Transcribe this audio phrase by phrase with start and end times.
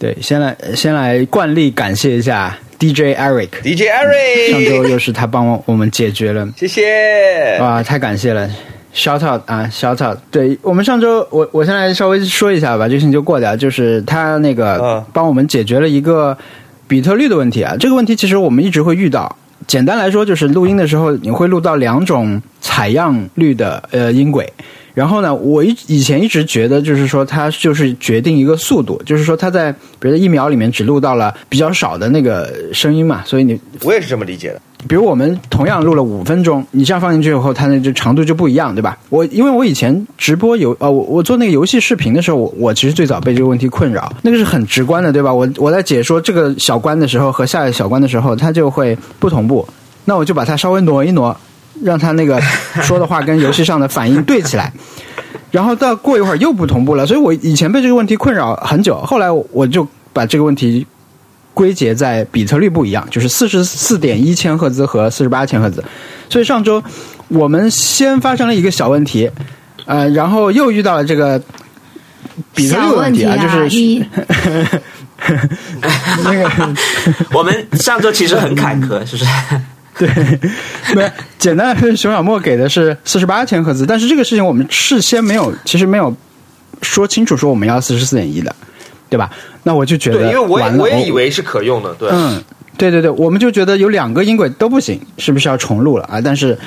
[0.00, 3.50] 对，先来先来惯例感谢一下 DJ Eric。
[3.62, 7.58] DJ 上周 Eric，上周又是他帮我我们解决了，谢谢。
[7.60, 8.48] 哇，太感谢了
[8.94, 10.16] ！shout out 啊，shout out！
[10.30, 13.54] 对我们上周，我我先来稍微说一下吧，这个事情就过掉。
[13.54, 16.34] 就是他那个嗯帮我们解决了一个
[16.88, 19.36] 比特率的问题啊，这个问题其实我们一直会遇到。
[19.66, 24.50] 简单来说，就是录音的时候你会录到两种采样率的呃音轨。
[25.00, 34.60] 然后呢，我以以前一直觉得，就是说它就是决定一个速度，就是说它在比如说一秒里面只录到了比较少的那个声音嘛，所以你我也是这么理解的。
[34.86, 38.98] 比如我们同样录了五分钟，你这样放进去以后，它那就长度就不一样，对吧？
[39.08, 45.32] 我因为我以前直播游呃，我我做那个游戏视频的时候，我我其实最早被这个问题困扰，那个是很直观的，对吧？
[45.32, 49.66] 我我在解说这个小关的时候和下一个小关的时候，它就会不同步，
[50.04, 51.34] 那我就把它稍微挪一挪，
[51.82, 52.40] 让他那个
[52.82, 54.72] 说的话跟游戏上的反应对起来。
[55.50, 60.86] 然后到过一会儿又不同步了，所以我以前被这个问题困扰很久，后来我就把这个问题
[61.52, 65.82] 归结在比特率不一样，就是四十四点一千赫兹和四十八千赫兹。
[66.28, 66.80] 所以上周
[67.26, 69.28] 我们先发生了一个小问题，
[69.86, 71.42] 呃，然后又遇到了这个
[72.54, 74.04] 比特率问题啊，就是你
[76.24, 76.74] 那个
[77.32, 79.26] 我们上周其实很坎坷，是不是？
[80.06, 80.40] 对，
[80.96, 86.14] 没有简单来说，熊小莫给的是四十八千赫兹，但是这个事情我们事先没有，其实没有
[86.80, 88.54] 说清楚说我们要四十四点一的，
[89.10, 89.30] 对吧？
[89.62, 92.08] 那我就觉对，得因为我也我也以为是可用的，对。
[92.10, 92.42] 嗯，
[92.78, 96.18] 对对对，我们就觉得有两个音轨都不行，是不是要重录了啊？
[96.18, 96.58] 但是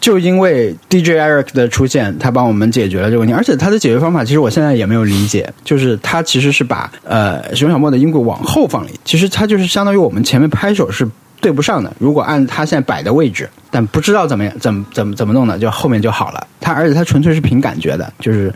[0.00, 11.08] 就因为 DJ Eric 的出现，他帮我们解决了这个问题，而且他的解决方法其实我现在也没有理解，就是他其实是把呃熊小莫的音轨往后放了一，其实他就是相当于我们前面拍手是。
[11.40, 16.46] 对不上的，如果按他现在摆的位置，但不知道怎么样，怎么怎么怎么弄的，就后面就好了。
[16.60, 18.52] 他而且他纯粹是凭感觉的，就是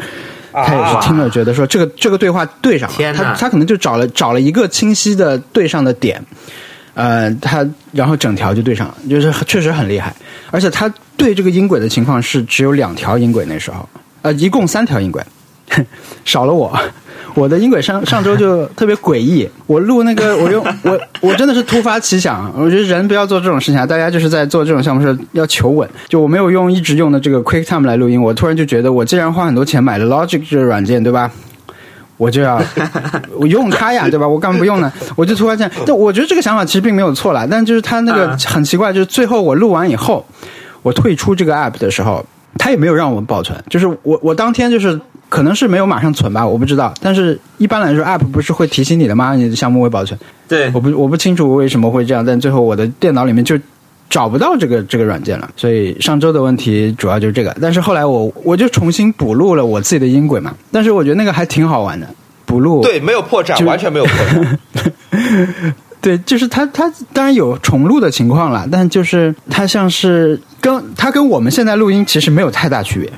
[0.52, 6.22] 他也是听了觉得说这个这个对话对上了，他他可能就找了找了一个清晰的对上的点，
[6.94, 10.14] 呃，他然后整条就对上了，就是确实很厉害。
[10.50, 13.89] 而且他对这个音轨的情况是只有两条音轨那时候，
[14.23, 15.23] 呃，一共三条音轨，
[16.24, 16.78] 少了我。
[17.35, 25.89] 我的音轨上上周就 特别诡异，我录那个 我用我我真的是突发奇想，我觉得人不要做这种事情啊，大家就是在做这种项目时候要求稳。
[26.09, 31.31] 就我没有用一直用的这个 QuickTime 来录音，我突然就觉得我既然花很多钱买了 Logic 这个软件，对吧？
[32.19, 32.63] 我就要
[33.37, 34.29] 我用它呀，对吧？
[34.29, 34.93] 我干嘛不用呢？
[35.17, 40.25] 我就突发现，但我觉得这个想法其实并没有错啦，但就是它那个啊很奇怪，就是最后我录完以后，
[40.83, 42.25] 我退出这个 app 的时候，
[42.58, 46.92] 它也没有让我保存，就是我我当天就是可能是没有马上存吧，我不知道。
[47.01, 49.35] 但是一般来说，app 不是会提醒你的吗？
[49.35, 53.58] 你的项目未保存，对我，不我不清楚为什么会这样，但最后我的电脑里面就
[54.11, 57.57] 找不到这个这个软件了，所以上周的问题主要就是这个。
[57.61, 62.07] 但是后来我我就重新补录了我自己的音轨嘛，但是我觉得那个还挺好玩的，
[62.45, 65.73] 补录对，没有破绽，完全没有破绽。
[66.02, 73.11] 对，就是它它当然有重录的情况了，但就是它像是跟它跟我们现在录音其实没有太大区别，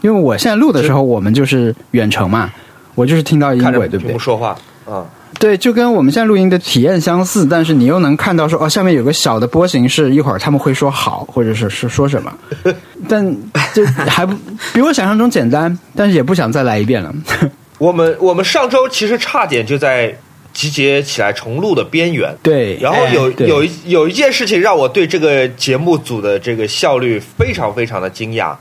[0.00, 2.50] 因为我现在录的时候我们就是远程嘛，
[2.94, 4.18] 我就是听到音轨，对不对看着屏幕？
[4.18, 5.04] 说话，啊，
[5.38, 12.32] 对，就跟我们现在录音的体验相似，但是你又能看到说哦，下面有个小的波形是一会儿他们会说好，或者是是说什么，
[13.06, 13.36] 但
[13.74, 14.34] 就还不
[14.72, 17.14] 比我想象中简单，但是也不想再来一遍了。
[17.76, 20.16] 我们我们上周其实差点就在
[20.58, 22.34] 集结起来重录的边缘。
[22.42, 28.56] 对，然后有、哎有一有一件事情让我对这个节目组的这个效率非常非常的惊讶，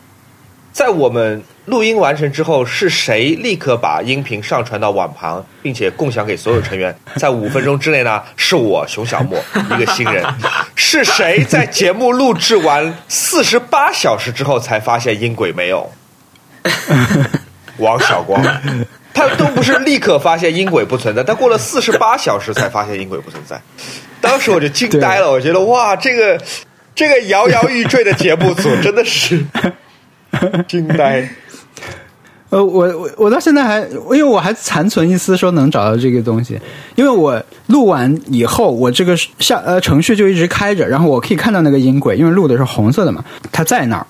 [0.72, 6.96] 在我们录音完成之后，是谁立刻把音频上传到网盘，并且共享给所有成员？
[7.18, 9.44] 在五分钟之内呢，是我熊小莫
[9.76, 10.24] 一个新人。
[10.76, 15.90] 是谁在节目录制完四十八小时之后才发现音轨没有？
[17.80, 18.40] 王小光。
[19.18, 23.60] 他都不是立刻发现音轨不存在，他过了四十八小时才发现音轨不存在。
[24.22, 26.40] 当时我就惊呆了，我觉得哇，这个
[26.94, 29.44] 这个摇摇欲坠的节目组 真的是
[30.70, 31.28] 惊呆。
[32.50, 36.58] 呃，我我我到现在还，因为我还残存一丝说能找到这个东西，
[36.96, 44.06] 因为我录完以后，我这个下呃程序就一直开着，然后我可以看到那个音轨，因为录的是红色的嘛，它在那儿。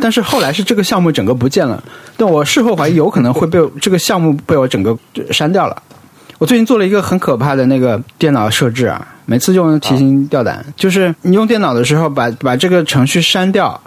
[0.00, 1.82] 但是后来是这个项目整个不见了，
[2.16, 4.96] 但我事后怀疑有可能会被这个项目被我整个
[5.30, 5.82] 删掉了。
[6.38, 13.80] 我最近做了一个很可怕的那个电脑设置啊，每次就用提心吊胆，就是你用电脑的时候把把这个程序删掉，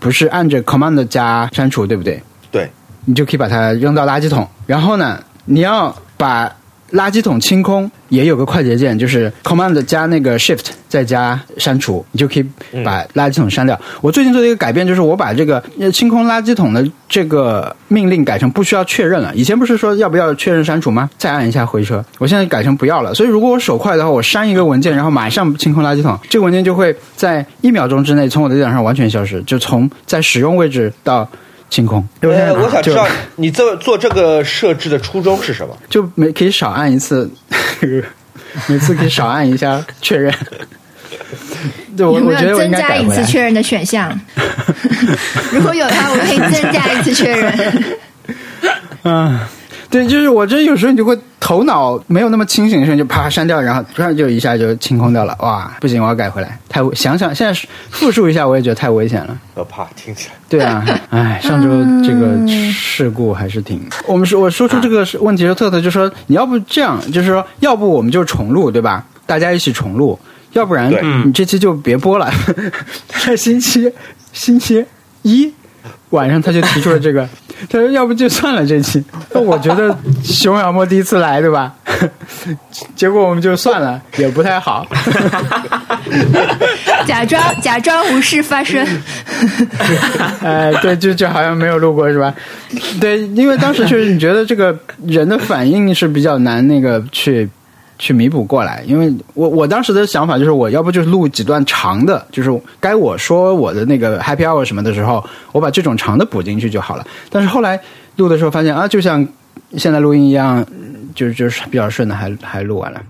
[0.00, 2.20] 不是按着 Command 加删除，对不对？
[2.50, 2.68] 对，
[3.04, 4.48] 你就可以把它扔到垃圾桶。
[4.66, 6.50] 然后呢，你要把
[6.92, 12.46] 垃圾桶清空也有个快捷键，就是 Command 加那个 Shift 再加删除，你就可以
[12.84, 13.80] 把垃圾桶删掉。
[14.00, 19.32] 我最近做的一个改变就是我把这个呃清空垃圾桶的这个命令改成不需要确认了。
[19.34, 21.08] 以前不是说要不要确认删除吗？
[21.16, 23.14] 再按一下回车，我现在改成不要了。
[23.14, 31.28] 所以如果我手快的话，我删一个文件，然后马上清空垃圾桶，这个文件就会在一秒钟之内从我的电脑上完全消失，就从在使用位置到
[31.70, 32.06] 清空。
[32.20, 33.06] 呃，我想知道
[33.36, 35.74] 你这做这个设置的初衷是什么？
[35.88, 37.30] 就每可以少按一次，
[38.66, 40.34] 每次可以少按一下确认。
[41.96, 43.08] 对，我有没我觉得我应有增加一。
[43.08, 44.18] 次确认的选项？
[45.52, 47.84] 如果有的话，我可以增加一次确认。
[49.04, 49.38] 嗯，
[49.90, 55.36] 对，就是我这有时候你就会头脑没有那么清醒的时候，就啪删掉，然后突然就一下就清空掉了。
[55.40, 56.56] 哇，不行，我要改回来。
[56.68, 59.36] 太危想想现在复述一下，我也觉得太危险了。
[59.54, 60.34] 可怕，听起来。
[60.48, 61.68] 对啊， 哎，上周
[62.06, 63.80] 这个事故还是挺……
[64.06, 69.04] 我们说我说出这个问题的特特，就说你要不这样，就是说要不我们就重录，对吧？
[69.26, 70.16] 大家一起重录，
[70.52, 72.30] 要不然对你这期就别播了。
[73.24, 73.92] 在星期
[74.32, 74.84] 星期
[75.22, 75.52] 一
[76.10, 77.28] 晚上他就提出了这个，
[77.70, 79.02] 他说要不就算了这期。
[79.32, 81.72] 那我觉得熊小莫第一次来，对吧？
[82.96, 84.86] 结果我们就算了，也不太好。
[87.06, 88.84] 假装假装无事发生。
[90.42, 92.34] 哎，对，就就好像没有录过是吧？
[93.00, 97.48] 对，因为当时确实你觉得这个人的反应是比较难那个去
[98.00, 102.50] 去弥补过来，因为我我当时的想法就是我要不就是录几段长的，就是
[102.80, 107.06] 该我说我的那个 happy hour 什么的时候，我把这种长的补进去就好了。
[107.28, 107.78] 但是后来
[108.16, 109.28] 录的时候发现啊，就像
[109.76, 110.66] 现在录音一样，
[111.14, 113.02] 就就是比较顺的，还还录完了。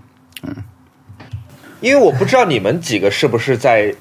[0.43, 0.53] 嗯
[1.79, 3.91] 因为我不知道你们几个是不是在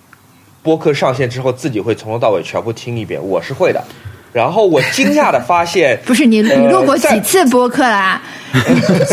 [0.62, 3.82] 播客上线之后自己会从头到尾全部听一遍，我是会的。
[4.32, 8.20] 然后我惊讶的发现， 不是你，你呃录过几次播客啦？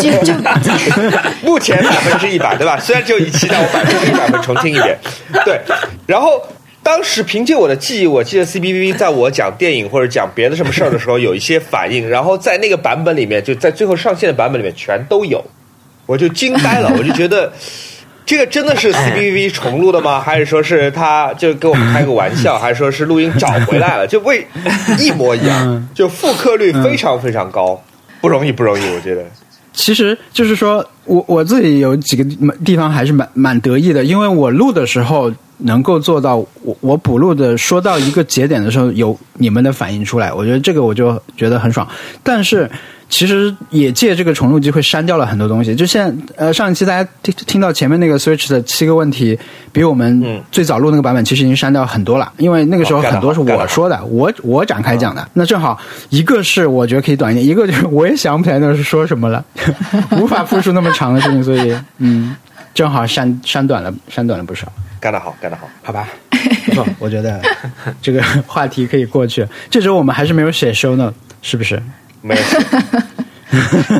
[0.01, 0.33] 就就
[1.43, 2.79] 目前百分之一百，对吧？
[2.79, 4.97] 虽然只有一期，但我百分之一百会重听一遍。
[5.45, 5.59] 对，
[6.05, 6.41] 然后
[6.81, 15.43] 当时凭借我的记忆，我记得 C B B 在我讲电影或者讲别的什么事儿的时候有一些反应，然后在那个版本里面，就在最后上线的版本里面全都有，
[16.05, 17.51] 我就惊呆了， 我就觉得。
[18.27, 20.19] 这个真的是 C B V 重录的吗？
[20.21, 22.57] 还是说是他就给我们开个玩笑？
[22.59, 24.05] 还是说是录音找回来了？
[24.05, 24.45] 就为
[24.99, 27.81] 一模一样，就复刻率非常非常高，
[28.19, 29.23] 不容易不容易，我觉得。
[29.71, 32.23] 其实就是说我我自己有几个
[32.65, 41.87] 地方还是蛮蛮得意的，因为我录的时候能够做到，我我补录的说到一个节点的时候有你们的反应出来，我觉得这个我就觉得很爽。
[42.23, 42.69] 但是
[43.09, 49.37] 其实也借这个重录机会删掉了很多东西，就现在呃上一期大家听听到前面那个 Switch 的七个问题，
[49.71, 55.27] 比我嗯们最早录那个版本其实已经删掉很多了，因为那个时候很多是我说的，我我展开讲的。
[55.33, 59.43] 那正好一个是我觉得可以短一点，一个就是我也想不起来那是说什么了，
[60.19, 62.35] 无法复述那么长的事情，所以嗯，
[62.73, 64.67] 正好删删短了，删短了不少。
[64.99, 65.69] 干得好，干得好。
[65.83, 66.09] 好吧，
[66.65, 67.39] 不错，我觉得
[68.01, 69.47] 这个话题可以过去。
[69.69, 71.81] 这周我们还是没有写 show note，是不是？
[72.21, 72.57] 没有写，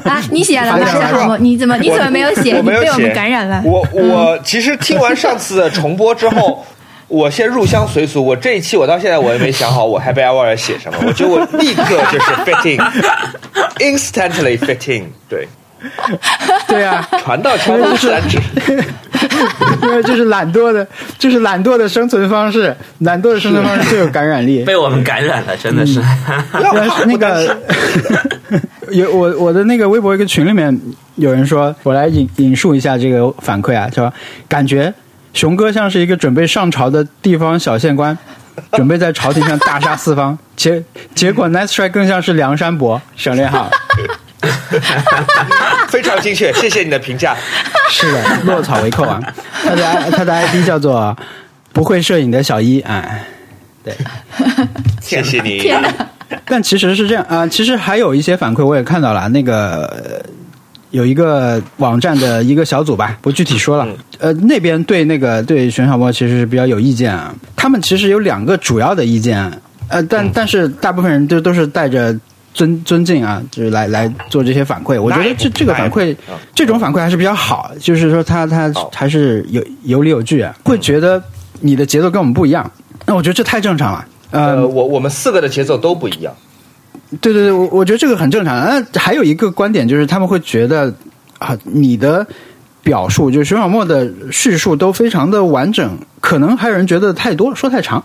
[0.10, 0.80] 啊，你写了吗？
[0.80, 2.56] 发现了小好你怎么你怎么没有写？
[2.58, 3.62] 我没有写，你被我们感染了。
[3.66, 6.66] 我我其实听完上次的重播之后，
[7.08, 8.24] 我先入乡随俗。
[8.26, 15.48] 我这一期我到现在我也没想好我 Happy Hour 要写什么，我觉得我立刻就是 fitting，instantly fitting，对，
[16.68, 18.40] 对啊，船到桥头自然直。
[19.82, 20.86] 因为这是懒惰的，
[21.18, 24.64] 这是懒惰的生存方式，懒惰的生存方式最有感染力。
[24.66, 26.00] 被我们感染了，真的是。
[26.62, 27.58] 要但是那个
[28.90, 30.78] 有我我的那个微博一个群里面
[31.16, 34.12] 有人说，我来引引述一下这个反馈啊，说
[34.48, 34.94] 感觉
[35.34, 38.18] 熊哥像是一个准备上朝的地方小县官，
[38.74, 40.84] 准备在朝廷上大杀四方，结
[41.16, 43.70] 结果 Nice Try 更像是梁山伯，省略号。
[45.90, 47.36] 非常精确，谢谢你的评价。
[47.90, 49.20] 是的，落草为寇啊！
[49.64, 51.16] 他的 I- 他的 ID 叫做
[51.74, 53.26] 不会摄影的小一，哎，
[53.84, 53.96] 对。
[55.02, 55.60] 谢谢你。
[55.60, 55.92] 天哪！
[56.46, 60.30] 但其实是这样啊、其实还有一些反馈我也看到了，那个呃
[60.92, 67.34] 有一个网站的一个小组吧，不具体说了，嗯呃，那边对那个对熊小波其实是比较有意见啊。
[67.56, 69.50] 他们其实有两个主要的意见，
[69.88, 72.14] 呃，但、嗯但是大部分人都都是带着。
[72.58, 75.00] 尊尊敬啊，就是来来做这些反馈。
[75.00, 81.22] 我觉得这这个反馈嗯，这种反馈还是比较好，就是说他他还是有有理有据啊，会觉得
[81.62, 82.70] 你的节奏跟我们不一样。
[83.06, 84.08] 那我觉得这太正常了。
[84.32, 86.34] 呃呃，我我们四个的节奏都不一样。
[87.22, 88.56] 对对对，我我觉得这个很正常。
[88.66, 90.92] 那还有一个观点就是，他们会觉得
[91.38, 92.26] 啊，你的
[92.82, 98.04] 表述就是熊小莫的叙述都非常的完整，可能还有人觉得太多，说太长。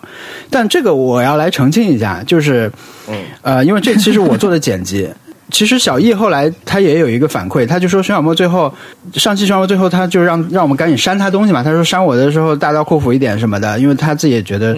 [0.51, 2.71] 但这个我要来澄清一下，就是
[3.09, 5.09] 嗯呃，因为这其实我做的剪辑。
[5.51, 8.73] 其实小易后来他也有一个反馈，他就说熊小莫最后
[9.15, 14.75] 上期熊小莫最后他就让让我们赶紧删他东西嘛，他说删我的时候大刀阔斧一点什么的，因为他自己也觉得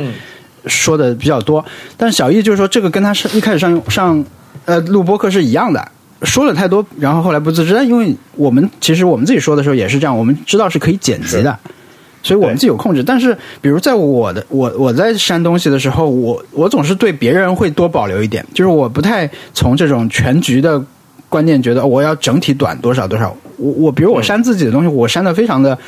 [0.66, 1.64] 说的比较多。
[1.96, 4.24] 但小易就是说这个跟他上一开始上上
[4.64, 5.86] 呃录播课是一样的，
[6.22, 7.72] 说了太多，然后后来不自知。
[7.72, 11.56] 但因为我们其实我们自己说的时候也是这样，我们知道是可以剪辑的。
[12.24, 20.82] 所以我们自己有控制，但是比如在我的我我在删东西的时候，我我总是对别人会多保留一点，就是我不太从这种全局的
[21.28, 23.36] 观念觉得我要整体短多少多少。
[23.58, 25.78] 我我比如我删自己的东西，我删的非常的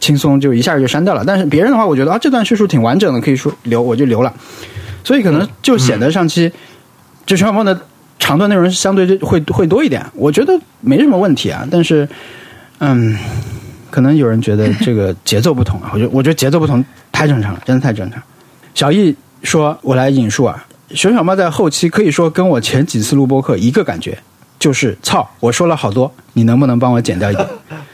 [0.00, 1.22] 轻松，就一下就删掉了。
[1.26, 4.32] 但是别人的话，我觉得啊这段叙述挺完整的，可以说留我就留了。
[5.04, 6.50] 所以可能就显得上期
[7.26, 7.78] 就全小梦的
[8.18, 11.68] 长段内容相对就会会多一点，我觉得没什么问题啊。
[11.70, 12.08] 但是
[12.78, 13.14] 嗯。
[13.92, 18.20] 可能有人觉得 这个节奏不同啊，我觉得我觉得节奏不同太正常了，真的太正常。
[18.74, 24.18] 小易说：“我来引述啊，熊小猫在后期可以说跟我前几次录播课一个感觉，
[24.62, 27.44] 就是操，我说了好多，你能不能帮我剪掉一点？”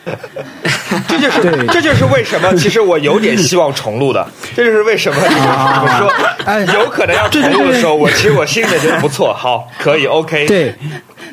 [1.09, 4.27] 这就是这就是为什么，其实我有点希望重录的。
[4.55, 6.13] 这就是为什么你们说
[6.45, 10.47] 哎有可能要重录的时候，我其实我心里面觉得不错，好，可以，OK。
[10.47, 10.75] 对。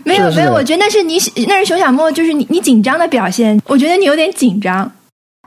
[0.06, 3.60] 没有没有，我觉得那是你那是熊小莫，就是你你紧张的表现。
[3.66, 4.90] 我觉得你有点紧张。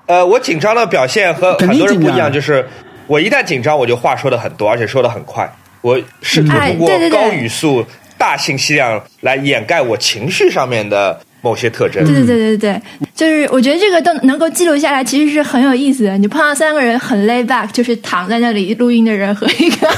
[0.06, 2.68] 呃，我紧张的表现和很多人不一样，就是
[3.06, 5.50] 我一旦紧张，我就话说的很多，而且说的很快。
[5.80, 7.84] 我试图通过高语速、
[8.18, 12.04] 大信息量来掩盖我情绪上面的某些特征。
[12.04, 12.82] 对对对对对，
[13.14, 16.18] 就是我觉得这个都能够记录下来，其实是很有意思的。
[16.18, 19.88] 你碰到三个人很 lay back，就是躺在那里录音的人和一个，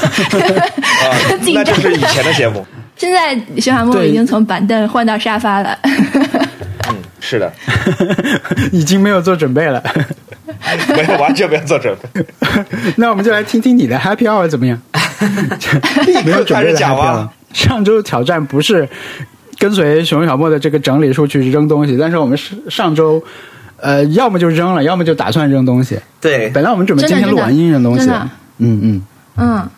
[1.54, 2.64] 那就是以前的节目。
[2.96, 5.78] 现在徐小莫已经从板凳换到沙发了。
[6.88, 7.50] 嗯，是的，
[8.72, 9.82] 已经没有做准备了，
[10.94, 12.22] 没有完全没有做准备。
[12.96, 14.78] 那我们就来听听你的 Happy Hour 怎么样？
[16.24, 17.28] 没有准备的 Happy Hour。
[17.54, 18.88] 上周挑战不是
[19.58, 23.22] 跟随熊小莫的这个整理术去扔东西，但是我们是上周
[23.76, 25.98] 呃，要么就扔了，要么就打算扔东西。
[26.20, 28.08] 对，本来我们准备今天录完音扔东西。
[28.58, 29.02] 嗯嗯
[29.36, 29.68] 嗯。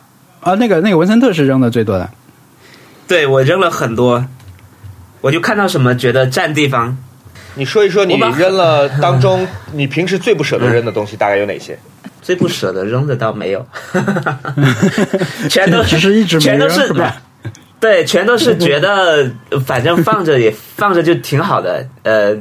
[0.40, 2.10] 啊，那个那个文森特是扔的最多的。
[3.06, 4.24] 对我扔了很多，
[5.20, 6.96] 我就看到什么觉得占地方。
[7.54, 11.78] 你说一说你扔了当中， 你平时最不舍得扔的东西大概有哪些？
[12.22, 13.66] 最不舍得扔的倒没有，
[15.50, 16.92] 全都只是一直全都是
[17.82, 19.28] 对，全都是觉得
[19.66, 20.48] 反正放着也
[20.78, 22.32] 放着就挺好的，呃，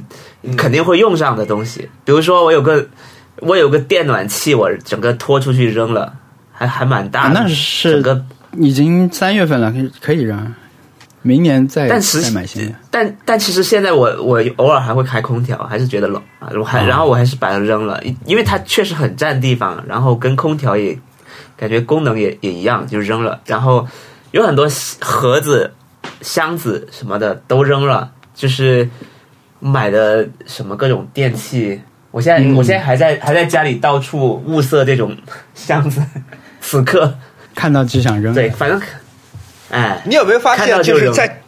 [0.55, 1.89] 肯定会用上的东西。
[2.05, 2.88] 比如说我有个
[3.38, 6.13] 我有个电暖器，我整个拖出去扔了，
[6.51, 8.24] 还还蛮大，那是整个
[8.57, 10.53] 已经三月份了，可以可以扔。
[11.24, 20.95] 明年再再买新的，但但其实现在我我偶尔还会开空调，还是觉得冷啊，我还然后我还是把它扔了，因为它确实很占地方，然后跟空调也
[21.57, 23.39] 感觉功能也也一样，就扔了。
[23.45, 23.88] 然后
[24.32, 24.68] 有很多
[25.00, 25.74] 盒子、
[26.22, 28.90] 箱子什么的都扔了，就是
[29.60, 35.16] 买的什么各种电器，我现在我现在还在还在家里到处物色这种
[35.54, 36.02] 箱子，
[36.62, 37.14] 此刻。
[37.54, 38.82] 看到就想扔，对，反正。
[39.70, 41.42] 哎，你有没有发现，就是在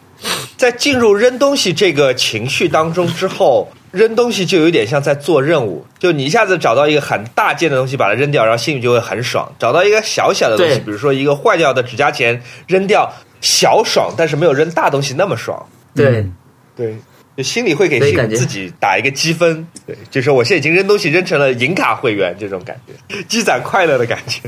[0.58, 5.86] 在进入扔东西这个情绪当中之后，扔东西就有点像在做任务。
[6.00, 15.64] 就你一下子找到一个很大件的东西，把它扔掉，然后心里就会很爽；找到一个小小的东西，比如说一个坏掉的指甲钳，扔掉小爽，但是没有扔大东西那么爽。
[15.96, 16.28] 对，
[16.76, 16.98] 对，
[17.38, 19.66] 就心里会给自己打一个积分。
[19.86, 24.42] 对，就是我现在已经扔东西扔成了银卡会员，这种感觉，积攒快乐的感觉。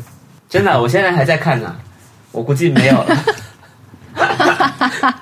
[0.50, 1.76] 真的，我现在还在看呢，
[2.32, 3.16] 我估计没有了。
[4.16, 4.90] 哈哈哈！
[5.00, 5.20] 哈，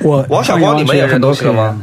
[0.00, 1.80] 我王小光，你们也扔东西了吗？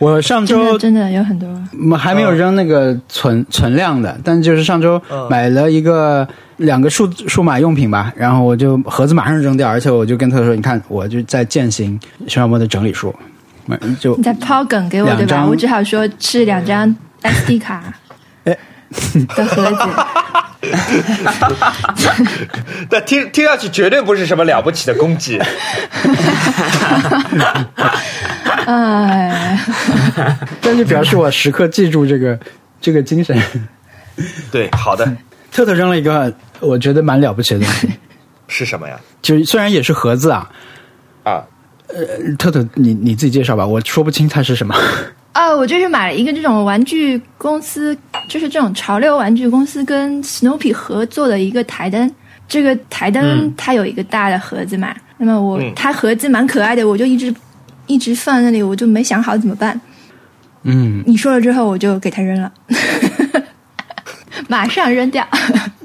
[0.00, 1.46] 我上周真的有很多，
[1.90, 6.26] 我还没有扔那个存存量的，但就是上周买了一个
[6.56, 13.14] 两个数数码用品吧，然后我就盒子马上扔掉，而且我就跟他说：“你看，我就在践行熊小莫的整理术。”
[14.00, 15.46] 就你在抛梗给我对吧？
[15.46, 16.92] 我只好说是两张
[17.22, 17.84] SD 卡。
[19.34, 19.78] 的盒子，
[22.90, 25.40] 但听听上去绝对不是什么了不起的功绩。
[28.66, 29.58] 哎，
[30.60, 32.38] 但就表示我时刻记住这个
[32.80, 33.40] 这个精神。
[34.50, 35.10] 对，好的。
[35.52, 37.88] 特特扔了一个我觉得蛮了不起的东西，
[38.46, 39.00] 是什么呀？
[39.22, 40.48] 就虽然也是盒子啊，
[41.24, 41.42] 啊，
[41.88, 41.96] 呃，
[42.38, 44.74] 特特你你自己介绍吧，我说不清它是什么。
[45.32, 47.96] 啊，我就是买了一个这种玩具公司，
[48.28, 52.12] 就是这种潮流玩具公司跟 Snoopy 合作的一个台灯。
[52.48, 57.32] 这个台灯它有一个大的盒子嘛，那么我它盒子蛮可爱的，我就一直
[57.86, 59.80] 一直放在那里，我就没想好怎么办。
[60.64, 62.52] 嗯，你说了之后，我就给它扔了，
[64.48, 65.26] 马上扔掉。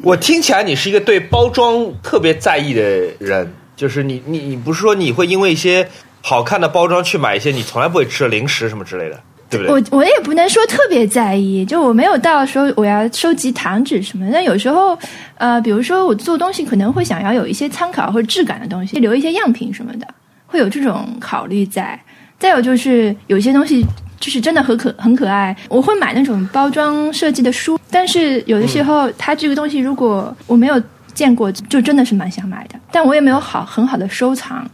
[0.02, 2.82] 我听起来你是一个对包装特别在意的
[3.20, 3.54] 人。
[3.76, 5.86] 就是你你你不是说你会因为一些
[6.22, 9.74] 好看的包装去买一些你从来不会吃的零食什么之类的，对不对？
[9.92, 14.32] 我我也不能说特别在意，就我没有到说我要收集糖纸什么的。
[14.32, 14.98] 但有时候，
[15.38, 20.08] 呃，比如说我做东西可能会想要有一些参考或者质感的东西，留一些样品什么的，
[20.48, 22.00] 会有这种考虑在。
[22.38, 23.86] 再有就是有些东西
[24.20, 30.82] 就是真的很可很可爱，我会买那种包装设计的书，但是有的时候它这个东西如果我没有
[31.14, 34.70] 见过，就真的是蛮想买的，但我也没有好很好的收藏。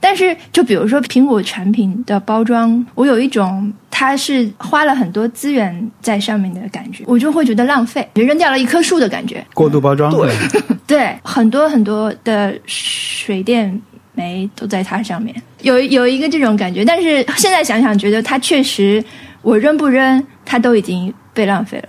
[0.00, 9.44] 但是，就比如说苹果产品的包装，我有一种它是花了很多资源在上面的感觉，我就会觉得浪费，就扔掉了一棵树的感觉。
[9.52, 10.32] 过度包装，对，
[10.86, 13.80] 对，很多很多的水电
[14.14, 16.84] 煤都在它上面，有有一个这种感觉。
[16.84, 19.04] 但是现在想想，觉得它确实，
[19.42, 21.88] 我扔不扔，它都已经被浪费了。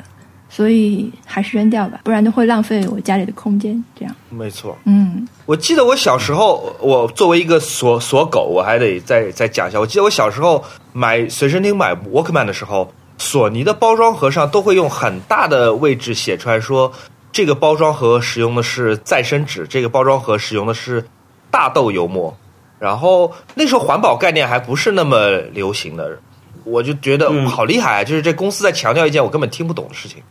[0.53, 3.81] 所以还是扔掉吧，不然都会浪费我家里的空间。
[3.97, 4.77] 这样，没错。
[4.83, 9.79] 嗯，我记得我小时候，我作为一个锁锁狗，我还得再再讲一下。
[9.79, 16.91] 我记得我小时候买随身听买 Walkman 的时候，索尼的包装盒上都会用很大的位置写出来说，
[17.31, 21.05] 这个包装盒使用的是再生纸，这个包装盒使用的是
[21.49, 22.35] 大豆油膜。
[22.77, 26.19] 然后那时候环保概念还不是那么流行的，
[26.65, 28.03] 我就觉得嗯好厉害啊！
[28.03, 30.21] 就是这公司在强调一件我根本听不懂的事情。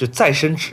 [0.00, 0.72] 就再生纸。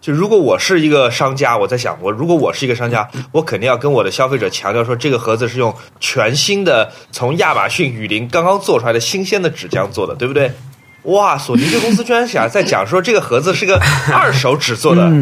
[0.00, 10.50] 就如果我是一个商家，我在想，我如果我是一个商家，我肯定要跟我的消费者强调说，这个盒子是用全新的从亚马逊雨林刚刚做出来的新鲜的纸浆做的，对不对？
[11.02, 13.78] 哇，索尼这公司居然想在讲说这个盒子是个
[14.10, 15.12] 二手纸做的，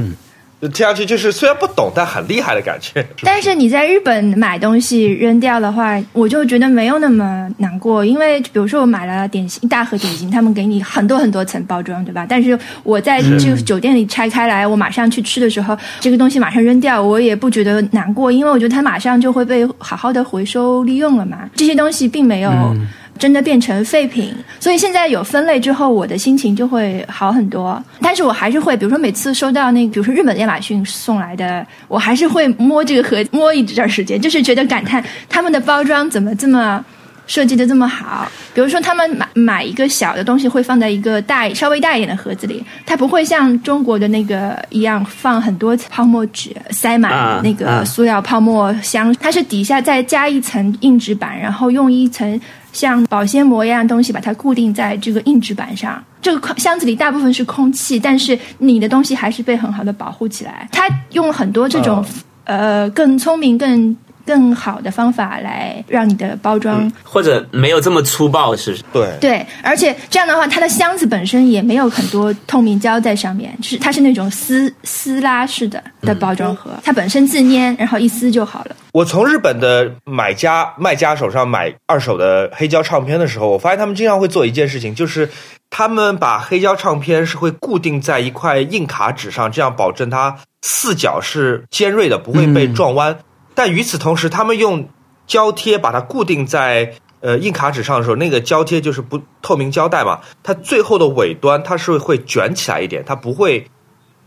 [0.68, 3.04] 听上去就是虽然不懂，但很厉害的感觉。
[3.23, 12.26] 但是你在日本买东西扔掉的话，我就觉得没有那么难过，因为比如说我买了点心一大盒点心，他们给你很多很多层包装，对吧？
[12.28, 21.49] 但是我在这个酒店里拆开来，我马上去吃的时候，这个东西马上扔掉，我也不觉得难过，因为我觉得它马上就会被好好的回收利用了嘛。
[21.54, 22.50] 这些东西并没有。
[23.18, 27.83] 真的变成废品，所以现在有分类之后，我的心情就会好很多。
[28.00, 36.85] 但是我还是会，比如说每次收到那个，比如说日本亚马逊送来的，我还是会摸这个盒，摸一段时间，就是觉得感叹他们的包装怎么这么
[37.26, 38.30] 设计的这么好。
[38.52, 52.38] 比如说他们买买一个小的东西，会放在一个大稍微大一点的盒子里，它不会像中国的那个一样放很多泡沫纸，塞满啊那个啊塑料泡沫箱，它是底下再加一层硬纸板，然后用一层
[52.75, 56.04] 像保鲜膜一样东西把它固定在这个硬纸板上。
[56.21, 60.69] 这个空箱子里大部分是空气，但是你的东西还是被很好的保护起来。
[60.73, 60.82] 他
[61.13, 62.04] 用了很多这种、
[62.45, 78.76] 呃更聪明、更更好的方法来让你的包装或者没有这么粗暴，是对，对，而且这样的话，它的箱子本身也没有很多透明胶在上面，就是它是那种撕撕拉式的的包装盒，它本身自粘，然后一撕就好了。
[78.93, 85.28] 我从日本的买家卖家手上买二手的黑胶唱片的时候，我发现他们经常会做一件事情，就是
[85.69, 93.17] 他们把黑胶唱片是会固定在一块硬卡纸上，这样保证它四角是尖锐的，不会被撞弯。
[93.54, 94.88] 但与此同时，他们用
[95.26, 103.67] 胶贴把它固定在呃硬卡纸上的时候，那个胶贴就是不透明胶带嘛，它最后的尾端它是会卷起来一点，它不会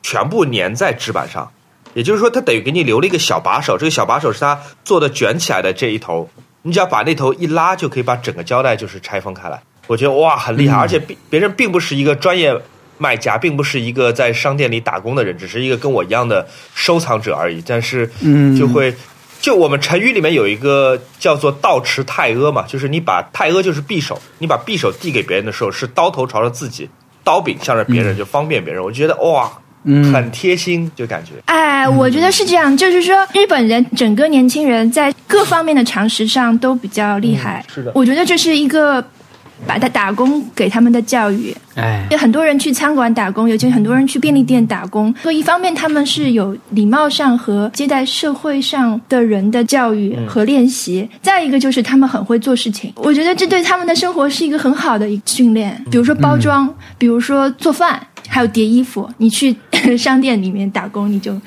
[0.02, 1.52] 全部粘在纸板上。
[1.94, 6.30] 也就是说，它等于给你留了一个小把手，这个小把手是它做的卷起来的这一头，
[6.62, 9.62] 你只要把那头一拉，就可以把整个胶带就是拆封开来。
[9.88, 12.56] 我觉得哇，很厉害，而且别别人并不是一个专业
[12.98, 17.64] 卖家，并不是一个在商店里打工的人，只是一个跟我一样的收藏者而已。
[17.66, 18.94] 但是，嗯就会。
[19.40, 26.90] 就我们成语里面有一个叫做“倒持太阿”嘛，就是你把太阿就是匕首，你把匕首递给别人的时候，是刀头朝着自己，
[27.24, 28.84] 刀柄向着别人，就方便别人。
[28.84, 29.50] 我觉得哇，
[29.84, 31.34] 嗯很贴心，就感觉。
[31.46, 37.64] 哎，我觉得是这样，就是说日本人整个年轻人在各方面的常识上都比较厉害。
[37.74, 39.02] 是的我觉得这是一个
[39.66, 41.56] 把他打工给他们的教育。
[41.76, 45.14] 哎，有很多人去餐馆打工，尤其很多人去便利店打工。
[45.22, 52.92] 所以一方面他们是有礼貌上和接待社会上的人的教育和练习，再一个就是他们很会做事情。
[52.96, 55.80] 我觉得这对他们的生活是一个很好的一个训练。
[55.92, 59.10] 比如说包装，比如说做饭，还有叠衣服。
[59.18, 59.56] 你去
[59.98, 61.40] 商店里面打工，你就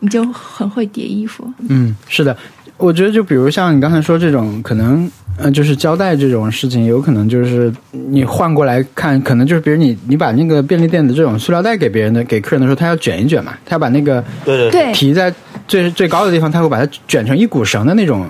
[0.00, 1.50] 你就很会叠衣服。
[1.68, 2.36] 嗯，是的，
[2.76, 15.32] 我觉得就比如像你刚才说这种，可能呃，就是胶带这种事情，有可能就是你换过来看，可能就是比如你你把那个便利店的这种塑料袋给别人的给客人的时候，他要卷一卷嘛，他要把那个对对对，皮在
[15.66, 18.26] 最最高的地方，他会把它卷成一股绳的那种。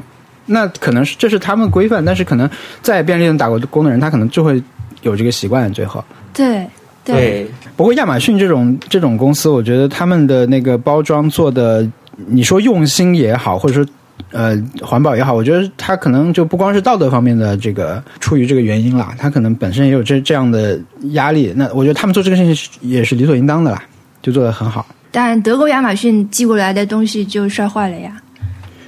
[0.46, 2.48] 那可能是这是他们规范，但是可能
[2.82, 4.60] 在便利店打过工的人，他可能就会
[5.02, 5.72] 有这个习惯。
[5.72, 6.66] 最后，对
[7.04, 11.88] 对对，不过亚马逊这种这种公司，我觉得他们的那个包装做的，
[12.26, 13.86] 你说用心也好，或者说
[14.30, 20.78] 呃环保也好，我觉得他可能就不光是道德方面的这个出于这个原因啦，他可能本身也有这这样的
[21.12, 21.52] 压力。
[21.56, 23.82] 那我觉得他们做这个事情也是理所应当的啦，
[24.22, 24.86] 就做得很好。
[25.10, 28.16] 但德国亚马逊寄过来的东西就摔坏了呀，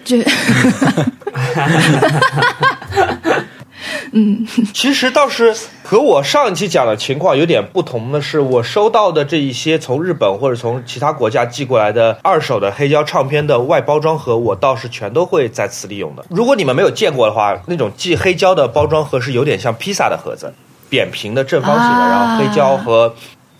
[0.04, 0.24] 这。
[4.12, 16.24] 嗯， 其实倒是和我上一期讲的情况有点不同的是，我收到的这一些从日本或者从其他国家寄过来的二手的黑胶唱片的外包装盒，我倒是全都会再次利用的。
[16.28, 20.52] 如果你们没有见过的话，那种寄黑胶的包装盒是有点像披萨的盒子，
[20.90, 23.14] 扁平的正方形的，然后黑胶和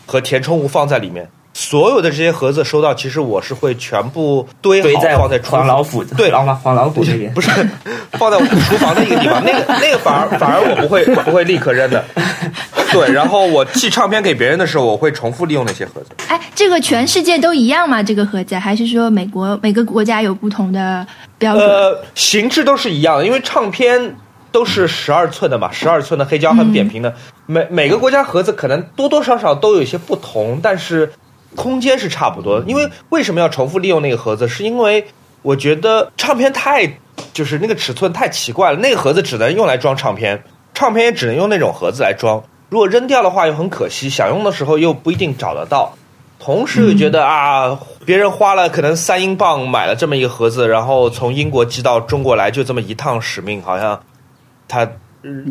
[0.04, 1.28] 和填充物放在里面。
[1.54, 7.50] 所有的这些盒子收到，其实我是会全部堆好放在黄老虎对老黄老虎这边，不是
[8.12, 9.42] 放在我厨房的一个地方。
[9.44, 12.02] 那个 那个反而反而我不会不会立刻扔的。
[12.90, 16.08] 对，然后我寄唱片给别人的时候，我会重复利用那些盒子。
[16.28, 18.02] 哎，这个全世界都一样吗？
[18.02, 21.06] 这个盒子还是说美国每个国家有不同的
[21.38, 21.66] 标准？
[21.66, 24.16] 呃，形制都是一样的，因为唱片
[24.50, 27.14] 都是十二寸的嘛，十二寸的黑胶很扁平的。
[27.46, 31.12] 每每个国家盒子可能多多少少都有一些不同，但是。
[31.54, 34.48] 空间是差不多，因为为什么要重复利用那个盒子？
[34.48, 35.04] 是因为
[35.42, 36.98] 我觉得唱片太
[37.32, 40.42] 就是那个尺寸太奇怪了，那个盒子只能用来装唱片，
[40.74, 42.42] 唱片也只能用那种盒子来装。
[42.70, 45.94] 如果扔掉的话又很可惜，想用的时候又不一定找得到。
[46.38, 54.02] 同时又觉得啊，别人花了可能三英镑买了这么一个盒子，然后从英国寄到中国来，就这么一趟使命，好像
[54.66, 54.88] 它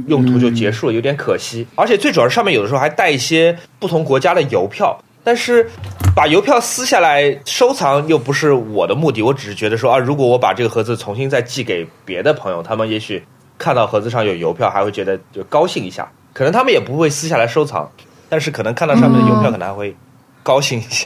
[0.08, 1.66] 用途就结束了，有点可惜。
[1.76, 5.02] 而且最主要是上面有的时候还带一些不同国家的邮票。
[5.24, 5.70] 但是，
[6.16, 13.24] 把邮票撕下来收藏又不是我的目的，我只是觉得说啊，如果我把这个盒子重新再寄给别的朋友，他们也许
[13.60, 16.12] 看到盒子上有邮票，还会觉得就高兴一下。
[16.34, 17.88] 可能他们也不会撕下来收藏，
[18.30, 19.96] 但是可能看到上面的邮票，可能还会
[20.42, 21.06] 高兴一下。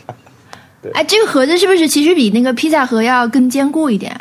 [0.82, 4.17] 对， 哎，这个盒子是不是其实比那个披萨盒要更坚固一点？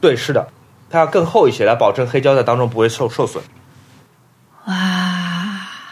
[0.00, 0.48] 对，是的，
[0.90, 3.40] 它要更厚一些，来保证黑胶在当中不会受受损。
[4.66, 5.03] 哇。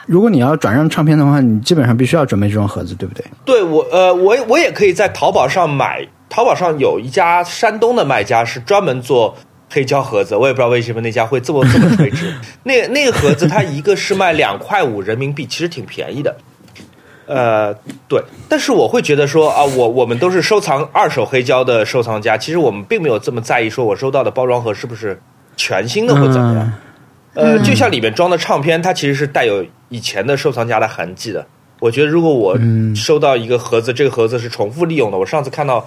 [0.07, 3.25] 如果你要转让唱片的话，你基本上必须要准备这种盒子，对不对？
[3.45, 6.07] 对我，呃，我我也可以在淘宝上买。
[6.29, 9.37] 淘宝上有一家山东的卖家是专门做
[9.69, 12.33] 黑胶盒子，我也不知道为什么那家会这么这么垂直。
[12.65, 16.35] 那那个盒子它一个是卖两块五人民币，其实挺便宜的。
[17.27, 17.73] 呃，
[18.09, 25.21] 对，但是我会觉得说啊，我我们都是收藏二手黑胶的收藏家，其实我们并没有这么在意，说我收到的包装盒是不是
[25.57, 26.73] 全新的或怎么样。
[27.35, 31.47] 呃，就像里面装的唱片，它其实是带有以前的收藏家的痕迹的。
[31.81, 32.57] 我觉得，如果我
[32.95, 35.85] 收到一个盒子，这个盒子是重复利用的，我上次看到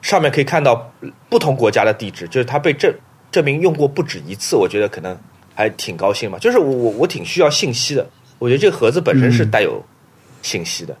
[0.00, 0.90] 上面可以看到
[1.28, 2.90] 不同国家的地址，就是它被证
[3.30, 5.18] 证明用过不止一次，我觉得可能
[5.54, 6.38] 还挺高兴嘛。
[6.38, 9.84] 就是我我我挺需要信息的，我觉得这个盒子本身是带有
[10.40, 10.96] 信息的。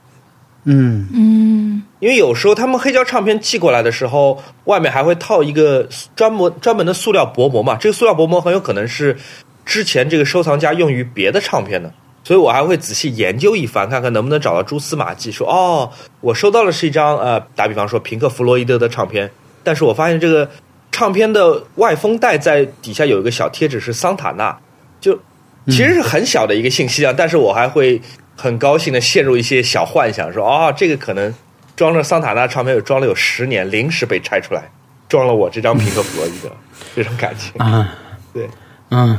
[0.64, 9.16] 嗯嗯，因为有时候他们黑胶唱片寄过来的时候，外面还会套一个专门专门的塑料薄膜嘛，这个塑料薄膜很有可能是。
[9.64, 11.90] 之前这个收藏家用于别的唱片呢，
[12.22, 15.30] 所以我还会仔细研究一番，看看能不能找到蛛丝马迹。
[15.32, 19.30] 说哦，我收到的是一张呃，打比方说平克·弗洛伊德的唱片，
[19.62, 20.48] 但是我发现这个
[20.92, 24.56] 唱片的外封袋在底下有一个小贴纸是桑塔纳，
[25.00, 25.18] 就
[25.66, 28.00] 其实是很小的一个信息量，但是我还会
[28.36, 31.34] 很高兴的陷入一些小幻想，说哦，这个可能
[31.74, 34.62] 装着桑塔纳唱片有装了有十年，临时被拆出来，
[35.08, 36.50] 装了我这张平克·弗洛伊德，
[36.94, 37.94] 这种感情啊，
[38.32, 38.48] 对，
[38.90, 39.18] 嗯。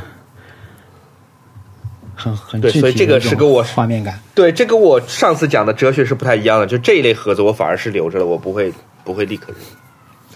[2.16, 4.18] 很很对，所以这个是跟我画面感。
[4.34, 6.66] 对，这跟我上次讲的哲学是不太一样的。
[6.66, 8.72] 就这一类盒子，我反而是留着的，我不会
[9.04, 9.56] 不会立刻扔。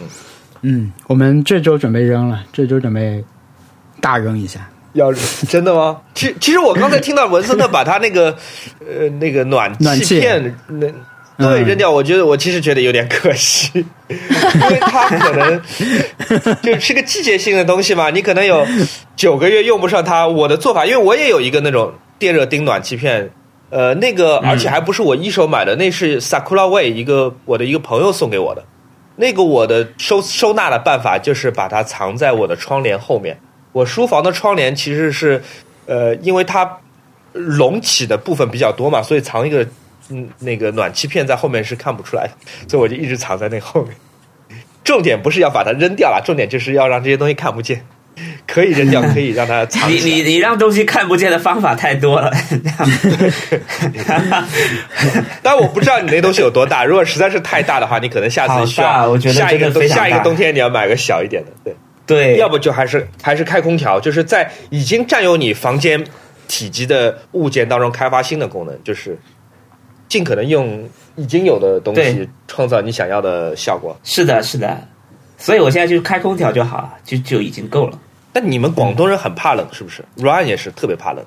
[0.00, 0.08] 嗯
[0.62, 3.24] 嗯，我们这周准备扔了，这周准备
[4.00, 4.68] 大扔一下。
[4.92, 5.12] 要
[5.48, 6.00] 真的吗？
[6.14, 8.36] 其其实我刚才听到文森特把他那个
[8.80, 10.86] 呃那个暖气片那。
[11.38, 11.90] 对，扔掉。
[11.90, 15.62] 我觉得我其实觉得有点可惜，因为它可能
[16.62, 18.10] 就是个季节性的东西嘛。
[18.10, 18.66] 你可能有
[19.14, 20.26] 九个月用不上它。
[20.26, 23.30] 我的做法，因为我也有一个那种电热钉暖气片，
[23.70, 28.64] 呃，那个而且还不是我一手买的，那是 Sakura Way 一个我的一个朋友送给我的。
[29.16, 33.38] 那个我的收收纳的办法就是把它藏在我的窗帘后面。
[33.72, 35.42] 我书房的窗帘其实是
[35.86, 36.78] 呃，因为它
[37.32, 39.66] 隆起的部分比较多嘛，所以藏一个。
[40.10, 42.32] 嗯，那个暖气片在后面是看不出来的，
[42.68, 43.94] 所以我就一直藏在那后面。
[44.82, 47.84] 重点不是要把它扔掉了，重点就是要让这些东西看不见。
[48.46, 49.90] 可以扔掉，可以让它藏。
[49.90, 52.30] 你你你让东西看不见的方法太多了。
[55.42, 61.50] 但我不知道你那东西有多大，如果实在是太大的话，你可能下次需要下一个冬下一个冬天你要买个小一点的。
[61.64, 61.74] 对
[62.06, 66.04] 对，要不就还是还是开空调，就是在已经占有你房间
[66.46, 69.16] 体积的物件当中开发新的功能，就是。
[70.10, 73.98] 尽可能用已经有的东西创造你想要的效果。
[74.02, 74.78] 是的，是的，
[75.38, 77.98] 所以我现在就开空调就好了，就就已经够了。
[78.32, 81.24] 但你们广东人很怕冷，是不是？Ryan 也是特别怕冷，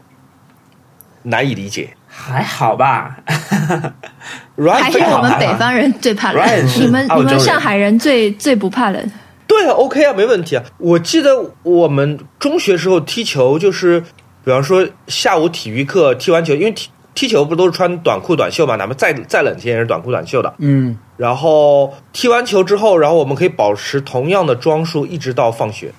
[1.24, 1.90] 难以理解。
[2.08, 3.18] 还好吧，
[4.56, 9.12] Ryan 还是我们北方人最怕冷你们你们上海人最最不怕冷。
[9.48, 10.64] 对啊，OK 啊，没问题啊。
[10.78, 14.00] 我记得我们中学时候踢球，就是
[14.44, 20.54] 比方说下午体育课踢完球，因为踢踢球不都是穿短裤短袖嘛，哪怕再再冷天也是短裤短袖的。
[20.58, 25.92] 嗯，然后踢完球之后，然后我们可以保持同样的装束，一直到放学，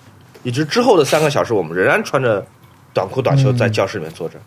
[0.42, 2.44] 以及之后的三个小时，我们仍然穿着
[2.92, 4.38] 短裤短袖在教室里面坐着。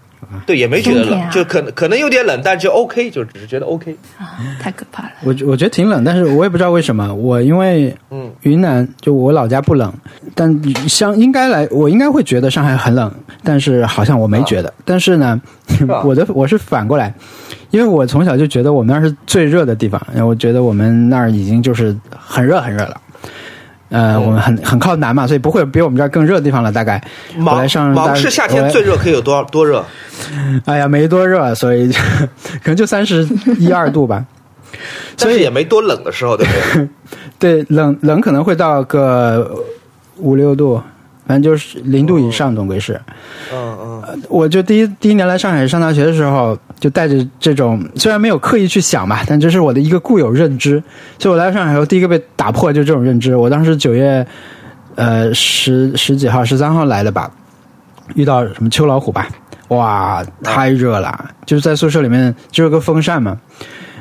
[0.45, 3.95] 对，也没觉得冷，啊就可能可能有点冷，但就 OK，就只是觉得 OK。
[4.17, 5.11] 啊，太可怕了！
[5.23, 7.13] 我我觉得挺冷，但是我也不知道为什么。
[7.13, 9.93] 我因为嗯云南就我老家不冷，
[10.35, 13.11] 但相应该来，我应该会觉得上海很冷，
[13.43, 14.73] 但是好像我没觉得。
[14.83, 15.39] 但是呢，
[15.87, 17.13] 吧 我的我是反过来，
[17.71, 23.01] 因为我从小就觉得我们那儿是最热的地方，然后我觉得我们那儿已经就是很热很热了。
[23.89, 26.71] 呃，我们很很靠南嘛，所以不会比我们这儿更热的地方了。
[26.71, 27.01] 大概
[27.37, 29.83] 我芒来上大芒市夏天最热可以有多多热？
[30.65, 31.91] 哎呀没多热，所以
[32.63, 33.27] 可能就三十
[33.59, 34.25] 一二度吧。
[35.15, 36.51] 所以也没多冷的时候，对不
[37.39, 37.63] 对？
[37.63, 39.49] 对，冷冷可能会到个
[40.17, 40.81] 五六度，
[41.27, 42.99] 反正就是零度以上，总归是。
[43.53, 44.21] 嗯嗯。
[44.29, 50.81] 我就第一第一年来上海上大学的时候，就带着这种虽然没有刻意去想吧，但这是我的一个固有认知。
[51.19, 53.35] 所以我来上海后，第一个被打破就是这种认知。
[53.35, 54.25] 我当时九月
[54.95, 57.29] 呃十十几号、十三号来的吧，
[58.15, 59.27] 遇到什么秋老虎吧，
[59.67, 63.37] 哇，太热了，就是在宿舍里面就有个风扇嘛。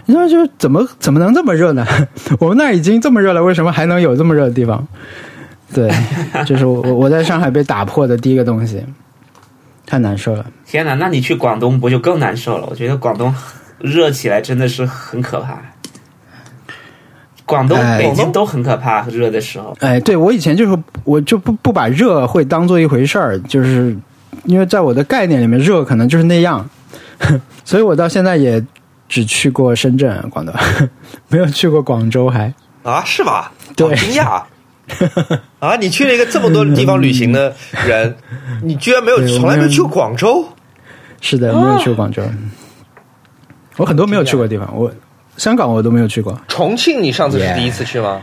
[0.08, 1.84] 你说就怎么怎么能这么热呢？
[2.38, 4.86] 我们那儿已经这么热了，为什么还能有这么热的地方？
[5.74, 5.90] 对，
[6.44, 8.82] 就是我我我在上海被打破的第一个东西，
[9.86, 10.46] 太难受了。
[10.64, 12.66] 天哪，那你去广东不就更难受了？
[12.70, 13.34] 我觉得广东
[13.78, 15.60] 热起来真的是很可怕。
[17.44, 19.76] 广东、哎北京都很可怕，热的时候。
[19.80, 23.96] 哎，对我以前就是我就不不把热会当做一回事儿，就是
[24.44, 26.68] 因为在我的概念里面，热可能就是那样，
[27.64, 28.64] 所以我到现在也
[29.08, 30.52] 只去过深圳、广东，
[31.28, 32.52] 没有去过广州还。
[32.82, 33.52] 啊，是吧？
[33.76, 34.42] 对好惊讶
[35.58, 35.76] 啊！
[35.76, 37.54] 你去了一个这么多地方旅行的
[37.86, 38.14] 人，
[38.62, 40.46] 你居然没有从来没有去过广州？
[41.20, 42.22] 是的，没有去过广州。
[43.76, 44.90] 我很多没有去过的地方，我
[45.36, 46.38] 香港我都没有去过。
[46.48, 48.20] 重庆，你上次是第一次去吗？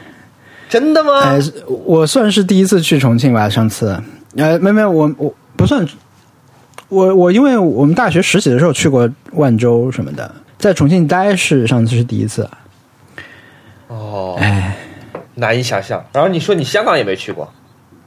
[0.69, 1.19] 真的吗？
[1.21, 1.39] 哎，
[1.85, 4.01] 我算是第一次去重庆吧，上次。
[4.35, 5.85] 呃，没有没有，我我不算。
[6.89, 12.47] 我我因为我们大学实习的时候去过万州什么的，在重庆待是上次是第一次。
[13.87, 14.75] 哦，哎，
[15.35, 16.03] 难以想象。
[16.13, 17.51] 然后你说你香港也没去过，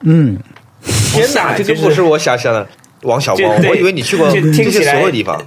[0.03, 0.37] 嗯，
[0.83, 2.67] 天哪，这就不是我想象的。
[3.03, 5.41] 王小光，我以为你去过这些所有地方。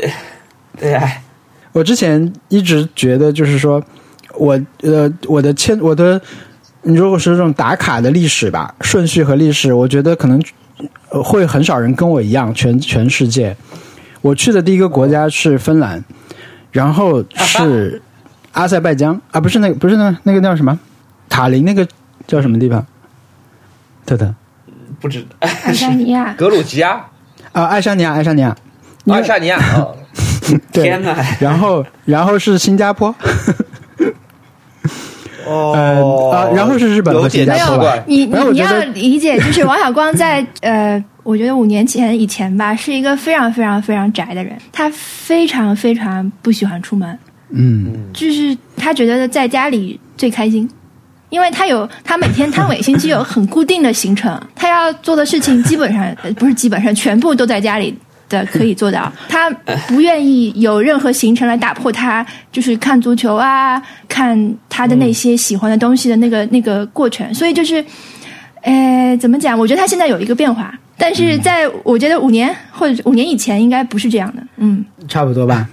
[0.80, 1.12] 对啊，
[1.74, 3.84] 我之前一直觉得就是说，
[4.36, 6.22] 我呃我的签我的，
[6.84, 10.42] 你如果是这种打卡的历史吧，顺序和历史，我觉得可能
[11.10, 13.54] 呃会很少人跟我一样，全全世界。
[14.22, 16.02] 我去的第一个国家是芬兰，
[16.72, 18.02] 然后是
[18.52, 19.20] 阿塞拜疆。
[19.32, 20.80] 啊，不是那个不是那个那个叫什么
[21.30, 21.88] 塔林那个
[22.28, 22.86] 叫什么地方？
[24.06, 24.34] 特特。
[25.00, 27.06] 不止爱沙尼亚， 格鲁吉亚、
[27.54, 28.54] 啊，爱沙尼亚，爱沙尼亚，
[29.08, 29.58] 爱沙尼亚
[30.74, 31.16] 天哪！
[31.40, 33.14] 然后然后是新加坡。
[35.46, 35.72] 哦。
[35.74, 38.04] 呃啊然后是日本和有。
[38.08, 47.18] 你你你要理解，就是王小光在 呃，我觉得五年前以前吧，是一个非常非常非常宅的人，他非常非常不喜欢出门，
[47.52, 50.70] 嗯，就是他觉得在家里最开心。
[51.30, 57.96] 因为他有，他每天他每星期有很固定的行程，他要做的事情基本上呃不是基本上全部都在家里
[58.28, 59.12] 的可以做到。
[59.30, 59.50] 他
[59.88, 67.32] 不愿意有任何行程来打破他就是看足球啊，看他的那些喜欢的东西的那个、那个过程。
[67.34, 67.84] 所以就是，
[68.62, 69.58] 呃，怎么讲？
[69.58, 74.42] 我觉得他现在有一个变化，但是在我觉得五年或者五年以前应该不是这样的。
[74.58, 75.68] 嗯，差不多吧，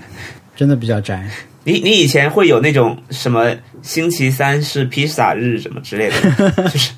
[0.55, 1.25] 真的比较宅。
[1.67, 3.53] 你你以前会有那种什么
[3.83, 6.93] 星期三是披萨日什么之类的， 就是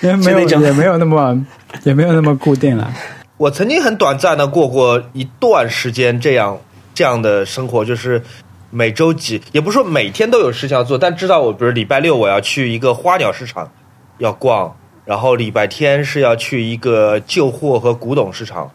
[0.00, 1.38] 也没有那种也没有那么
[1.82, 2.90] 也没有那么固定了。
[3.36, 6.58] 我曾经很短暂的过过一段时间这样
[6.94, 8.22] 这样的生活，就是
[8.70, 13.70] 每周几，也不是说每天都有事情要做，但知道我比如礼拜六我要去一个花鸟市场
[14.16, 18.70] 要逛，然后礼拜天是要去一个旧货和古董市场，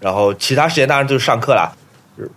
[0.00, 1.70] 然后其他时间当然就是上课啦。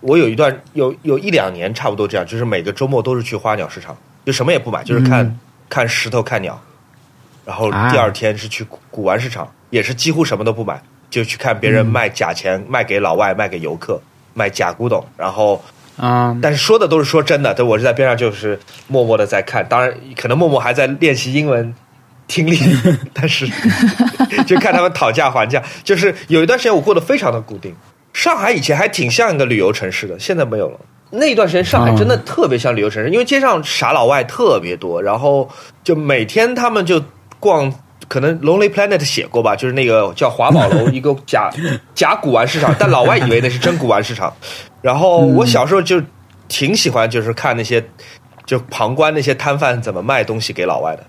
[0.00, 6.60] 我有一段有有一两年差不多这样，就是每个周末都是去花鸟市场，就什么也不买，就是看、嗯看石头看鸟，
[7.46, 13.98] 然后啊第二天是去古古玩市场，也是几乎什么都不买，就去看别人卖假钱，卖给老外，卖给游客，
[14.34, 15.02] 卖假古董。
[15.16, 15.64] 然后，
[15.96, 21.74] 啊、但是说的都是说真的，对我是在边上就是默默的在看，当然可能默默还在练习英文
[22.28, 22.58] 听力，
[23.14, 23.48] 但是
[24.46, 25.62] 就看他们讨价还价。
[25.82, 27.74] 就是有一段时间我过得非常的固定。
[28.12, 30.78] 上海以前还挺像一个旅游城市的，现在没有了。
[31.10, 35.48] 那一段时间上海真的特别像旅游城市，因为街上傻老外特别多，然后
[35.84, 37.02] 就每天他们就
[37.38, 37.72] 逛。
[38.08, 41.50] 可能 Lonely Planet 写过吧，就是那个叫华宝楼， 一个假
[41.94, 44.30] 假古玩市场，但老外以为那是真古玩市场。
[44.82, 46.02] 然后我小时候就
[46.46, 47.82] 挺喜欢，就是看那些
[48.44, 51.04] 就旁观那些摊贩怎么卖东西给老外的，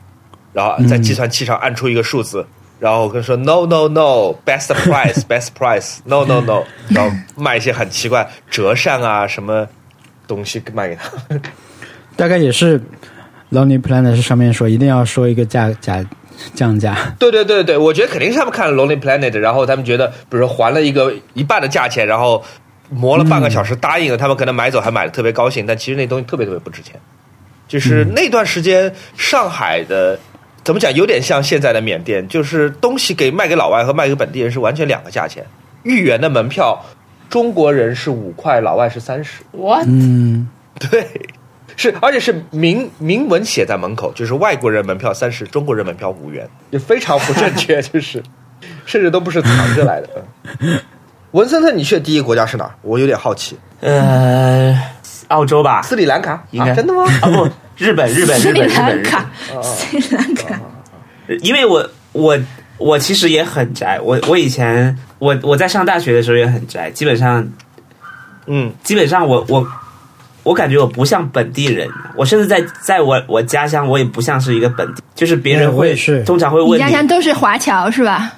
[0.54, 2.46] 然后在计算器上按出一个数字，
[2.84, 9.66] 然后跟说 No No No，Best Price，Best Price，No No No， 然后卖一些很奇怪折扇啊什么
[10.28, 11.40] 东西卖给他。
[12.18, 12.82] 大概也是
[13.54, 16.04] Lonely Planet 上面说一定要说一个价价。
[16.56, 22.44] 降价，对对对对，我觉得肯定是他们看了《Lonely Planet》，然后他们觉得，比如说还了一个一半的价钱，然后
[22.90, 27.00] 磨了半个小时答应了，他们可能买走还买的特别高兴，但其实那东西特别特别不值钱。
[27.68, 30.20] 就是那段时间，上海的
[30.64, 35.46] 怎么讲，有点像现在的缅甸，就是东西给卖给老外和卖给本地人是完全两个价钱。
[35.84, 36.84] 豫园的门票，
[37.30, 39.44] 中国人是五块，老外是三十。
[39.52, 40.48] 我嗯，
[40.80, 41.06] 对。
[41.76, 48.22] 是，而且是明明文写在门口，就是外国人门票三十，中国人门票五元，就非常不正确，就是
[48.86, 50.08] 甚至都不是藏着来的。
[51.32, 52.76] 文森特，你去的第一个国家是哪儿？
[52.84, 53.58] 我有点好奇。
[53.82, 54.80] 呃，
[55.34, 57.04] 澳洲吧，斯里兰卡，应该真的吗？
[57.22, 60.60] 啊不，日本，日本，日本，日本，日本，斯里兰卡。
[61.42, 62.38] 因为我我
[62.78, 67.48] 我其实也很宅，我我以前我我在上大学的时候也很宅，基本上，
[68.46, 69.68] 嗯，基本上我我。
[70.44, 78.30] 我感觉我不像本地人，我甚至在在我我家乡，我也不像是一个本地，就是别人会通常会问你家乡都是华侨是吧？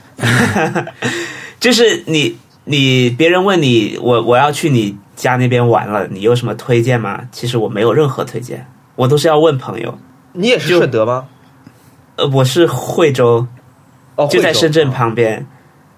[1.60, 7.22] 就是你你别人问你我我要去你家那边玩了，你有什么推荐吗？
[7.32, 9.98] 其实我没有任何推荐，我都是要问朋友。
[10.34, 11.26] 你也是顺德吗？
[12.18, 13.48] 呃，我是惠州，
[14.16, 15.46] 哦，就在深圳旁边。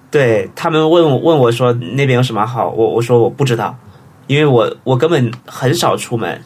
[0.09, 3.77] 对他们问我问我说那边有什么好，我我说我不知道。
[4.27, 6.41] 因为我我根本很少出门，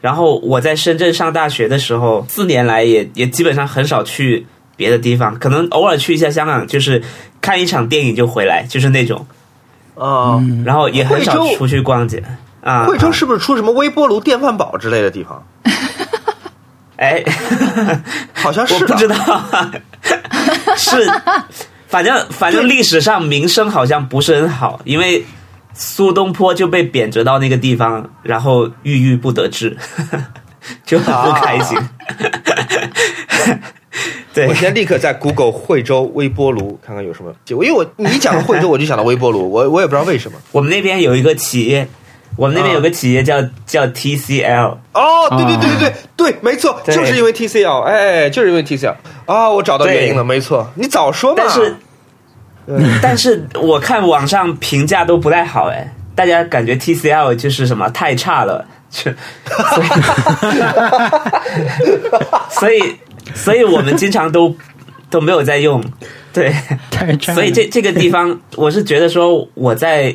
[0.00, 7.02] 然后我在深圳上大学的时候，四年来也也基本上很少去别的地方，可能偶尔去一下香港，就是
[7.40, 9.26] 看一场电影就回来，就是那种，
[9.94, 12.22] 啊，然后也很少出去逛街
[12.62, 12.86] 啊。
[12.86, 15.44] 惠州是不是出什么微波炉、电饭煲之类的地方？
[16.96, 17.22] 哎，
[18.34, 19.16] 好像是，我不知道，
[20.76, 21.10] 是，
[21.88, 25.24] 反正反正历史上名声好像不是很好，因为。
[25.74, 29.74] 苏东坡就被贬谪到那个地方，然后郁郁不得志，
[30.84, 31.78] 就很不开心。
[34.34, 37.32] 对，我现在立刻在 Google 惠州微波炉看看有什么。
[37.46, 40.38] 因为我你讲到惠州，我就想到微波炉， 我我也不知道为什么。
[40.52, 41.86] 我们那边有一个企业，
[42.36, 44.76] 我们那边有个企业叫叫 TCL。
[44.94, 48.94] 哦，对对对对对对，没错，就是因为 TCL，哎，就是因为 TCL
[49.26, 51.42] 啊，我找到原因了，没错，你早说嘛。
[51.44, 51.76] 但是。
[53.02, 59.16] 但是我看网上评价都不太好哎，大家感觉 TCL 就是什么太差了，所以
[62.50, 62.96] 所以
[63.70, 64.54] 我们经常都
[65.10, 65.82] 都没有在用，
[66.32, 66.54] 对，
[67.20, 70.14] 所以这这个地方我是觉得说我在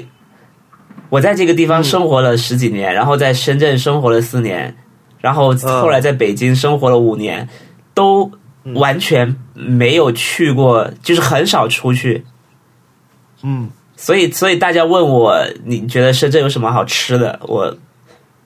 [1.10, 4.76] 我在这个地方生活了十几年，然后在深圳生活了四年，
[5.22, 7.48] 然后后来在北京生活了五年，
[7.94, 8.32] 都
[8.74, 12.26] 完全没有去过，就是很少出去。
[13.44, 17.40] 嗯，所以所以大家问我，你觉得深圳有什么好吃的？
[17.44, 17.78] 我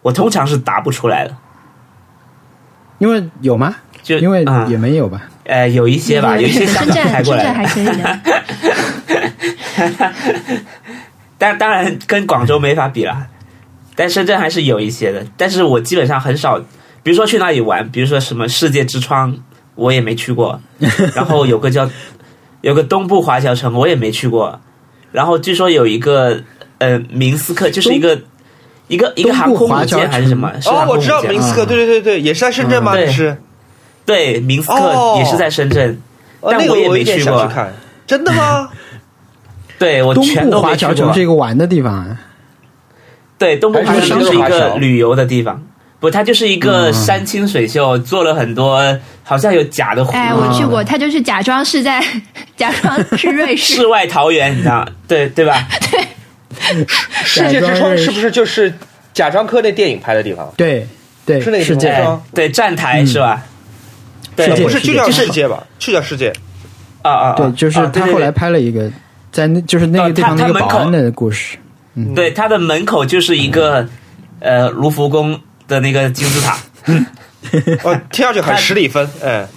[0.01, 1.35] 我通常是答不出来的，
[2.99, 3.75] 因为有吗？
[4.03, 5.21] 就因为也没有吧？
[5.45, 8.19] 呃，有一些吧，有一些深圳深圳还可以的，
[11.37, 13.27] 但当然跟广州没法比了，
[13.95, 15.25] 但深圳还是有一些的。
[15.35, 16.59] 但是我基本上很少，
[17.03, 19.35] 比如说去那里玩，比如说什么世界之窗，
[19.75, 20.61] 我也没去过。
[21.15, 21.89] 然后有个叫
[22.61, 24.59] 有个东部华侨城，我也没去过。
[25.11, 26.41] 然后据说有一个
[26.77, 28.21] 呃明斯克，就是一个
[28.87, 30.51] 一个一个航空母舰还是什么？
[30.65, 32.95] 哦，我知道明斯克，对对对对，也是在深圳吗？
[33.07, 33.35] 是，
[34.05, 35.99] 对，明斯克也是在深圳，
[36.41, 37.49] 但我也没去过。
[38.07, 38.69] 真的吗？
[39.79, 40.93] 对，我全都没去过。
[40.93, 42.17] 城是一个玩的地方。
[43.37, 45.63] 对，东部华侨城是一个旅游的地方。
[45.99, 48.81] 不，它就是一个山清水秀，做了很多，
[49.23, 50.11] 好像有假的湖。
[50.11, 52.03] 哎，我去过，它就是假装是在
[52.57, 54.87] 假装是瑞士世外桃源，你知道？
[55.07, 55.67] 对对吧？
[55.91, 56.85] 对。
[57.23, 58.73] 世界之窗是不是就是
[59.13, 60.51] 贾樟柯那电影拍的地方？
[60.57, 60.87] 对
[61.25, 63.43] 对，是那个世界窗，对站台是吧？
[64.47, 65.63] 对，不是就叫世界吧？
[65.79, 66.33] 就叫世界。
[67.01, 68.91] 啊啊，对，就是他后来拍了一个
[69.31, 71.57] 在那，就是那个地方那个保安的故事。
[71.95, 73.87] 嗯，对，他的门口就是一个
[74.39, 75.39] 呃卢浮宫。
[75.67, 76.57] 的那个金字塔，
[77.87, 79.47] 哦，听上去很十里分，哎，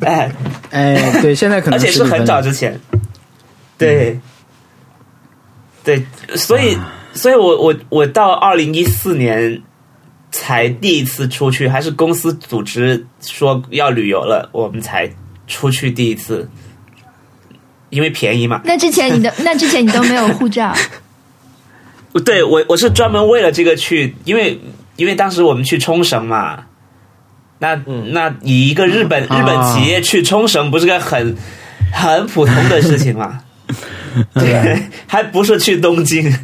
[0.00, 0.32] 哎，
[0.72, 2.76] 哎，对，现在可能而且是很早之前，
[3.78, 4.18] 对，
[5.84, 6.04] 对，
[6.34, 6.76] 所以，
[7.12, 9.62] 所以我我我到二零一四年
[10.36, 15.08] 才第一次出去，还是公司组织说要旅游了，我们才
[15.46, 16.50] 出去第一次，
[17.90, 18.60] 因为便宜嘛。
[18.64, 20.74] 那之前你的 那之前你都没有护照，
[22.24, 24.60] 对我我是专门为了这个去，因为
[24.96, 26.64] 因为当时我们去冲绳嘛，
[27.60, 27.76] 那、
[28.10, 29.40] 那以一个日本、啊。
[29.40, 31.36] 日本企业去冲绳，不是个很
[31.92, 33.40] 很普通的事情嘛？
[34.34, 36.36] 对，还不是去东京，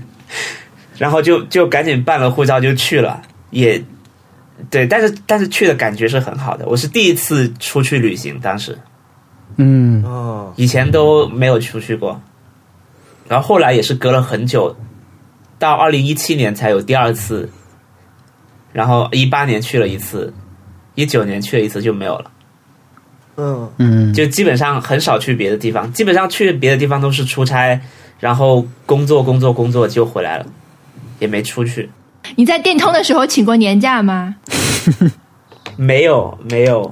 [0.96, 3.20] 然后就就赶紧办了护照就去了，
[3.50, 3.82] 也
[4.70, 8.78] 对，但是但是去的感觉是很好的，我是第一次出去旅行，当时
[9.56, 10.02] 嗯。
[10.04, 12.20] 哦，以前都没有出去过，
[13.28, 14.76] 然后后来也是隔了很久，
[15.58, 17.48] 到二零一七年才有第二次，
[18.72, 20.32] 然后一八年去了一次，
[20.94, 22.30] 一九年去了一次就没有了，
[23.36, 27.80] 嗯，嗯，就基本上很少去别的地方，基本上去别的地方都是出差，
[28.18, 30.46] 然后工作工作工作就回来了，
[31.18, 31.88] 也没出去，
[32.36, 34.36] 你在电通的时候请过年假吗？
[35.76, 36.90] 没有没有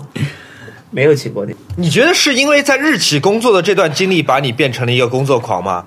[0.90, 1.54] 没有请过你。
[1.76, 5.84] 你觉得是因为在日企工作的这段经历，把你变成了一个工作狂吗？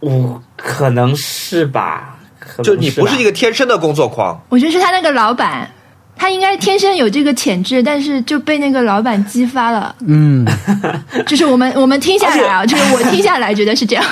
[0.00, 2.16] 我可能是吧，
[2.62, 5.70] 就你不是一个天生的工作狂，我觉得是他那个老板，
[6.16, 9.94] 他应该天生有这个潜质，但是就被那个老板激发了。
[10.06, 10.46] 嗯，
[11.26, 14.04] 就是我们我们听下来啊，就是我听下来觉得是这样。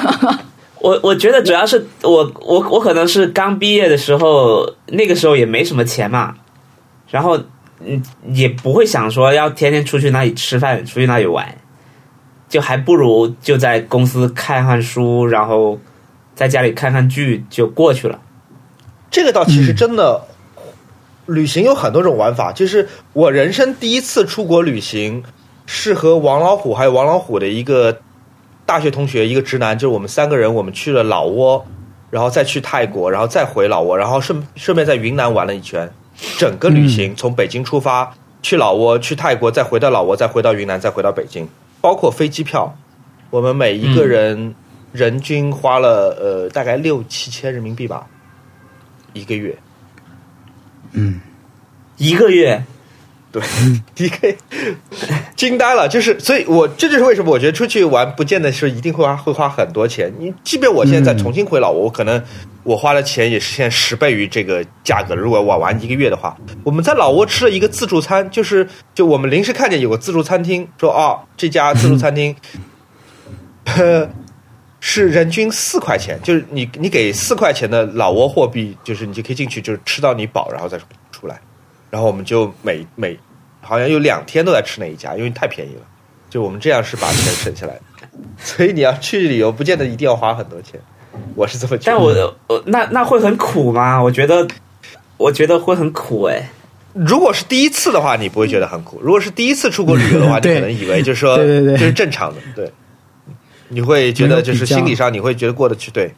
[0.80, 6.34] 我我觉得主要是我我我可能是刚毕业的时候，那个时候也没什么钱嘛，
[7.08, 7.38] 然后
[7.84, 8.02] 嗯
[8.32, 11.56] 也不会想说要天天出去那里吃饭，出去那里玩，
[12.48, 15.78] 就还不如就在公司看看书，然后
[16.34, 18.20] 在家里看看剧就过去了。
[19.10, 20.22] 这个倒其实真的，
[21.26, 22.52] 旅行有很多种玩法。
[22.52, 25.24] 就是我人生第一次出国旅行，
[25.66, 28.00] 是和王老虎还有王老虎的一个
[28.68, 31.64] 大学同学，一个直男，就是我们三个人，我们去了老挝，
[32.10, 35.90] 然后再去泰国，然后再回老挝，然后顺顺便在云南玩了一圈。
[36.36, 38.12] 整个旅行从北京出发，
[38.42, 41.48] 去老挝，去泰国，再回到老挝，再回到云南，再回到北京，
[41.80, 42.76] 包括飞机票，
[43.30, 44.54] 我们每一个人
[44.92, 48.06] 人均花了呃大概六七千人民币吧，
[49.14, 49.56] 一个月。
[50.92, 51.22] 嗯
[51.96, 52.62] 一个月，
[53.30, 53.42] 对
[53.94, 54.36] ，，D K
[55.36, 60.12] 惊呆了，就是，所以我这就是为什么我觉得出去玩不见得是一定会花会花很多钱。
[60.18, 62.22] 你即便我现在再重新回老挝，我可能
[62.62, 65.14] 我花的钱也是现在十倍于这个价格。
[65.14, 72.34] 如果我玩一个月的话，我们在老挝吃了一个自助餐，就是就我们临时看见有个自助餐厅，说哦这家自助餐厅，
[73.64, 74.08] 呃。
[74.80, 80.78] 是人均四块钱，就是你你给四块钱的老挝货币，就是你就可以进去，就是吃到你饱，然后再
[81.10, 81.40] 出来。
[81.91, 83.18] 然后我们就每每
[83.61, 85.82] 好像有两天都在吃那一家，因为太便宜了。
[86.30, 87.80] 就我们这样是把钱省下来的。
[88.39, 90.80] 所以你要去旅游，不见得一定要花很多钱。
[91.34, 91.97] 我是这么觉得。
[91.97, 94.03] 但我我那那会很苦吗？
[94.03, 94.47] 我觉得
[95.16, 96.51] 我觉得会很苦哎。
[96.93, 102.70] 如果是第一次的话，你不会觉得很苦；如果是第一次出国旅游的话， 你可能以为就是说对对对这是正常的，对。
[103.68, 106.12] 你会觉得就是心理上你会觉得过得去，对。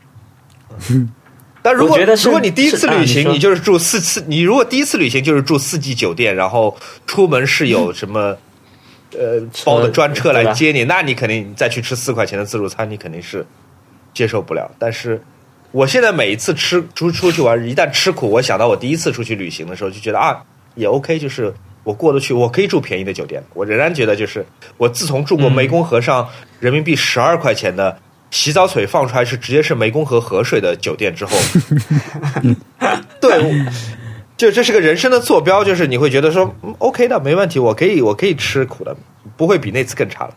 [1.63, 6.75] 但如果如果你第一次旅行，你就是住四次，你如果第一次旅行就是住四季酒店，然后
[7.07, 8.35] 出门是有什么
[9.13, 13.45] 呃包的专车来接你，那你肯定再去吃四块钱的自助餐，你肯定是
[14.15, 14.71] 接受不了。
[14.79, 15.23] 但是
[15.71, 20.43] 我现在每一次吃出出去玩，一旦吃苦，我想到我第一次出去旅行的时候，就觉得啊
[20.77, 21.53] 也 OK，就是
[21.85, 23.43] 我过得去，我可以住便宜的酒店。
[23.53, 24.47] 我仍然觉得就是
[24.79, 26.27] 我自从住过湄公河上
[26.59, 27.99] 人民币十二块钱的。
[28.31, 31.37] 洗澡水放出来是直接是湄公河河水的酒店之后，
[33.21, 33.73] 对，我
[34.37, 38.97] 就这是个人生的坐标，就是你会觉得说、嗯、OK 的，没问题，我可以我可以吃苦的，
[39.37, 40.35] 不会比那次更差了。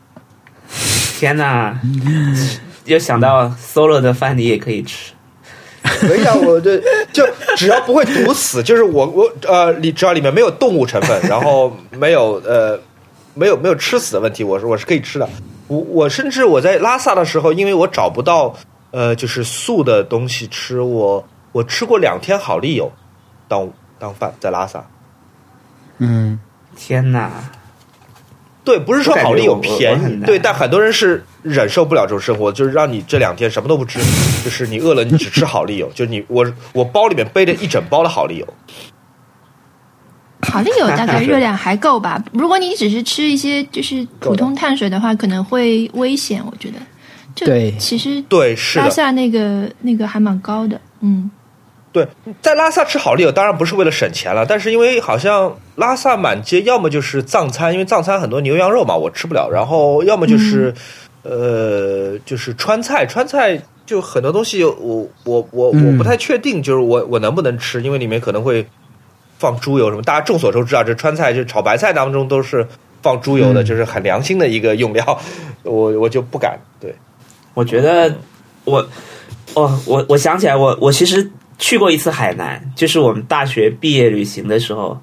[1.19, 1.79] 天哪！
[2.85, 5.13] 又想到 solo 的饭你也可以吃，
[5.83, 6.77] 可以啊，我这
[7.13, 7.25] 就
[7.55, 12.77] 只要不会毒死，就是我我呃里只要里面没有动物成分，然后没有呃
[13.35, 15.29] 没有没有吃死的问题，我是我是可以吃的。
[15.67, 18.55] 我我甚至我在拉萨的时候，因为我找不到
[18.91, 22.91] 呃就是素的东西吃，我我吃过两天好丽友
[23.47, 24.85] 当当饭在拉萨。
[25.99, 26.39] 嗯，
[26.75, 27.31] 天哪！
[28.65, 33.99] 对，不是说好丽友便宜，对，但很多人是忍受不了这种生活，就是让你这两天什么都不吃，
[34.41, 38.47] 就是你饿了你只吃好丽友，就是你我我包里面背着一整包的好丽友，
[40.43, 42.23] 好丽友大概热量 还够吧？
[42.31, 46.41] 如果你只是吃一些就是普通碳水的话，可能会危险。
[46.45, 46.77] 我觉得，
[47.35, 47.73] 就对。
[47.79, 51.29] 其实对，是，拉萨那个那个还蛮高的，嗯，
[51.91, 52.07] 对，
[52.41, 60.73] 在拉萨吃好丽友当然不是为了省钱了，但是因为好像拉萨满街要么就是藏餐，因为藏餐很多牛羊肉嘛，我吃不了，然后要么就是、
[61.23, 65.97] 呃就是川菜，川菜就很多东西我我我我嗯。
[65.97, 68.65] 不太确定，就是我我能不能吃，因为里面可能会
[69.43, 72.65] 放猪油什么，大家众所周知啊，这川菜就炒白菜当中都是
[73.01, 75.19] 放猪油的，嗯就是很良心的一个用料，
[75.63, 76.95] 我我就不敢对。
[77.53, 78.15] 我觉得
[78.63, 78.77] 我，
[79.53, 84.97] 哦，我我想起来我，我其实去过一次海南，就是我们大学毕业旅行的时候，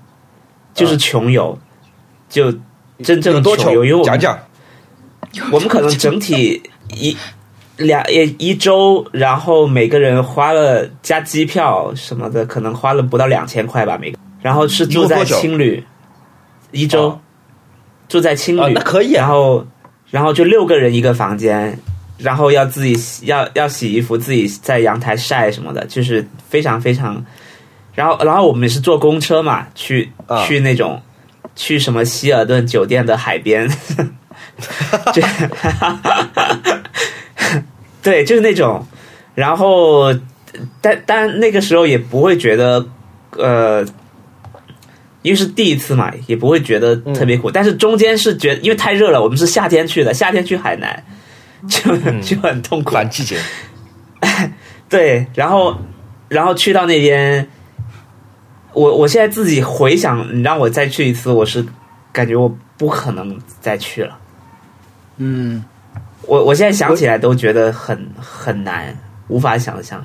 [0.73, 1.59] 就是穷游，
[2.31, 2.51] 就
[3.05, 3.99] 真正有多穷的穷游，因为？
[4.01, 4.39] 我们讲讲。
[5.53, 6.61] 我们可能整体
[6.97, 7.17] 一
[7.77, 15.85] 两也一周，然后每个人花了加机票什么的，可能花了不到两千块吧，每个，然后是住在青旅，
[16.73, 17.21] 一周、哦
[18.09, 19.67] 住在青旅，啊那可以啊然后
[20.11, 21.79] 然后就六个人一个房间。
[22.19, 27.25] 然后要自己洗要要洗衣服，自己在阳台晒什么的，就是非常非常。
[27.95, 31.01] 然后然后我们是坐公车嘛，去、啊去那种
[31.57, 33.67] 去什么希尔顿酒店的海边，
[35.15, 35.23] 就
[38.03, 38.87] 对，就是那种。
[39.35, 40.13] 然后，
[40.83, 42.87] 但但那个时候也不会觉得，
[43.39, 43.83] 呃，
[45.23, 47.51] 因为是第一次嘛，也不会觉得特别苦。
[47.51, 51.05] 但是中间是觉得，因为太热了，我们是夏天去的，夏天去海南，
[51.69, 52.93] 就、 就很痛苦。
[52.93, 53.39] 反季节，
[54.89, 55.77] 对，然后
[56.29, 57.47] 然后去到那边，
[58.73, 61.65] 我我现在自己回想，你让我再去一次，我是
[62.13, 62.49] 感觉我
[62.79, 64.19] 不可能再去了。
[65.19, 65.63] 嗯，
[66.23, 68.97] 我我现在想起来都觉得很很难，
[69.29, 70.03] 无法想象。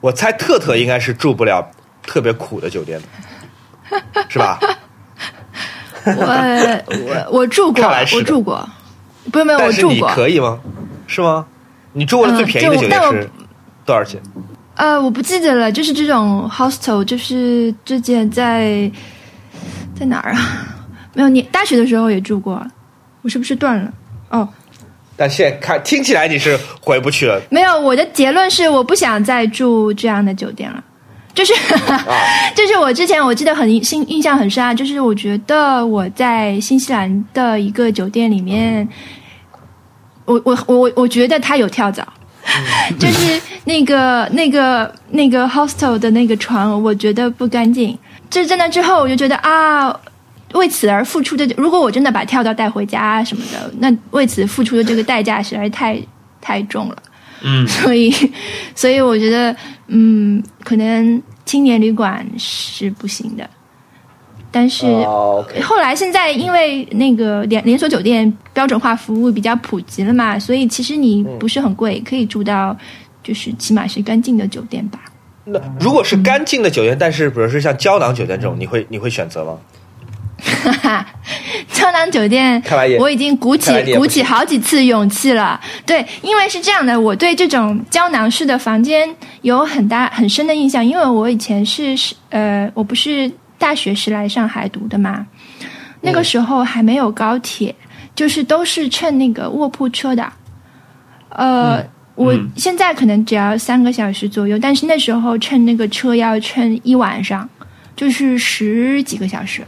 [0.00, 1.70] 我猜特特应该是住不了
[2.06, 3.00] 特别苦的酒店，
[4.28, 4.58] 是吧？
[6.04, 7.84] 我我我住过
[8.14, 8.68] 我住过，
[9.32, 10.08] 不是没有我住过。
[10.10, 10.60] 可以吗？
[11.06, 11.44] 是吗？
[11.92, 13.28] 你住过的最便宜的酒店是
[13.84, 14.20] 多少钱？
[14.76, 18.90] 呃，我不记得了，就是这种 hostel，就是之前在
[19.98, 20.68] 在哪儿啊？
[21.14, 22.64] 没有，你大学的时候也住过，
[23.22, 23.90] 我是不是断了？
[24.28, 24.46] 哦，
[25.16, 27.40] 但现在看听起来你是回不去了。
[27.50, 30.84] 没有，我的结论是我不想再住这样的酒店了。
[31.36, 31.52] 就是，
[32.56, 38.88] 就是我之前我记得很印印象很深啊，就是我觉得我在新西兰的一个酒店里面，
[40.24, 42.02] 我我我我觉得它有跳蚤，
[42.98, 47.96] 就是那个那个那个 hostel 的那个床，我觉得不干净。
[48.30, 49.94] 这在那之后，我就觉得啊，
[50.54, 56.00] 为此而付出的，如果我真的把跳蚤带回家什么的，那为此付出的这个代价实在是太
[56.40, 56.96] 太重了。
[57.42, 58.12] 嗯， 所以，
[58.74, 59.54] 所以我觉得，
[59.88, 63.48] 嗯，可能青年旅馆是不行的。
[64.52, 72.74] 但是哦后来现在因为那个连连锁酒店标准化服务比较普及了嘛，所以其实你不是很贵，可以住到
[73.22, 75.00] 就是起码是干净的酒店吧。
[75.44, 79.58] 那如果是干净的酒店，但是比如说像胶囊酒店这种，你会你会选择吗？
[80.38, 81.06] 哈哈，
[81.72, 82.62] 胶囊酒店，
[82.98, 85.60] 我已经鼓起鼓起好几次勇气了。
[85.84, 89.08] 对，因为是这样的，我对这种胶囊式的房间
[89.42, 95.26] 有很大很深的印象，因为我以前是是呃，我不是大学是来上海读的嘛，
[96.02, 97.74] 那个时候还没有高铁，
[98.14, 100.32] 就是都是乘那个卧铺车的，
[101.30, 101.82] 呃。
[102.16, 107.46] 我嗯现在可能只要三个小时左右，但是那时候乘那个车要乘一晚上，
[107.94, 109.62] 就是十几个小时。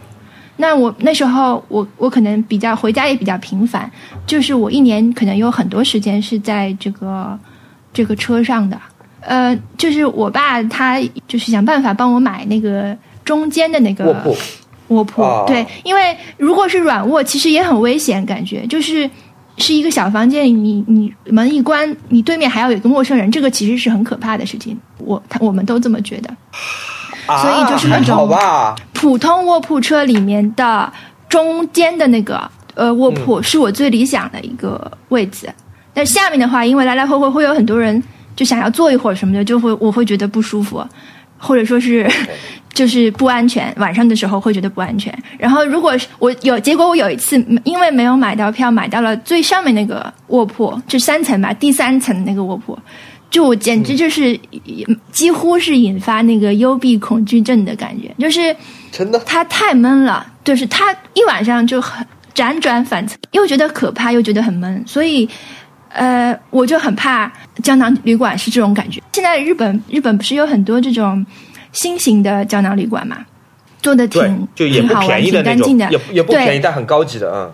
[0.58, 3.90] 那我那时候我我可能比较回家也比较频繁，
[4.26, 7.38] 就是我一年可能有很多时间是在这个
[7.92, 8.78] 这个车上的。
[9.20, 14.36] 呃，就是我爸他就是想办法帮我买那个中间的那个卧铺
[14.88, 19.08] 卧铺，哦对，因为如果是软卧，其实也很危险，感觉就是
[19.58, 24.78] 是一个小房间，你你门一关，你对面还要有一个陌生人，这个其实是很可怕的事情。
[24.98, 26.30] 我他我们都这么觉得。
[27.28, 28.28] 啊，所以就是那种
[28.94, 30.92] 普通卧铺车里面的
[31.28, 35.48] 中间的那个呃卧铺是我最理想的一个位置，
[35.92, 38.02] 但下面的话，因为来来回回会有很多人
[38.34, 40.84] 就想要坐一会儿什么的，就会我会觉得不舒服，
[41.36, 42.10] 或者说是
[42.72, 45.12] 就是不安全，晚上的时候会觉得不安全。
[45.36, 52.78] 然后如果是我有结果，我有一次因为没有买到票，买到了最上面那个卧铺，就三层吧，第三层那个卧铺。
[53.30, 54.38] 就我简直就是、
[55.12, 58.54] 几乎是引发那个幽闭恐惧症的感觉，就是
[58.90, 59.18] 真的？
[59.20, 65.28] 它太闷了，就是它一晚上就很辗转反侧，又觉得可怕，又觉得很闷，所以
[65.90, 67.30] 呃，我就很怕
[67.62, 69.02] 胶囊旅馆是这种感觉。
[69.12, 71.24] 现在日本日本不是有很多这种
[71.72, 73.18] 新型的胶囊旅馆嘛，
[73.82, 77.50] 做的挺，就也不便宜的那种挺干净的，，也也不便宜，但很高级的啊。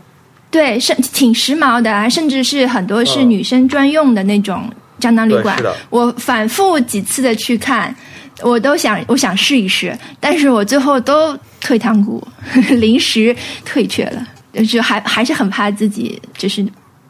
[0.50, 3.30] 对，是挺时髦的啊，甚至是很多是嗯。
[3.30, 4.70] 女生专用的那种，
[5.04, 7.94] 胶囊旅馆我反复几次的去看，
[8.40, 12.26] 我都想我想试一试，但是我最后都退堂鼓，
[12.80, 13.36] 临时
[13.66, 14.26] 退却了，
[14.64, 16.64] 就还还是很怕自己就是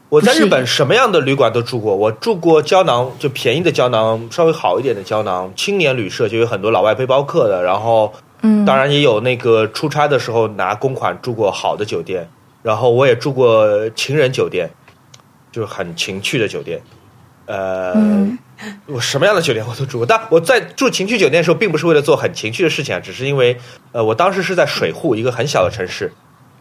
[0.08, 12.28] 我在日本什么样的旅馆都住过，我住过胶囊，就便宜的胶囊，稍微好一点的胶囊，青年旅社就有很多老外背包客的，然后嗯，当然也有那个出差的时候拿公款住过好的酒店，
[12.60, 14.68] 然后我也住过情人酒店，
[15.52, 16.80] 就是很情趣的酒店。
[17.46, 18.38] 呃，嗯
[18.86, 23.58] 我什么样的酒店我都住过，但我在住情趣酒店的时候，并不是为了做很情趣的事情啊，只是因为
[23.92, 26.12] 呃，我当时是在水户一个很小的城市，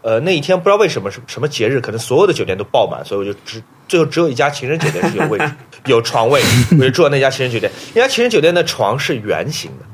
[0.01, 5.51] 呃，那一天不知道为什么是什么节日，可能所有的酒店都爆满，所以我就只最后只有一家情人酒店是有位置
[5.85, 7.71] 有床位，我就住在那家情人酒店。
[7.93, 9.85] 那家情人酒店的床是圆形的，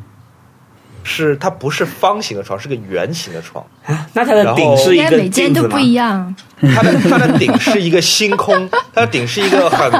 [1.03, 3.65] 是它不是方形的床，是个圆形的床。
[4.13, 5.77] 那它的顶是一个应该每间都不？
[5.77, 6.33] 一样。
[6.75, 9.91] 它的它的顶是一个星空，它的顶是一个很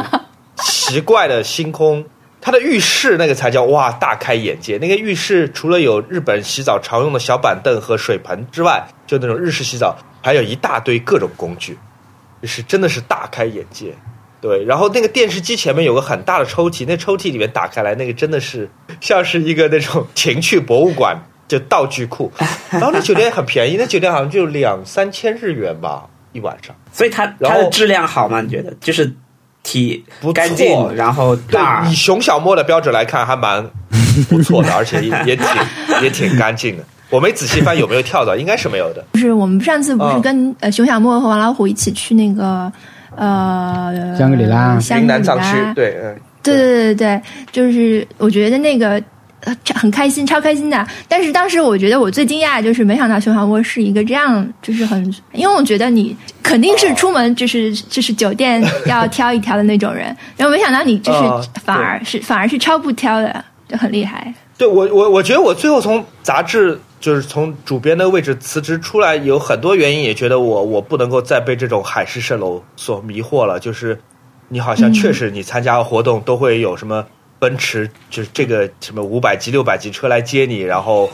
[0.64, 2.06] 奇怪的星空。
[2.42, 4.78] 它的浴室那个才叫哇大开眼界。
[4.78, 11.78] 那个浴室除了有日本洗澡常用的小板凳和水盆之外，就那种日式洗澡，还有一大堆各种工具，
[12.42, 13.94] 就是真的是大开眼界。
[14.40, 18.70] 对，然后那个电视机前面有个很大的抽屉，那抽屉里面打开来，那个真的是
[19.02, 22.32] 像是一个那种情趣博物馆，就道具库。
[22.72, 26.74] 然后那酒店很便宜，那酒店好像就两三千日元吧一晚上。
[26.94, 28.40] 所以它它的质量好吗？
[28.40, 28.74] 你觉得？
[28.80, 29.14] 就是
[29.64, 30.34] 体不错。
[30.34, 31.84] 干净，然后大。
[31.84, 33.66] 对，以熊小莫的标准来看，还蛮
[34.30, 35.46] 不错的， 而且也也挺
[36.04, 36.84] 也挺干净的。
[37.10, 39.04] 我没仔细翻有没有跳蚤，应该是没有的。
[39.14, 40.22] 就是我们上次不是嗯。
[40.22, 42.72] 跟、呃熊小莫和王老虎一起去那个
[43.16, 49.02] 呃香格里拉香格里云南藏区拉，对，嗯，对对对对对，就是我觉得那个呃
[49.74, 50.88] 很开心，超开心的。
[51.08, 64.34] 但是当时我觉得我最惊讶的就是没想到熊小莫是一个这样，就是很，因为我觉得你肯定是出门就是就是酒店要 挑一挑的那种人，然后没想到你就是啊反而是、反而是超不挑的，就很厉害。
[64.58, 73.58] 对我我我觉得我最后从杂志就是从主编的位置辞职出来，有很多原因，也觉得我我不能够再被这种海市蜃楼所迷惑了。
[73.58, 73.98] 就是
[74.50, 77.06] 你好像确实你参加活动都会有什么
[77.40, 81.10] 奔驰，就是这个什么五百级、六百级车来接你，然后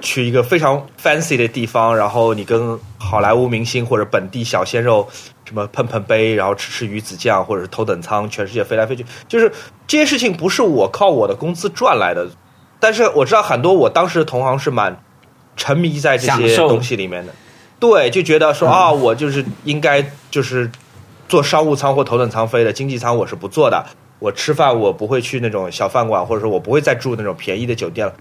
[0.00, 5.08] 去一个非常 fancy 的地方，然后你跟好莱坞明星或者本地小鲜肉
[5.44, 9.50] 什么碰碰杯，然后吃吃鱼子酱，或者是头等舱，全世界飞来飞去，就是
[9.86, 12.28] 这些事情不是我靠我的工资赚来的，
[12.78, 15.02] 但是我知道很多我当时的同行是蛮
[15.56, 17.32] 沉迷在这些东西里面的，
[17.80, 20.70] 对，就觉得说啊，我就是应该就是
[21.28, 23.86] 坐商务舱或头等舱飞的，经济舱我是不坐的。
[24.18, 28.14] 我吃饭我不会去那种小饭馆，或者说我不会再住那种便宜的酒店了。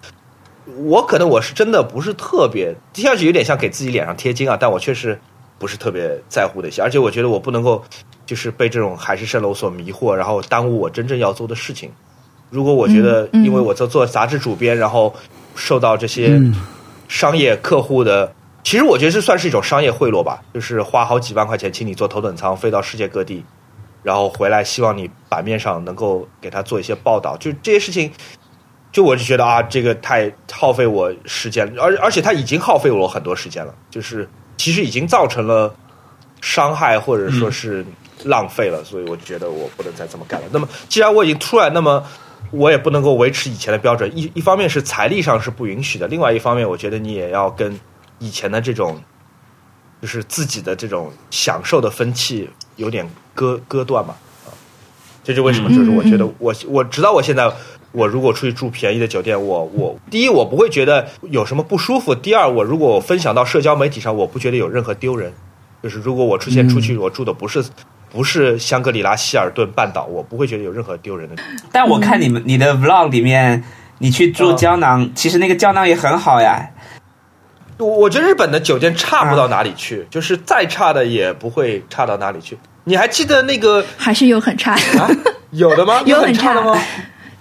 [0.83, 5.17] 我可能我是真的不是特别，听上去有点像给自己脸上贴金啊，但我确实
[5.57, 7.83] 不是特别在乎的一些，而且我觉得我不能够
[8.25, 11.89] 就是被这种海市蜃楼所迷惑，然后耽误我真正要做的事情。
[12.49, 15.13] 如果我觉得因为我做做杂志主编，然后
[15.55, 16.53] 受到这些嗯
[17.07, 18.33] 商业客户的，
[18.63, 23.43] 其实我觉得这算是一种商业贿赂吧，就是花好几万块钱请你坐头等舱飞到世界各地，
[24.07, 28.09] 然后回来希望你版面上能够给他做一些报道，就这些事情，
[28.89, 35.75] 就我就觉得啊，这个太耗费我时间，而而且他已经耗费我很多时间了，就是其实已经造成了
[36.39, 37.85] 伤害或者说是
[38.23, 40.47] 浪费了，所以我觉得我不能再这么干了。
[40.53, 42.01] 那么既然我已经出来，那么
[42.51, 44.09] 我也不能够维持以前的标准。
[44.17, 47.77] 一一方面是财力上是不允许的，另外一方面，我觉得你也要跟
[48.19, 49.01] 以前的这种，
[50.01, 54.15] 就是自己的这种享受的风气有点割割断嘛。
[54.45, 54.53] 啊，
[55.23, 57.51] 这就为什么就是我觉得我我直到我现在，
[57.91, 65.33] 我如果出去住便宜的酒店，我我第一我不会觉得有什么不舒服，第二我如果我分享到社交媒体上，我不觉得有任何丢人。
[65.83, 67.63] 就是如果我出现出去，我住的不是
[68.11, 71.35] 不是香格里拉希尔顿半岛，我不会觉得有任何丢人的。
[71.71, 73.63] 但我看你们你的 vlog 里面，
[73.99, 76.67] 你去住嗯胶囊，其实那个胶囊也很好呀。
[77.77, 82.57] 我我觉得日本的酒店差不到哪里去，就是再差的也不会差到哪里去。
[82.85, 84.73] 你还记得那个还是有很差。
[84.73, 85.09] 啊？
[85.51, 86.01] 有的吗？
[86.05, 86.79] 有很很差的吗？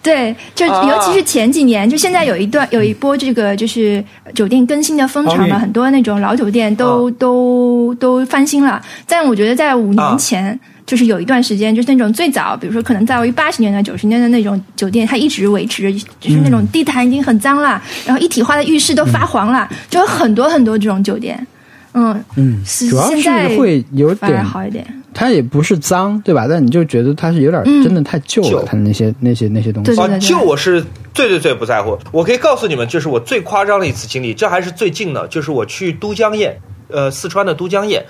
[0.03, 8.80] 对，就啊尤其是前几年，就现在有一段有一波这个就是酒店更新的风潮嘛，很多那种老酒店都、都都翻新了。
[9.09, 21.47] 但我觉得在五啊年前，就是有一段时间，就是那种最早，比如说可能在于八十年代、九十年代那种酒店，它一直维持着，就是那种地毯已经很脏了，然后一体化的浴室都发黄了，就有很多很多这种酒店。
[21.93, 24.87] 嗯，嗯，主要是现在会有点，好一点。
[25.14, 26.47] 它也不是脏，对吧？
[26.47, 30.05] 但你就觉得它是有点嗯真的太旧旧了，它那些那些那些东西对。
[30.05, 30.84] 啊，就我是
[31.14, 31.99] 最最最不在乎。
[32.12, 36.53] 我可以告诉你们，就是我最夸张的一次经历，这还是最近的，就是我去都江堰，
[36.89, 38.05] 呃，四川的都江堰。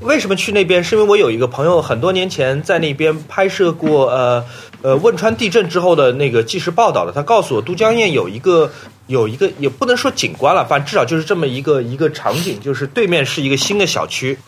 [0.00, 0.82] 为什么去那边？
[0.82, 4.44] 是因为我有一个朋友，很多年前在那边拍摄过呃
[4.80, 7.10] 呃汶川地震之后的那个纪实报道的。
[7.12, 8.70] 他告诉我，都江堰有一个
[9.08, 14.38] 有一个也不能说景观了，反正至少就是这么一个一个场景，就是对面是一个新的小区，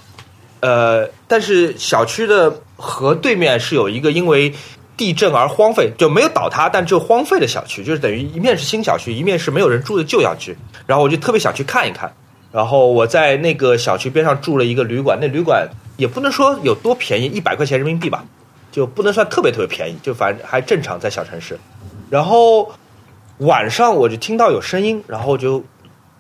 [0.61, 4.55] 呃，但是小区的河对面是有一个因为
[4.97, 10.57] 地震而荒废，就没有倒塌，但就荒废的小区，就是等于一面是新小区，一面是没有人住的旧小区。
[10.87, 12.15] 然后我就特别想去看一看。
[12.53, 18.25] 然后我在那个小区边上住了一个旅馆，那旅馆也不能说有多便宜，一百块钱人民币吧，
[18.73, 21.59] 就不能算特别特别便宜，就反正还正常在小城市。
[22.11, 22.73] 然后
[23.39, 25.63] 晚上我就听到有声音，然后就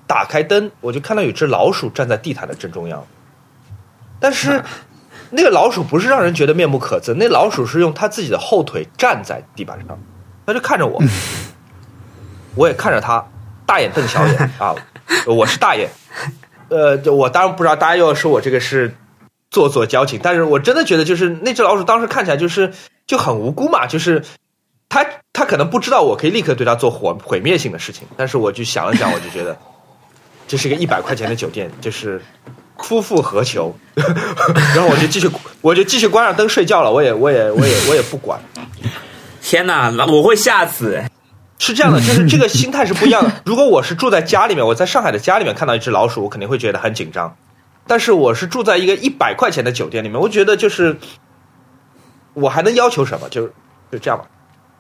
[0.07, 3.05] 打开灯，我就看到有只老鼠站在地毯的正中央。
[4.20, 4.62] 但是
[5.31, 9.99] 那个老鼠不是让人觉得面目可憎，那老鼠是用它自己的后腿站在地板上，
[10.47, 11.03] 它就看着我，
[12.55, 13.24] 我也看着它，
[13.66, 14.74] 大眼瞪小眼啊，
[15.26, 15.89] 我是大爷。
[16.69, 18.95] 呃，我当然不知道大家又要说我这个是
[19.51, 22.73] 做作矫情，但是我真的觉得就是那只老鼠当时看起来就是
[23.07, 24.23] 就很无辜嘛，就是
[24.89, 29.57] 他他可能不知道我可以立刻对他做毁毁灭性的事情，但是我就想了想，我就觉得
[30.47, 32.21] 这是一个一百块钱的酒店，就是
[32.79, 33.75] 夫复何求？
[33.97, 35.29] 然后我就继续
[35.61, 38.41] 我就继续关上灯睡觉了，我也我也我也我也不管。
[39.43, 41.03] 天哪，我会吓死！
[41.61, 43.31] 是这样的，就是这个心态是不一样的。
[43.45, 47.37] 如果我是住在家里面，我在上海的家里面看到一只老鼠，我肯定会觉得很紧张。
[47.87, 50.97] 但是我是住在一个一百块钱的酒店里面，我觉得就是
[52.33, 53.29] 我还能要求什么？
[53.29, 53.47] 就
[53.93, 54.25] 就这样吧。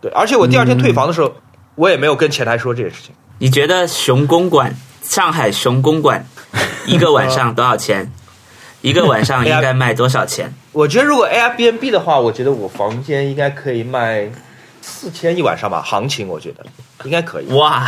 [0.00, 1.34] 对，而且我第二天退房的时候，
[1.74, 3.14] 我也没有跟前台说这件事情。
[3.38, 6.24] 你觉得熊公馆上海熊公馆
[6.86, 8.10] 一个晚上多少钱？
[8.80, 10.50] 一个晚上应该卖多少钱？
[10.72, 14.30] 我觉得如果 Airbnb 的话，我觉得我房间应该可以卖。
[14.82, 16.64] 四千一晚上吧，行情我觉得
[17.04, 17.46] 应该可以。
[17.52, 17.84] 哇，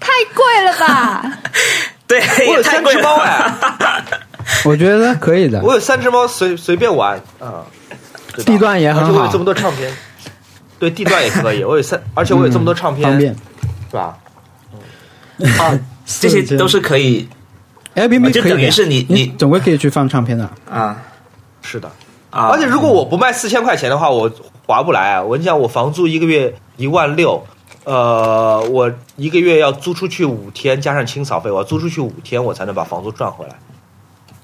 [0.00, 1.38] 太贵了吧？
[2.06, 3.52] 对，我有三只猫哎，
[4.64, 5.60] 我觉得可以的。
[5.62, 7.64] 我有三只猫，随随便玩啊。
[8.44, 9.92] 地段也很好，我有这么多唱片。
[10.78, 11.62] 对，地段也可以。
[11.62, 13.34] 我有三， 而且我有这么多唱片，方便
[13.90, 14.16] 是吧？
[15.58, 15.78] 啊，
[16.20, 17.28] 这些都是可以。
[17.94, 20.96] 哎，B B 就等于是你你总归可以去放唱片的啊。
[21.62, 21.90] 是的
[22.30, 24.30] 啊，而且如果我不卖四千块钱的话，我。
[24.66, 25.22] 划不来啊！
[25.24, 27.44] 我跟你讲，我房租一个月一万六，
[27.82, 33.56] 呃，我一个月要租出去五天，加上清扫费，我要租出去五天，我才能把房租赚回来，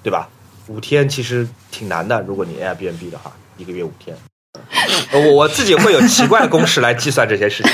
[0.03, 0.29] 对吧？
[0.67, 4.17] 五天其实挺难的，如果你 Airbnb 的话，一个月五天，
[5.13, 7.73] 我我自己会有奇怪的公式来计算这些事情。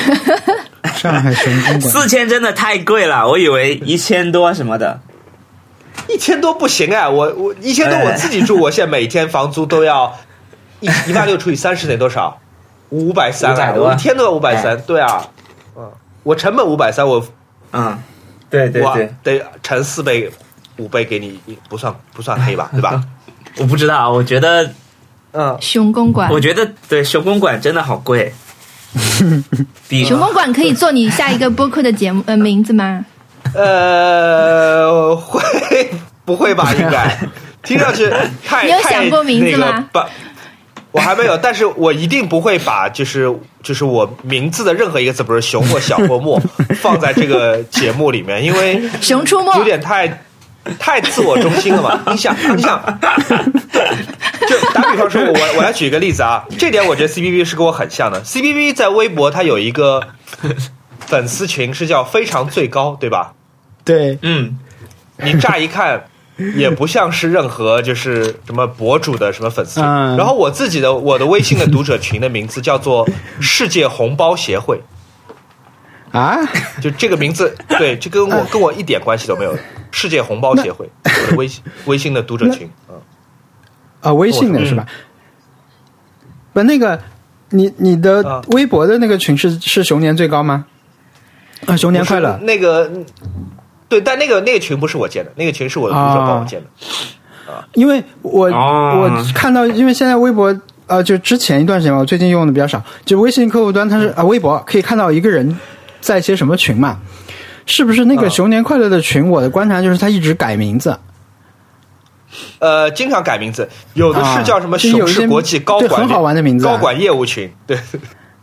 [0.94, 5.00] 上海神经馆四千真的太贵了，我以为一千多什么的，
[6.08, 7.08] 一千多不行啊！
[7.08, 10.16] 我我一千多我自己住，我现在每天房租都要
[10.80, 12.38] 一一万六除以三十等于多少？
[12.90, 13.72] 五百三啊！
[13.76, 15.26] 我一天都要五百三，对啊，
[15.76, 15.90] 嗯，
[16.24, 17.24] 我成本五百三，我，
[17.72, 17.98] 嗯，
[18.50, 18.82] 对对
[19.22, 20.30] 对，得乘四倍、
[20.76, 21.40] 五倍给你，
[21.70, 22.68] 不算不算黑吧？
[22.72, 23.02] 对吧？
[23.58, 24.70] 我不知道，我觉得，
[25.32, 28.32] 嗯，熊公馆，我觉得对熊公馆真的好贵。
[30.06, 33.06] 熊公馆可以做你下一个播客的节目呃名字吗？
[33.58, 35.90] 呃，会
[36.24, 36.72] 不会吧？
[36.78, 37.18] 应该
[37.62, 38.10] 听上去
[38.46, 39.88] 太你有想过名字吗？
[40.90, 46.38] 我还没有，但是我一定不会把就是就是我名字的任何一个字，不是熊或小或莫，
[46.76, 50.20] 放在这个节目里面，因为熊出没有点太
[50.78, 51.98] 太自我中心了嘛。
[52.08, 52.78] 你想，你想，
[54.46, 58.22] 就打比方说，我我来举一个例子啊，这点我觉得 C B B 是跟我很像的。
[58.22, 60.02] C B B 在微博它有一个
[61.06, 63.32] 粉丝群是叫非常最高，对吧？
[63.84, 64.58] 对，嗯，
[65.18, 66.04] 你乍一看。
[66.56, 73.06] 也不像是任何就是什么博主的什么粉丝，然后我自己的我的微信的读者群的名字叫做
[73.38, 74.80] 世界红包协会，
[76.10, 76.38] 啊，
[76.80, 79.56] 就这个名字，对，这跟我跟我一点关系都没有。
[79.92, 82.96] 世界红包协会，我的微信微信的读者群，嗯，
[84.00, 84.86] 啊，微信的是吧？
[86.54, 86.98] 不，那个
[87.50, 90.64] 你你的微博的那个群是是熊年最高吗？
[91.66, 92.90] 啊，熊年快乐，那个。
[93.92, 97.52] 对，但那个那个群不是我建的，那个群是我的读者帮我建的。
[97.52, 102.82] 啊，因为我我看到，因为现在微博呃，就之前一段时间我最近用的比较少。
[103.04, 105.58] 就微信客户端，它是啊，微博可以看到一个人
[106.00, 106.98] 在些什么群嘛？
[107.66, 109.28] 是不是那个“熊年快乐”的群？
[109.28, 110.98] 我的观察就是他一直改名字。
[112.58, 117.52] 呃，经常改名字，有的是叫什么“熊市国际高管”很好玩的名字，高管业务群。
[117.66, 117.76] 对，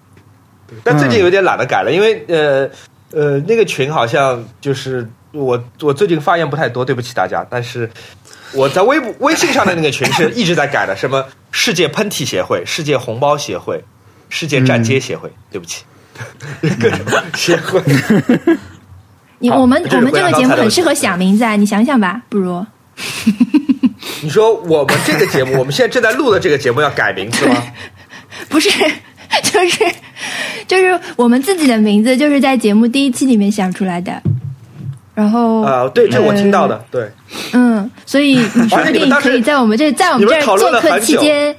[0.84, 2.70] 但最近有点懒得改了，因为呃
[3.12, 5.10] 呃，那个群好像就是。
[5.32, 7.46] 我我最近发言不太多，对不起大家。
[7.50, 7.90] 但是
[8.54, 13.84] 我在微博、微信上的那个群是一直在改的，什么世界喷嚏协会、世界红包协会、
[14.30, 15.84] 世界站街协会，对不起，
[16.80, 17.00] 各种
[17.36, 17.82] 协会。
[19.38, 22.66] 你我们我们这个节目很适合想名字啊，你想想吧，不如。
[24.22, 27.64] 你说我们这个节目，我们现在正在录的这个节目要改名字吗？
[28.50, 28.70] 不是，
[29.44, 29.86] 就是
[30.68, 34.22] 就是我们自己的名字，就是在节目第一期里面想出来的。
[35.20, 37.12] 然后啊、对，这我听到的，对，
[37.52, 41.54] 嗯，所以你说不定可以在我们这在我们这儿做客期间，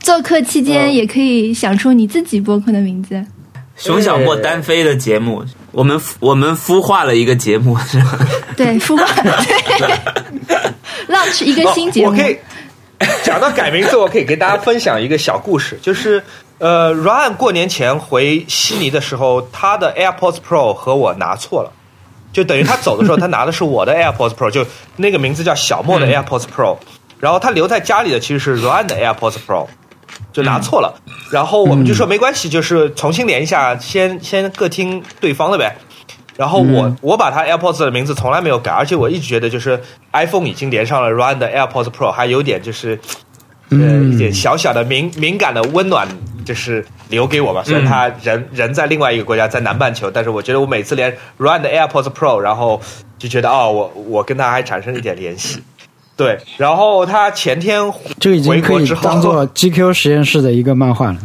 [0.00, 3.24] 做客期间嗯也可以想出你自己播客的名字。
[3.74, 5.42] 熊小莫单飞的节目，
[5.72, 8.18] 我们我们孵化了一个节目，是吧？
[8.54, 10.54] 对，孵化对
[11.08, 12.10] ，launch 一个新节目。
[12.10, 12.36] 哦我可以
[13.24, 16.22] 讲到改名字，我可以给大家分享一个小故事， 就是
[16.58, 21.72] 呃，Ryan 过年前回悉尼的时候，他的 AirPods Pro 和我拿错了，
[22.36, 24.66] 就等于他走的时候， 他拿的是我的 AirPods Pro，就
[24.96, 26.76] 那个名字叫小莫的 AirPods Pro，、
[27.18, 29.66] 然后他留在家里的其实是 Ryan 的 AirPods Pro。
[30.32, 30.94] 就拿错了，
[31.30, 35.76] 然后我们就说没关系，就是重新连一下，先先各听对方的呗。
[36.36, 39.82] 然后我、我把他 AirPods 的名字从来没有改，而且我一直觉得就是
[40.12, 42.98] iPhone 已经连上了 Ryan 的 AirPods Pro，还有点就是
[43.70, 44.12] 呃嗯。
[44.12, 46.06] 一点小小的敏敏感的温暖，
[46.46, 47.62] 就是留给我吧。
[47.64, 52.80] 虽然他人、人在另外一个国家，在南半球，但是我觉得我每次连 Ryan 的 AirPods Pro，然后
[53.18, 55.62] 就觉得哦，我我跟他还产生了一点联系。
[56.16, 61.18] 对，然后他前天这个已经可以回国之后当做 GQ 实验室的一个漫画了。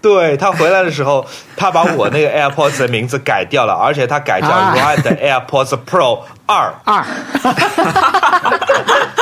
[0.00, 7.02] 对他回来的时候，他把我那个 AirPods 的名字改掉了，而且他改叫啊 Ryan 的 AirPods Pro 二，二，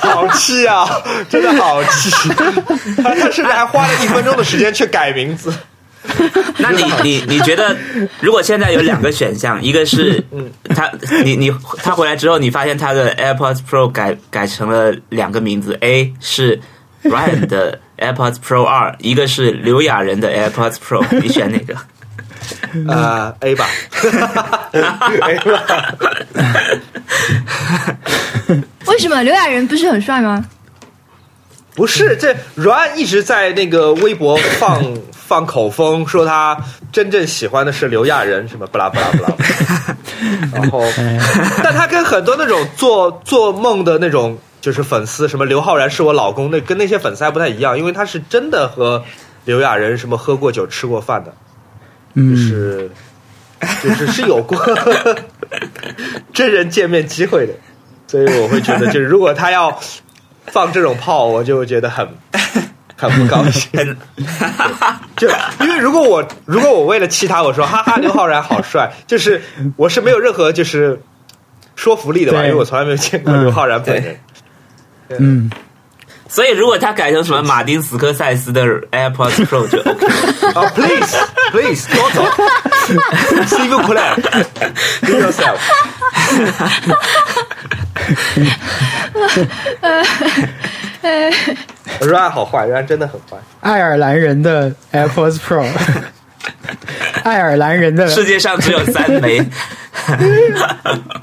[0.00, 0.86] 好气啊！
[1.28, 2.10] 真的好气！
[3.02, 5.52] 他他甚至还花了一分钟的时间去改名字。
[6.58, 7.74] 那你你你觉得，
[8.20, 10.22] 如果现在有两个选项，一个是
[10.74, 10.90] 他
[11.24, 11.50] 你你
[11.82, 16.60] 他回来之后，你发现他的 AirPods Pro 改改成了两个名字，A 是
[17.04, 21.74] Ryan 的 AirPods Pro 二，一个是刘亚仁的 AirPods Pro，你选哪个？
[22.86, 23.66] 呃，A 吧，
[24.72, 25.94] A 吧。
[28.86, 30.44] 为什么刘亚仁不是很帅吗？
[31.74, 34.80] 不是，这 Ryan 一直在那个微博放
[35.10, 36.56] 放口风，说他
[36.92, 39.32] 真正喜欢的是刘亚仁，什么不啦不啦不啦。
[40.54, 40.84] 然后，
[41.64, 49.02] 但他跟很多那种做做梦的那种就是粉丝，什么刘昊然是我老公，那跟那些粉丝还不太一样，因为他是真的和
[49.44, 51.36] 刘亚仁什么喝过酒、吃过饭的，就
[52.14, 52.90] 嗯，是
[53.82, 54.56] 就是是有过
[56.32, 57.52] 真人见面机会的，
[58.14, 59.76] 所以我会觉得，就是如果他要
[60.46, 62.08] 放这种炮，我就觉得很
[62.96, 63.72] 很不高兴。
[65.18, 69.42] 就因为如果我如果我为了气他，我说哈哈刘昊然好帅，就是
[69.76, 71.02] 我是没有任何就是
[71.74, 74.16] 说服力的吧，因为我从来没有见过刘昊然本人。
[75.18, 75.50] 嗯，
[76.28, 80.14] 所以如果他改成什么马丁斯科塞斯的 AirPods Pro 就 OK 了。
[80.54, 82.24] 啊、p l e a s e please 多走
[83.46, 83.76] ，see you
[88.04, 89.48] play，be yourself。
[92.00, 93.36] Ryan 好坏，Ryan 真的很坏。
[93.60, 95.64] 爱尔兰人的 AirPods Pro，
[97.22, 99.44] 爱尔兰人的世界上只有三枚。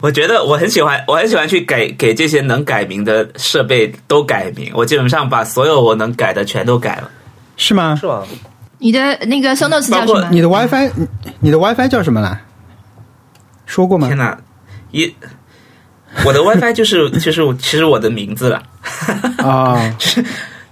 [0.01, 4.71] 我觉得我很喜欢，我很喜欢去给给这些能改名的设备都改名。
[4.75, 7.09] 我基本上把所有我能改的全都改了。
[7.57, 8.07] 是吗是？
[8.07, 8.23] 吗？
[8.79, 10.27] 你的那个 Sonos 叫什么？
[10.31, 11.07] 你的 WiFi，你
[11.39, 12.41] 你的 WiFi 叫什么啦？
[13.67, 14.17] 说过吗天？
[14.17, 14.35] 哪，
[14.91, 15.15] 一
[16.25, 18.61] 我的 WiFi 就是就是其实我的名字了，
[19.37, 19.95] 啊，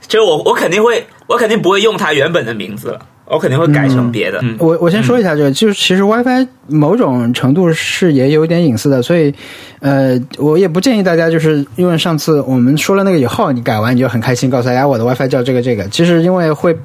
[0.08, 4.40] 就是我我肯定会我肯定不会用它原本的名字了，我肯定会改成别的。
[4.42, 9.34] 嗯我我先说一下这个，就是其实 WiFi 某种程度是也有点隐私的，所以
[9.80, 16.78] 呃，我也不建议大家就是因为上次我们说了那个以后，你改完你就很开心，告诉大家我的 WiFi 叫这个这个，其实因为会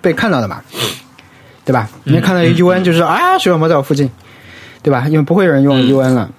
[0.00, 0.60] 被看到的嘛，
[1.64, 1.88] 对吧？
[2.04, 4.08] 你看到一个 UN 就是啊，徐小魔在我附近，
[4.82, 5.06] 对吧？
[5.08, 6.30] 因为不会有人用 UN 了，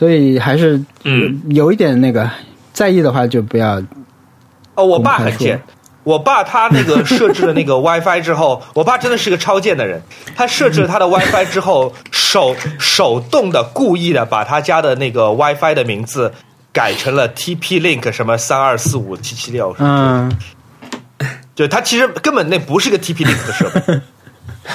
[0.00, 2.30] 所以还是嗯，有一点那个
[2.72, 3.78] 在意的话就不要
[4.74, 5.60] 哦，我爸很贱。
[6.04, 10.00] 我爸他那个设置了那个 WiFi 之后，我爸真的是个超贱的人。
[10.34, 16.32] 他设置了他的 WiFi 之后，手手动的故意的把他家的那个 WiFi 的名字
[16.72, 20.32] 改成了 TP Link 什么三二四五七七六，嗯。
[21.54, 24.00] 就他其实根本那不是个 TP Link 的设备，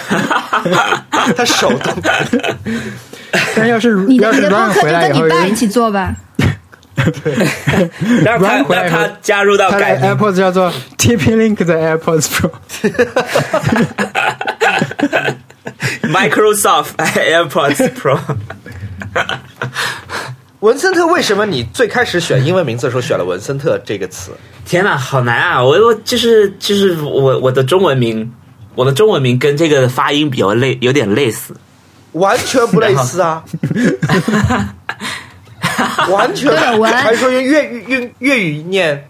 [1.35, 2.23] 他手动改。
[3.55, 6.15] 但要是要是你的你的播客就回来以后跟你，爸一起做吧。
[8.23, 9.69] 让他 Ryan 回来让他加入到。
[9.69, 12.49] AirPods 叫做 TP Link 的 AirPods Pro。
[16.03, 18.17] Microsoft AirPods Pro。
[20.61, 24.31] 文森特为什么你最开始选英文名字的时候选了文森特这个词？
[24.65, 25.63] 天呐，好难啊！
[25.63, 28.33] 我我就是就是我我的中文名，
[28.73, 31.53] 我的中文名跟这个发音比较类，有点类似。
[32.15, 33.43] 完全不类似啊！
[36.09, 39.09] 完全都有文还是说用粤语用粤语念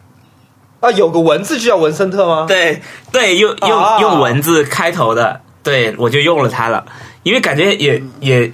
[0.79, 0.89] 啊？
[0.91, 2.45] 有个文字就叫文森特吗？
[2.47, 2.81] 对
[3.11, 6.85] 对，用用、啊用文字开头的，对我就用了它了，
[7.23, 8.51] 因为感觉也也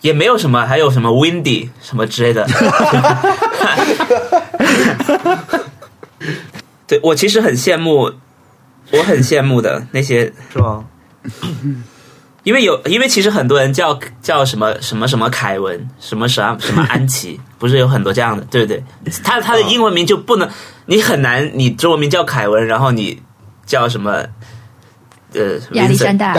[0.00, 2.46] 也没有什么，还有什么 windy 什么之类的。
[6.86, 8.12] 对我其实很羡慕，
[8.92, 10.84] 我很羡慕的那些，是吗？
[12.44, 18.82] 因为有，因为其实很多人叫叫什么什么什么凯文，什么什么什么安琪， 不是有很多这样的，对不对？
[19.24, 20.48] 他他的英文名就不能，
[20.86, 23.20] 你很难，你中文名叫凯文，然后你
[23.66, 24.24] 叫什么？
[25.32, 26.32] 呃，亚历山大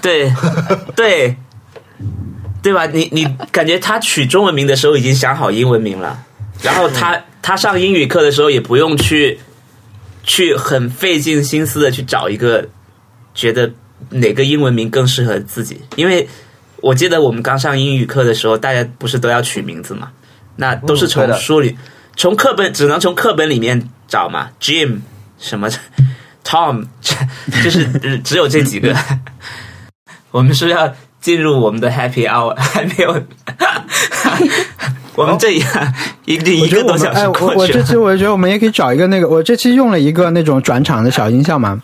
[0.00, 0.32] 对
[0.96, 1.36] 对
[2.62, 2.86] 对吧？
[2.86, 6.18] 你你感觉他取中文名的时候已经想好英文名了，
[6.62, 9.38] 然后他他上英语课的时候也不用去
[10.22, 12.66] 去很费尽心思的去找一个
[13.34, 13.70] 觉得
[14.10, 16.28] 哪个英文名更适合自己，因为
[16.80, 20.10] 我记得我们刚上英语课的时候，大家不是都要取名字嘛？
[20.56, 21.76] 那都是从书里、
[22.16, 24.98] 从课本只能从课本里面找嘛，Jim
[25.38, 25.70] 什么
[26.44, 26.86] Tom，
[27.64, 28.94] 就是只只有这几个。
[30.30, 33.22] 我们是要进入我们的 Happy Hour，还没有。
[35.14, 35.62] 我们这一
[36.24, 37.54] 一我觉得我们个多小时过去了。
[37.56, 41.78] 我这期我觉得我们也可以找一个那个，我这期用了一个那种转场的小音效嘛，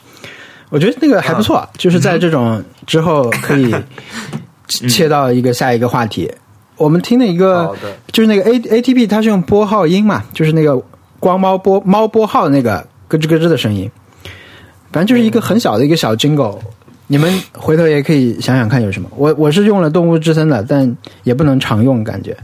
[0.71, 3.75] 我觉得那个还不错，啊就是在这种之后 可以
[4.83, 6.31] 嗯切到一个下一个话题。
[6.77, 7.75] 我们听的一个
[8.13, 10.81] 就是那个 A A T P，它是用拨号音嘛，就是那个
[11.19, 13.91] 光猫拨猫拨号那个咯吱咯吱的声音，
[14.93, 16.59] 反正就是一个很小的一个小 jingle。
[17.11, 19.11] 你们回头也可以想想看有什么。
[19.17, 22.37] 我我是用了动物之森的，但也不能常用，感觉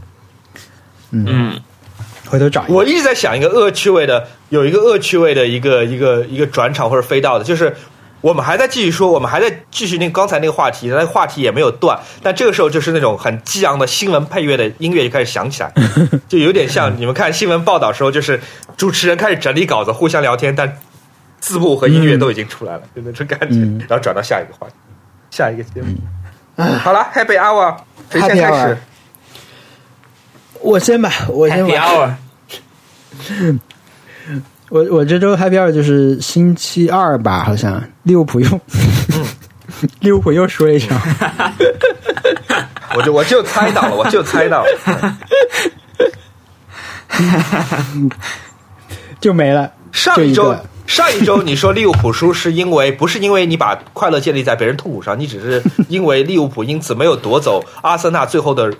[1.10, 1.52] 嗯，
[2.26, 2.72] 回头找一。
[2.72, 7.76] 我一直在想一个恶趣味的，有一个恶趣味的一个一个一个转场或者飞到的，就是
[8.24, 15.70] 我们还在继续说，我们还在继续那个刚才那个话题，那个话题也没有断，但这个时候就是那种很激昂的新闻配乐的音乐就开始响起来，
[16.26, 18.40] 就有点像你们看新闻报道时候，就是
[18.78, 20.80] 主持人开始整理稿子，互相聊天，但
[21.38, 24.74] 字幕和音乐都已经出来了，就那种感觉，嗯然后转到下一个话题，
[25.30, 25.94] 下一个节目。
[26.78, 27.76] 好了，Happy Hour，
[28.10, 28.78] 谁先开始？
[30.62, 31.78] 我先吧，我先 Happy。
[31.78, 32.14] Hour，
[34.74, 38.60] 我我这周 Happy Hour 就是星期二吧，好像利物浦又，
[40.02, 41.00] 利物浦又输了一场。
[42.96, 45.16] 我就我就猜到了，我就猜到了。
[49.20, 49.72] 就没了。
[49.92, 50.56] 上一周一，
[50.88, 58.72] 上一周你说利物浦输是因为不是因为你把快乐建立在别人痛苦上，你只是因为利物浦因此没有夺走阿森纳最后的，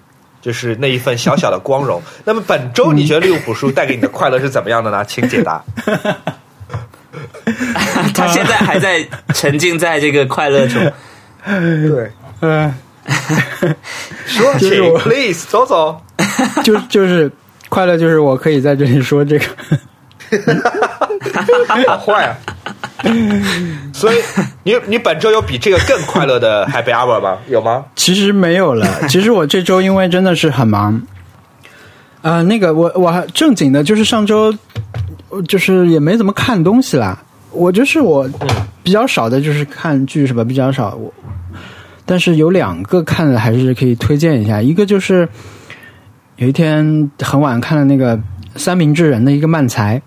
[0.45, 2.03] 就是那一份小小的光荣。
[2.27, 5.03] 那么本周你觉得利物浦输带给你的快乐是怎么样的呢？
[5.07, 5.65] 请解答。
[8.15, 10.93] 他现在还在沉浸在这个快乐中。
[11.47, 12.75] 对，嗯、
[14.27, 15.99] 说请就是 please 走走。
[16.63, 17.31] 就就是
[17.71, 19.47] 快乐，就是我可以在这里说这个。
[21.87, 22.37] 好坏啊！
[24.05, 24.17] 所以
[24.65, 27.39] 你你本周有比这个更快乐的 Happy Hour 吗？
[27.49, 27.87] 有吗？
[27.97, 28.87] 其实没有了。
[29.09, 31.01] 其实我这周因为真的是很忙，
[32.21, 34.55] 呃，那个我我还正经的，就是上周
[35.31, 37.19] 呃就是也没怎么看东西啦。
[37.51, 38.29] 我就是我
[38.83, 40.95] 比较少的，就是看剧什么比较少。
[40.97, 41.11] 我
[42.05, 45.27] 但是有两个看的还是可以推荐一下，一个就是
[46.37, 48.21] 有一天很晚看了那个
[48.55, 50.03] 三明治人的一个漫才。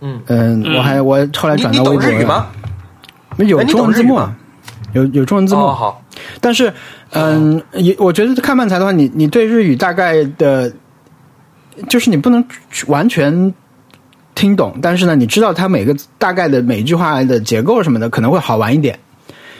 [0.00, 2.46] 嗯嗯，我还我后来转到微博了，日语吗？
[3.38, 4.36] 有中文字幕啊
[4.92, 5.62] 有有中文字幕。
[5.62, 6.04] 哦，好，
[6.40, 6.72] 但是，
[7.10, 10.72] 嗯，也我觉得看漫才的话，你你对日语大概的，
[11.88, 12.44] 就是你不能
[12.88, 13.54] 完全
[14.34, 18.98] 听懂，但是呢，你知道它每个大概的每一句话的结构什么的，可能会好玩一点。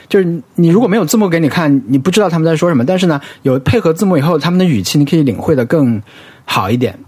[0.09, 5.99] 就是你如果没有字幕给你看，你不知道他们在说什么，但是呢，有配合字幕以后，他们的语气你可以领会的更
[6.45, 6.99] 好一点。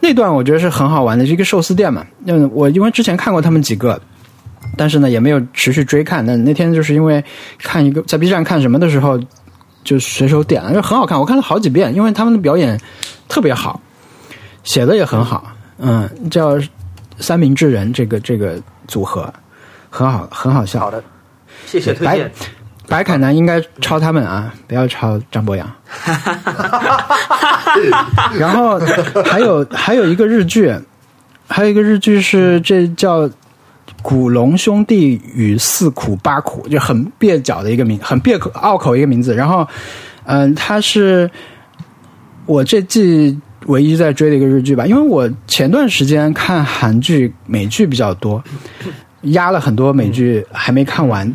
[0.00, 2.04] 那段我觉得是很好玩的，是一个寿司店嘛。
[2.26, 4.02] 嗯，我因为之前看过他们几个，
[4.76, 6.24] 但是呢也没有持续追看。
[6.24, 7.22] 那那天就是因为
[7.58, 9.18] 看一个在 B 站看什么的时候，
[9.84, 11.18] 就随手点了，就很好看。
[11.18, 12.80] 我看了好几遍，因为他们的表演
[13.28, 13.80] 特别好，
[14.64, 15.52] 写的也很好。
[15.78, 16.58] 嗯，叫
[17.18, 19.32] 三明治人这个这个组合
[19.88, 20.80] 很好，很好笑。
[20.80, 21.02] 好的，
[21.66, 22.30] 谢谢推白荐。
[22.88, 25.70] 白凯南应该抄他们啊，不要抄张博洋。
[28.36, 28.80] 然后
[29.24, 30.74] 还有还有一个日剧，
[31.48, 33.28] 还有一个日剧是这叫
[34.02, 39.34] 《古龙兄弟与四苦八苦》，就很蹩脚的一个名，很蹩口拗口一个名字。
[39.34, 39.66] 然后，
[40.24, 41.30] 嗯、他是
[42.46, 48.42] 我这季唯一在追的一个日剧吧，因为我前段时间看韩剧、美剧比较多，
[49.22, 51.32] 压了很多美剧还没看完，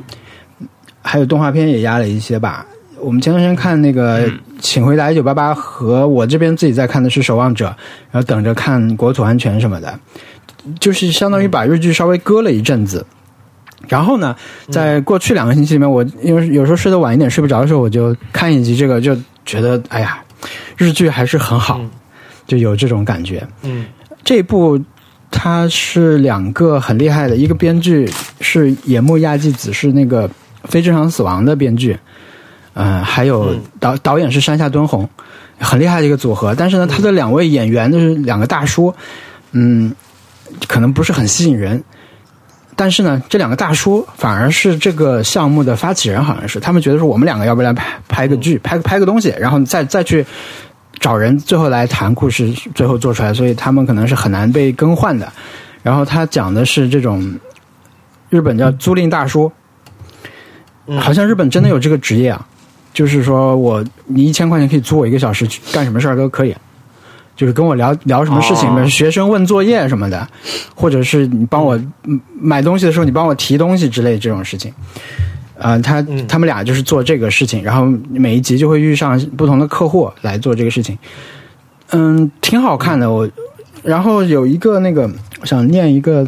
[1.01, 2.65] 还有动画片也压了一些吧。
[2.99, 4.27] 我们前段时间看那个
[4.59, 7.65] 《请回答一九八八》和我这边自己在看的是《守望者》，
[8.09, 9.99] 然后等着看《国土安全》什么的，
[10.79, 13.05] 就是相当于把日剧稍微搁了一阵子。
[13.87, 14.35] 然后呢，
[14.71, 20.23] 在过去两个星期里面，我因为有时候睡得晚一点睡不着的时候，我就看一集这个，就觉得哎呀，
[20.75, 21.79] 日剧还是很好，
[22.47, 23.45] 就有这种感觉。
[23.61, 23.85] 嗯
[24.23, 24.79] 这部
[25.29, 28.09] 它是两个很厉害的，一个编剧
[28.41, 30.27] 是野木亚纪子，是那个
[30.63, 31.95] 《非正常死亡》的编剧，
[32.73, 35.07] 嗯、还有嗯导导演是山下敦弘，
[35.59, 36.55] 很厉害的一个组合。
[36.55, 38.91] 但是呢，他的两位演员就是两个大叔，
[39.51, 39.93] 嗯，
[40.67, 41.83] 可能不是很吸引人。
[42.77, 50.25] 但是呢，这两个大叔反而是这个项目的发起人，好像是他们觉得说我们两个要不要来拍拍个剧，拍拍个东西，然后再再去
[50.99, 55.31] 找人，最后来谈故事，最后做出来，所以他们可能是很难被更换的。
[55.83, 57.39] 然后他讲的是这种
[58.29, 59.49] 日本叫租赁大叔，
[60.87, 62.45] 嗯好像日本真的有这个职业啊，
[62.93, 66.53] 就是说我你一千块钱可以租我一个小时，去干什么事儿都可以。
[67.35, 70.27] 就是跟我聊聊什么事情，学生问作业什么的，
[70.73, 74.73] 或者是你帮我嗯买东西的时候，你帮我提东西之类这种事情。
[75.57, 80.97] 呃，他嗯他们俩就是做这个事情，然后每一集就会遇上不同的客户来做这个事情。
[81.91, 83.11] 嗯，挺好看的。
[83.11, 83.29] 我
[83.83, 85.09] 然后有一个那个，
[85.39, 86.27] 我想念一个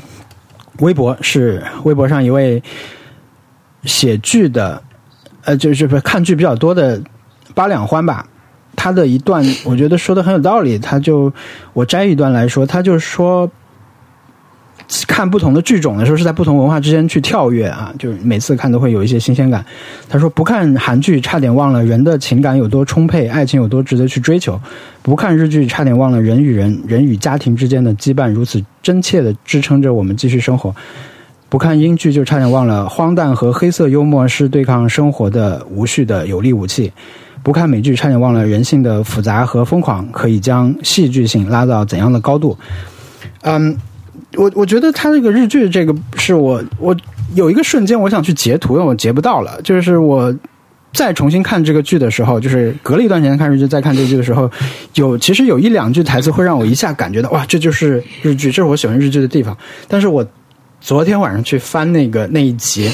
[0.79, 2.61] 微博，是微博上一位
[3.83, 4.81] 写剧的，
[5.43, 7.01] 呃，就是看剧比较多的
[7.53, 8.25] 八两欢吧。
[8.77, 10.79] 他的一段，我觉得说的很有道理。
[10.79, 11.33] 他就
[11.73, 13.49] 我摘一段来说，他就说，
[15.07, 19.65] 看不同的剧种的时候是在不同文化之间去跳跃啊，就是每次看都会有一些新鲜感。
[20.07, 24.53] 他说不看韩剧，差点忘了人的情感有多充沛，爱情有多值得去追求；
[25.01, 30.73] 不看日剧，差点忘了人与人、人与家庭之间的羁绊如此真切的支撑着我们继续生活。
[31.49, 36.93] 不看英剧，就差点忘了荒诞和黑色幽默是对抗生活的无序的有力武器。
[37.47, 42.57] 不看美剧，差点忘了人性的复杂和疯狂可以将戏剧性拉到怎样的高度。
[43.43, 43.73] 嗯，
[44.35, 46.93] 我我觉得他这个日剧这个是我我
[47.35, 49.61] 有一个瞬间我想去截图，但我截不到了。
[49.61, 50.35] 就是我
[50.91, 54.51] 再重新看这个剧的时候，就是隔了一段时间看日剧再看这个剧的时候，
[54.95, 59.57] 有其实有一两句台词会让我一下感觉到哇，这就是日剧，这是我喜欢日剧的地方。
[59.87, 60.27] 但是我
[60.81, 62.91] 昨天晚上去翻那个那一集。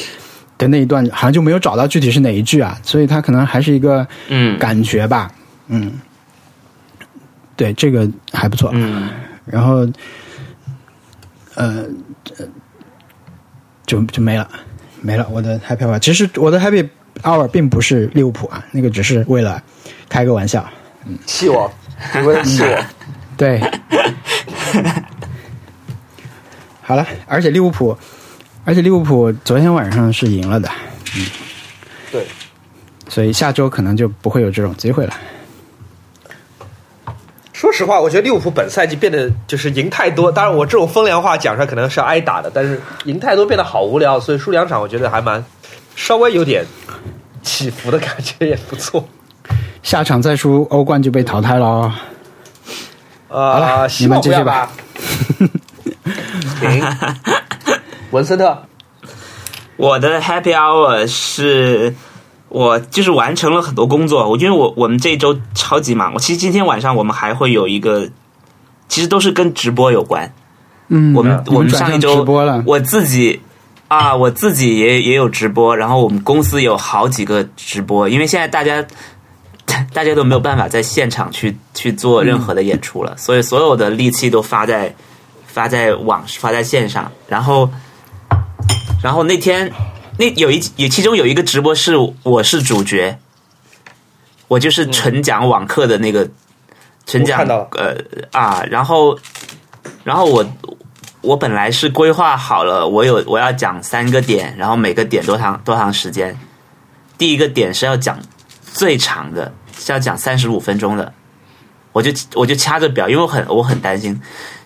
[0.58, 5.32] 的那一段好像就没有找到具体是哪一句啊，所以它可能还是一个嗯感觉吧，
[5.68, 5.92] 嗯，
[7.56, 9.10] 对，这个还不错，嗯
[9.46, 9.80] 然后
[11.56, 11.86] 呃
[12.38, 12.46] 呃
[13.86, 14.48] 就就没了，
[15.02, 15.28] 没了。
[15.30, 16.88] 我的 Happy Hour，其实我的 Happy
[17.24, 19.62] Hour 并不是利物浦啊，那个只是为了
[20.08, 20.66] 开个玩笑。
[21.06, 21.70] 嗯气我，
[22.16, 22.86] 你为了气我。
[23.36, 23.60] 对，
[26.82, 27.98] 好了，而且利物浦，
[28.66, 30.70] 而且利物浦昨天晚上是赢了的，
[31.18, 31.26] 嗯
[32.12, 32.26] 对，
[33.10, 35.14] 所以下周可能就不会有这种机会了。
[37.52, 40.32] 说实话，我觉得利物浦本赛季变得就是赢太多。
[40.32, 45.44] 当然，我这种风凉话讲出来可能是要挨打的，但是赢太多变得好无聊，所以输两场我觉得还蛮
[45.96, 46.66] 稍微有点
[47.42, 49.08] 起伏的感觉，也不错。
[49.82, 51.94] 下场再输欧冠就被淘汰了哦。
[53.30, 54.70] 啊、了希望不要吧。
[56.60, 56.82] 行，
[58.14, 58.56] 文森特，
[59.76, 61.96] 我的 Happy Hour 是
[62.48, 68.08] 我就是完成了很多工作，我因为我我们这一周超级忙，我其实今天晚上我们还会有一个，
[68.88, 70.32] 其实都是跟直播有关。
[70.90, 73.42] 嗯，我们嗯我们上一周直播了，我自己
[73.88, 78.86] 啊，我自己也也有直播，然后我们公司有好几个直播，因为现在大家
[79.92, 84.94] 大家都没有办法在现场去去做任何的演出了，所以所有的力气都发在
[85.48, 87.68] 发在网发在线上，然后
[89.04, 89.70] 然后那天
[90.18, 91.94] 那有一有其中有一个直播是
[92.24, 93.20] 我是主角，
[94.48, 96.28] 我就是纯讲网课的那个
[97.06, 97.98] 纯讲呃
[98.32, 99.20] 啊，然后
[100.06, 100.46] 然后我
[101.20, 106.40] 我本来是规划好了，我有我要讲三个点，然后每个点多长多长时间。
[107.18, 108.18] 第一个点是要讲
[108.64, 111.14] 最长的，是要讲三十五分钟的，
[111.92, 114.22] 我就我就掐着表，因为我很我很担心。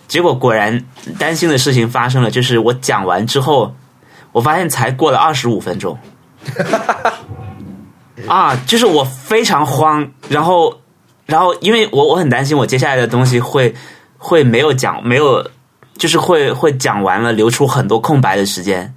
[0.07, 0.85] 结果果然
[1.17, 3.75] 担心的事情发生了，就是我讲完之后，
[4.37, 5.97] 我发现才过了二十五分钟。
[8.29, 10.79] 啊，就是我非常慌，然后，
[11.25, 13.73] 然后因为我我很担心我接下来的东西会
[14.19, 15.43] 会没有讲，没有，
[15.97, 18.93] 就是会会讲完了，留出很多空白的时间，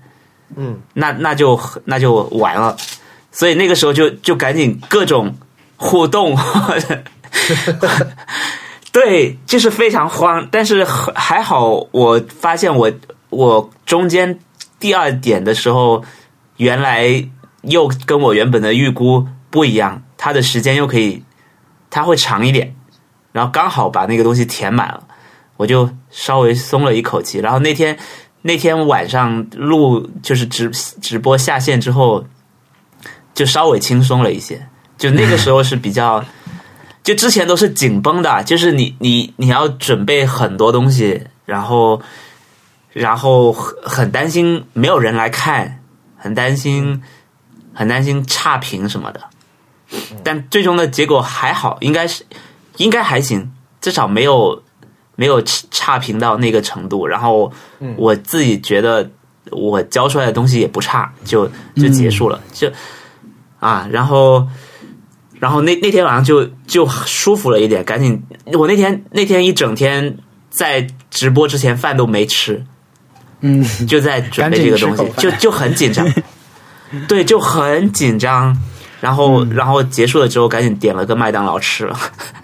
[0.57, 2.77] 嗯，那那就那就完了，
[3.33, 5.35] 所以那个时候就就赶紧各种
[5.77, 6.37] 互动，
[8.93, 12.93] 对，就是非常慌，但是还好，我发现我
[13.31, 14.39] 我中间
[14.81, 16.03] 第二点的时候，
[16.57, 17.29] 原来
[17.63, 21.23] 又跟我原本的预估不一样，它的时间又可以
[21.91, 22.75] 它会长一点，
[23.31, 25.07] 然后刚好把那个东西填满了，
[25.57, 27.39] 我就稍微松了一口气。
[27.39, 27.97] 然后那天
[28.43, 32.25] 那天晚上录就是直直播下线之后，
[33.35, 34.67] 就稍微轻松了一些。
[34.97, 36.25] 就那个时候是比较，
[37.03, 42.01] 就之前都是紧绷的，就是你你你要准备很多东西，然后
[42.93, 45.83] 然后很很担心没有人来看，
[46.17, 47.03] 很担心
[47.73, 49.21] 很担心差评什么的。
[50.23, 52.25] 但最终的结果还好，应该是
[52.77, 53.51] 应该还行，
[53.81, 54.63] 至少没有
[55.17, 57.07] 没有差评到那个程度。
[57.07, 57.53] 然后
[57.97, 59.11] 我自己觉得
[59.51, 62.71] 我教出来的东西也不差，就就结束了，就
[63.59, 64.47] 啊，然后
[65.41, 68.23] 然后那那天晚上就就舒服了一点，赶紧
[68.53, 70.19] 我那天那天一整天
[70.51, 72.65] 在直播之前饭都没吃，
[73.41, 76.07] 嗯，就在准备这个东西，就就很紧张，
[77.09, 78.57] 对，就很紧张。
[79.01, 81.99] 然后，然后结束了之后，赶紧点了个麦当劳吃了。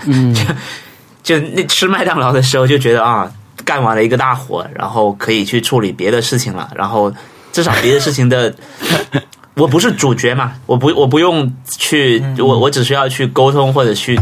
[0.06, 0.34] 嗯，
[1.22, 3.30] 就就那吃麦当劳的时候，就觉得啊，
[3.62, 6.70] 干完了一个大活，然后可以去处理别的事情了。
[6.74, 7.12] 然后
[7.52, 8.54] 至少别的事情的，
[9.52, 14.18] 我不是主角嘛，我不我不用去，我我只需要去沟通或者去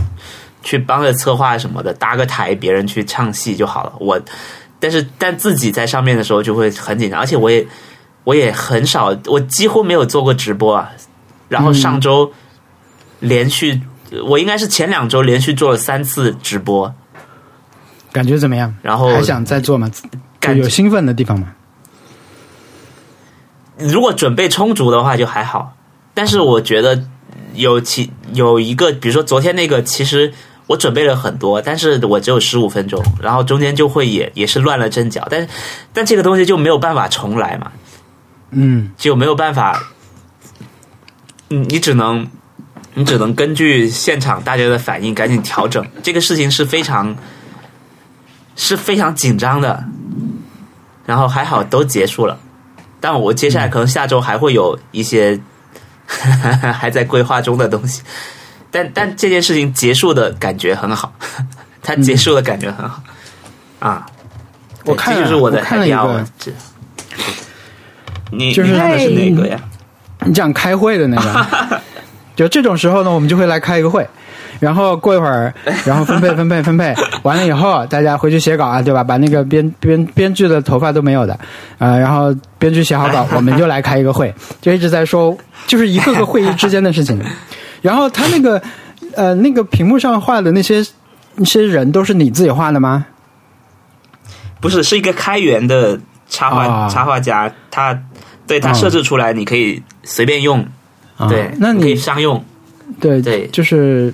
[0.64, 3.92] 去帮着策划什么的，搭个台，别人去唱戏就好了。
[4.00, 4.20] 我
[4.84, 7.66] 但是但自己在上面的时候就会很紧张，而且我也
[8.24, 10.90] 我也很少，我几乎没有做过直播啊。
[11.48, 12.30] 然后上周
[13.20, 13.80] 连续，
[14.26, 16.94] 我应该是前两周连续做了三次直播，
[18.12, 18.74] 感觉怎么样？
[18.82, 19.90] 然后还想再做吗？
[20.38, 21.54] 感有兴奋的地方吗？
[23.78, 25.74] 如果准备充足的话就还好，
[26.12, 27.04] 但是我觉得
[27.54, 30.34] 有其有一个，比如说昨天那个，其实
[30.66, 35.48] 我准备了很多，但是我只有十五分钟，然后中间就会也也是乱了阵脚，但是
[35.92, 37.72] 但这个东西就没有办法重来嘛，
[38.50, 39.90] 嗯，就没有办法。
[41.48, 42.26] 你你只能，
[42.94, 45.86] 你只能根据现场大家的反应赶紧调整。
[46.02, 47.14] 这个事情是非常，
[48.56, 49.84] 是非常紧张的。
[51.04, 52.38] 然后还好都结束了，
[52.98, 55.38] 但我接下来可能下周还会有一些
[56.08, 58.02] 还在规划中的东西。
[58.74, 61.12] 但但这件事情结束的感觉很好，
[61.80, 63.00] 它结束的感觉很好
[63.78, 64.04] 啊！
[64.84, 66.24] 我看这就是我的看了一个，
[68.32, 69.60] 你就是看的是哪个呀？
[70.24, 71.80] 你讲开会的那个，
[72.34, 74.04] 就这种时候呢，我们就会来开一个会，
[74.58, 76.92] 然后过一会儿，然后分配分配分配
[77.22, 79.04] 完了以后，大家回去写稿啊，对吧？
[79.04, 81.38] 把那个编编编剧的头发都没有的，
[81.78, 85.36] 呃，然后编剧写好稿，我们就来开一个会，就一直在说，
[85.68, 87.22] 就是一个个会议之间的事情。
[87.84, 88.60] 然后他那个
[89.14, 90.84] 呃那个屏幕上画的那些
[91.34, 93.04] 那些人都是你自己画的吗？
[94.60, 98.02] 不是，是一个开源的插画插画家，他。
[98.46, 100.62] 对他设置出来，你可以随便用，
[101.30, 102.44] 对，那你可以商用，
[103.00, 104.12] 对对，就是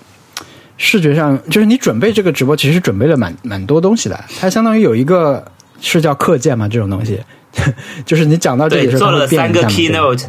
[0.76, 4.24] 视觉上，就是你准备这个直播，其实准备了蛮蛮多东西的。
[4.38, 5.44] 它相当于有一个
[5.80, 7.20] 是叫课件嘛，这种东西，
[8.06, 10.26] 就是你讲到这里做了三个 keynote，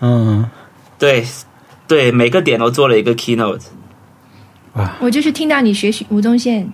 [0.00, 0.44] 嗯，
[0.98, 1.24] 对
[1.88, 3.62] 对，每个点都做了一个 keynote，
[4.74, 6.70] 哇，我就是听到你学习吴宗宪。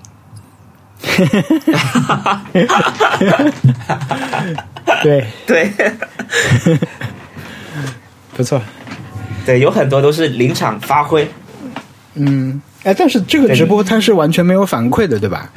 [5.03, 5.73] 对 对，
[8.37, 8.61] 不错。
[9.47, 11.31] 对，有很多都是临场发挥。
[12.15, 15.51] 嗯，哎，但是这个直播它是完全没有反馈的，对吧？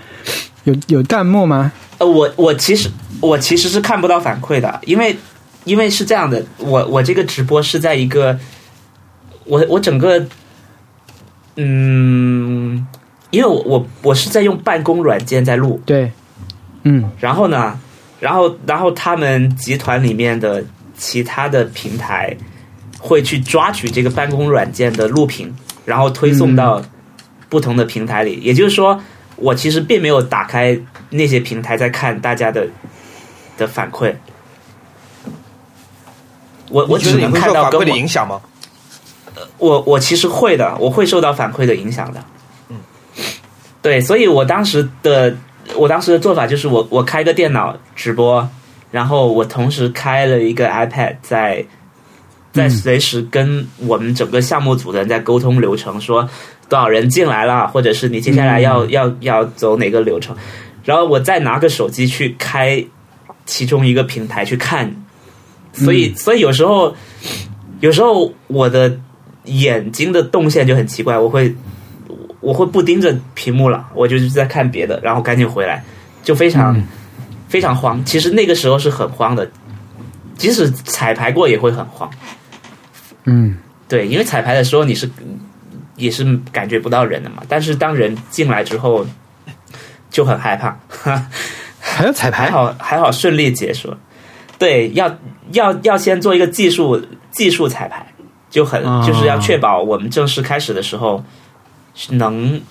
[0.66, 1.72] 有有弹幕吗？
[1.98, 2.90] 呃，我我其实
[3.22, 5.18] 我其实是看不到反馈的，因为
[5.64, 8.38] 因为是这样的，我我这个直播是在一个
[9.48, 10.26] 我我整个
[11.56, 12.86] 嗯。
[13.30, 16.10] 因为我我我是在用办公软件在录，对，
[16.84, 17.78] 嗯，然后呢，
[18.22, 20.64] 然后然后他们集团里面的
[20.96, 22.34] 其他的平台
[22.98, 25.54] 会去抓取这个办公软件的录屏，
[25.84, 26.82] 然后推送到
[27.50, 28.40] 不同的平台里。
[28.42, 28.98] 也就是说，
[29.36, 30.80] 我其实并没有打开
[31.10, 32.66] 那些平台在看大家的
[33.58, 34.16] 的反馈。
[36.70, 38.40] 我我只能看到反馈的影响吗？
[39.58, 42.24] 我我其实会的，我会受到反馈的影响的。
[42.70, 42.78] 嗯。
[43.82, 45.36] 对，所以我当时的
[45.76, 48.48] 我当时的做法就是，我我开个电脑直播，
[48.92, 51.66] 然后我同时开了一个 iPad，在
[52.52, 56.28] 在随时跟我们整个项目组的人在沟通流程，说
[56.68, 60.36] 多少人进来了，或者是你接下来要要要走哪个流程，
[60.84, 62.84] 然后我再拿个手机去开
[63.46, 65.04] 其中一个平台去看，
[65.72, 66.96] 所以所以有时候
[67.80, 68.98] 有时候我的
[69.48, 71.56] 眼睛的动线就很奇怪，我会。
[72.40, 75.84] 我会不盯着屏幕了，我就是在看别的，然后赶紧回来，
[76.24, 76.80] 就非常
[77.50, 78.02] 非常慌。
[78.06, 79.50] 其实那个时候是很慌的，
[80.38, 82.10] 即使彩排过也会很慌。
[83.26, 83.58] 嗯，
[83.90, 85.10] 对，因为彩排的时候你是
[85.96, 87.42] 也是感觉不到人的嘛。
[87.50, 89.06] 但是当人进来之后，
[90.12, 90.78] 就很害怕。
[91.80, 93.94] 还有彩排，还好还好顺利结束。
[94.60, 95.18] 对，要
[95.54, 98.06] 要要先做一个技术技术彩排，
[98.50, 101.24] 就很就是要确保我们正式开始的时候
[102.12, 102.62] 能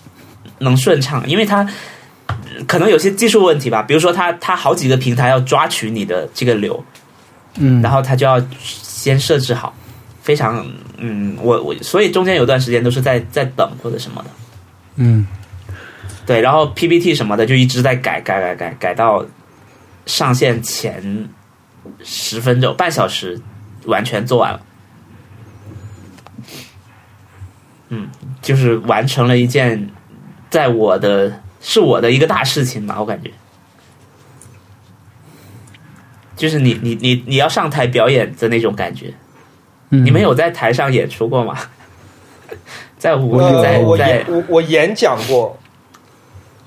[0.58, 1.68] 能顺畅，因为它
[2.66, 6.82] 可能有些技术问题吧，比如说它它好几个平台要抓取你的这个流，
[7.56, 9.74] 嗯，然后它就要先设置好，
[10.22, 10.66] 非常
[10.96, 14.30] 嗯，我我所以中间有段时间都是在在等或者什么的，
[14.96, 15.26] 嗯，
[16.24, 19.24] 对，然后 PPT 什么的就一直在改改改改改到
[20.06, 21.28] 上线前
[22.02, 23.38] 十分钟半小时
[23.84, 24.60] 完全做完了，
[27.88, 28.08] 嗯，
[28.42, 29.90] 就是完成了一件
[30.50, 33.30] 在我的是我的一个大事情吧，我感觉。
[36.36, 39.14] 就是你你你你要上台表演的那种感觉，
[39.90, 41.56] 嗯你们有在台上演出过吗？
[42.98, 45.56] 在我在在演我我演讲过，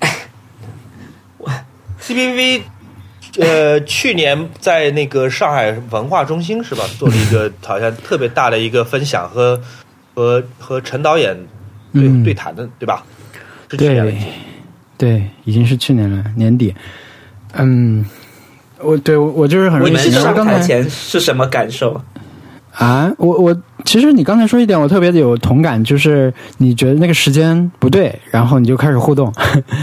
[2.00, 2.62] CPV，
[3.38, 9.60] 呃，去年在那个上海文化中心是吧，做了一个好像特别大的一个分享和
[10.20, 11.34] 和和陈导演
[11.94, 13.02] 对、嗯对谈的，对吧？
[13.70, 14.18] 是去年的对
[14.98, 16.74] 对，已经是去年了年底。
[17.54, 18.04] 嗯，
[18.80, 21.98] 我对我我就是很容易你们上台前是什么感受？
[22.74, 29.32] 啊，我我其实你刚才说一点，我特别的有同感，就是你觉得那个时间不对，然后你就开始互动。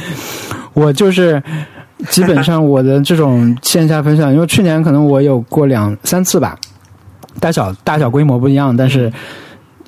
[0.74, 1.42] 我就是
[2.10, 6.56] 基本上我的这种线下分享，因为去年可能我有过两三次吧，
[7.40, 9.12] 大小大小规模不一样，但是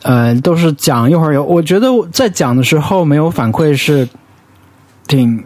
[0.04, 4.08] 呃都是讲一会儿有，我觉得在讲的时候没有反馈是
[5.08, 5.44] 挺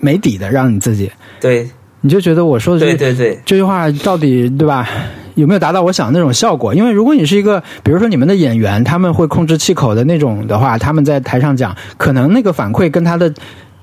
[0.00, 1.10] 没底的，让你自己
[1.40, 1.68] 对
[2.00, 4.88] 你就觉得我说的这对对对，这句话到底对吧？
[5.34, 6.74] 有没有达到我想的那种效果？
[6.74, 13.32] 因为如果你是一个，比如说你们的演员，他们会控制气口的那种的话，他们在台上讲，可能那个反馈跟他的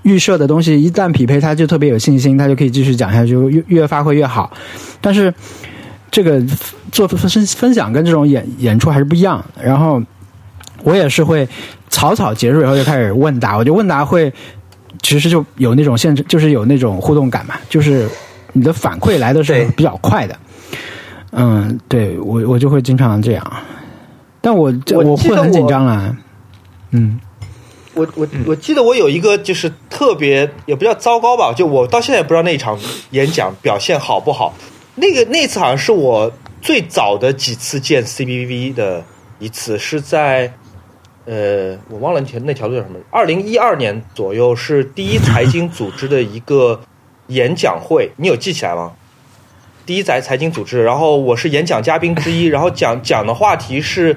[0.03, 4.51] 预设的东西一旦匹配，他就特别有信心，他就可以继续讲下去，越越发挥越好。
[5.01, 5.33] 但是
[6.11, 6.41] 这个
[6.91, 9.43] 做分分享跟这种演演出还是不一样。
[9.61, 10.01] 然后
[10.83, 11.47] 我也是会
[11.89, 14.31] 草草结束以后就开始问答，我觉得问答会
[15.01, 18.07] 其实就有那种限制，就是有那种互动感嘛，就是
[18.53, 20.35] 你的反馈来的是比较快的。
[21.31, 23.53] 嗯，对我我就会经常这样，
[24.41, 26.17] 但我我会很紧张啊。
[26.91, 27.19] 嗯
[27.93, 32.77] 我我我记得我有一个就是特别也不叫糟糕吧，就我到现在也不知道那一场
[33.11, 34.53] 演讲表现好不好。
[34.99, 36.31] 那个那次好像是我
[36.61, 39.03] 最早的几次见 CBV 的
[39.39, 40.51] 一次，是在
[41.25, 46.81] 呃我忘了那条那条路叫什么，二零一二年左右是第一财经组织的一个
[47.27, 48.91] 演讲会，你有记起来吗？
[49.85, 54.15] 第一财财经组织，然后我是演讲嘉宾之一， 然后讲讲的话题是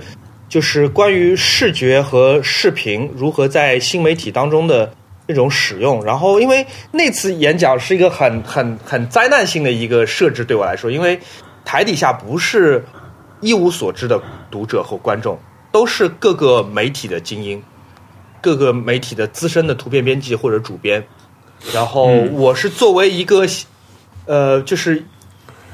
[0.48, 4.92] 就是关于视觉和视频如何在新媒体当中的
[5.26, 6.04] 那种使用。
[6.04, 11.20] 然后因为那次演讲是一个很很很灾难性的一个设置，对我来说，因为
[11.64, 12.84] 台底下不是
[13.40, 14.20] 一无所知的
[14.50, 15.38] 读者和观众，
[15.70, 17.62] 都是各个媒体的精英，
[18.40, 21.04] 各个媒体的资深的图片编辑或者主编。
[21.72, 23.46] 然后我是作为一个，
[24.26, 25.04] 呃，就是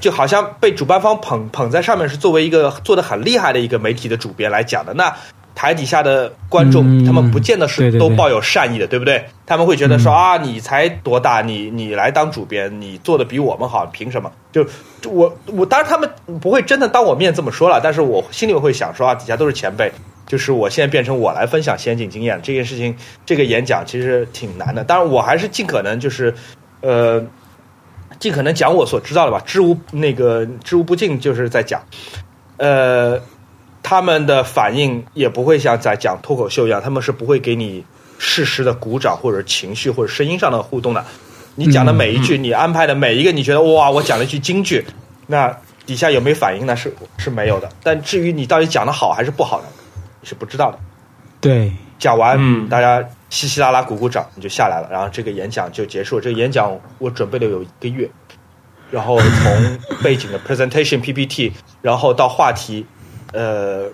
[0.01, 4.93] 就好像被主办方捧捧在上面，是作为一个做的很厉害的一个媒体的主编来讲的。
[4.93, 5.17] 那
[5.59, 9.25] 台底下的观众，嗯他们不见得是都抱有善意的，对不对？
[9.45, 14.31] 他们会觉得说、啊，你才多大，你你来当主编，你做的比我们好，凭什么？
[14.53, 14.63] 就
[15.01, 16.09] 就我我当然他们
[16.41, 19.91] 不会真的当我面这么说了，但是我心里面会想说啊，底下都是前辈。
[20.29, 22.95] 就是我现在变成我来分享先进经验这件事情，
[23.27, 24.85] 这个演讲其实挺难的。
[24.85, 26.35] 当然，我还是尽可能就是，
[26.83, 27.25] 呃，
[28.21, 31.81] 尽可能讲我所知道的吧，知无那个知无不尽，就是在讲，
[32.59, 33.19] 呃，
[33.89, 37.83] 他们的反应也不会像在讲脱口秀一样，他们是不会给你
[38.19, 41.03] 适时的鼓掌或者情绪或者声音上的互动的。
[41.55, 44.85] 你讲的每一句，你安排的每一个，你觉得哇，我讲了一句京剧，
[45.27, 45.57] 那
[45.87, 46.77] 底下有没有反应呢？
[46.77, 47.71] 是是没有的。
[47.83, 49.67] 但至于你到底讲的好还是不好呢，
[50.21, 50.79] 你是不知道的。
[51.41, 56.21] 对，讲完，嗯大家稀稀拉拉鼓鼓掌，你就下来了，然后这个演讲就结束。
[56.21, 58.07] 这个演讲我准备了有一个月，
[58.91, 62.85] 然后从背景的 presentation PPT，然后到话题，
[63.33, 63.87] 呃，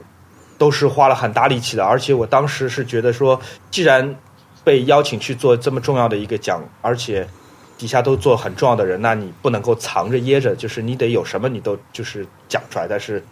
[0.57, 1.85] 都是花了很大力气的。
[1.85, 3.41] 而且我当时是觉得说，
[3.71, 4.15] 既然
[4.63, 7.27] 被邀请去做这么重要的一个奖，而且
[7.77, 12.87] 底下都做很重要的人，那你不能够藏着掖着，就是你得有什么你都就是讲出来。
[12.89, 13.23] 但是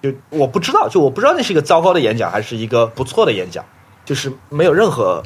[0.00, 3.64] 就我不知道，就我不知道那是一个糟糕的演讲还是一个不错的演讲，
[4.04, 5.22] 就是没有任何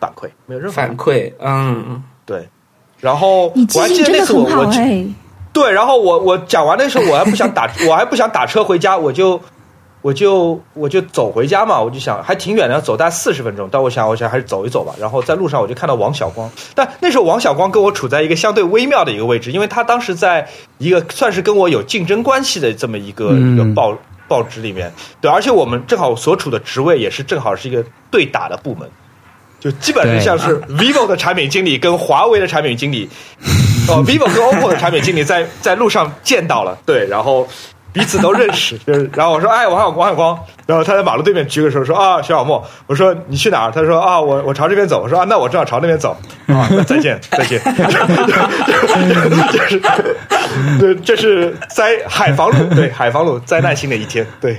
[0.00, 2.48] 反馈，没有任何反馈，嗯，对。
[3.00, 5.06] 然后你记我还记性真的得那次我很好我哎，
[5.54, 9.40] 对，然后我我讲完那时候我还不想打， 我还不想打车回家，我就
[10.02, 13.68] 我就我就走回家嘛，我就想还挺远的，要走大概四十分钟。
[13.72, 14.92] 但我想，我想还是走一走吧。
[15.00, 20.46] 然后在路上我就看到王小光，但那时候王小光跟我处在一个相对微妙的一个位置，因为他当时在
[20.78, 28.88] 一个算是跟我有竞争关系的这么一个、嗯一个报报纸里面，对，而且我们正好所处的职位也是正好是一个对打的部门，
[29.60, 33.08] 就基本上像是 vivo 的产品经理跟华为的产品经理，
[33.88, 37.46] 哦，vivo 跟 OPPO 的产品经理在在路上见到了， 对，然后
[37.92, 43.70] 彼此都认识， 就是，然后我说，哎，王小王小光，然后他在马路对面举个手说啊，徐小沫，我说你去哪儿？
[43.70, 46.16] 他说啊，我我朝这边走，我说啊，那我正好朝那边走，
[46.48, 47.60] 啊，那再见再见，
[49.52, 49.80] 就是，
[50.80, 54.54] 对，这是灾海防路，对，海防路灾难性的一天，对，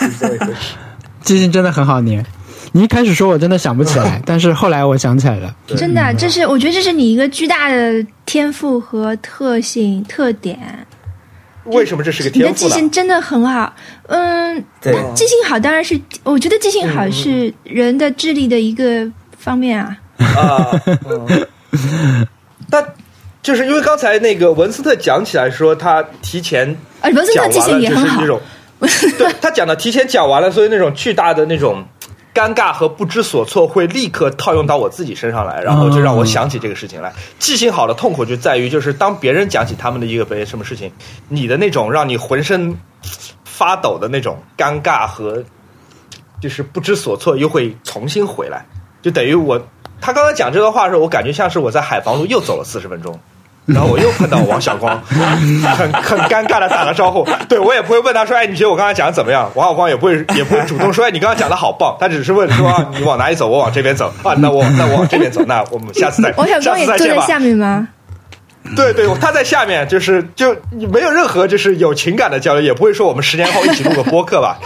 [0.00, 0.74] 是这么一回事。
[1.22, 2.24] 记性真的很好捏。
[2.72, 5.54] 你一开始说我真的想不起来， 但是后来我想起来了。
[5.76, 10.86] 真的，这是我觉得这是你一个巨大的天赋和特性特点。
[11.64, 12.68] 为什么这是个天赋你的记？
[12.68, 13.72] 性真的很好，
[14.08, 19.06] 嗯，对那记性好当然是，我觉得记性好是人的智力的一个
[19.38, 19.96] 方面啊。
[20.18, 20.70] 啊，
[21.70, 22.26] 嗯，
[22.70, 22.82] 但
[23.42, 28.24] 就是因为刚才那个文斯特讲起来说，他提前啊文斯特记性也很好
[29.18, 31.84] 对他讲的提前讲完了，所以那种巨大的那种
[32.32, 37.12] 尴尬和不知所措会立刻套用到我自己身上来，然后就让我想起这个事情来。
[37.38, 40.92] 记性好的痛苦就在于，就是当别人讲起他们的一个别什么事情，
[41.28, 42.76] 你的那种让你浑身
[43.44, 45.42] 发抖的那种尴尬和
[46.40, 48.64] 就是不知所措，又会重新回来，
[49.02, 49.60] 就等于我
[50.00, 53.18] 他刚才讲这段话的时候，我感觉像是我在海防路又走了四十分钟。
[53.72, 57.26] 然后我又碰到王小光，很 很尴尬的打了招呼。
[57.48, 63.48] 对我也不会问他说：“哎，你觉得我刚才讲的怎么样？”王小光也不会也不会主动说：“哎，你刚刚讲的好棒。”他只是问说：“啊你往哪里走？
[63.48, 64.34] 我往这边走啊。
[64.38, 65.42] 那我那我往这边走。
[65.46, 67.26] 那我们下次再 王小下光也坐在次再见吧。
[67.26, 67.88] 下面吗？
[68.76, 70.54] 对对，他在下面，就是就
[70.92, 74.58] 没有任何就是有情感的交流，也不会说我们十年后一起录个播客吧，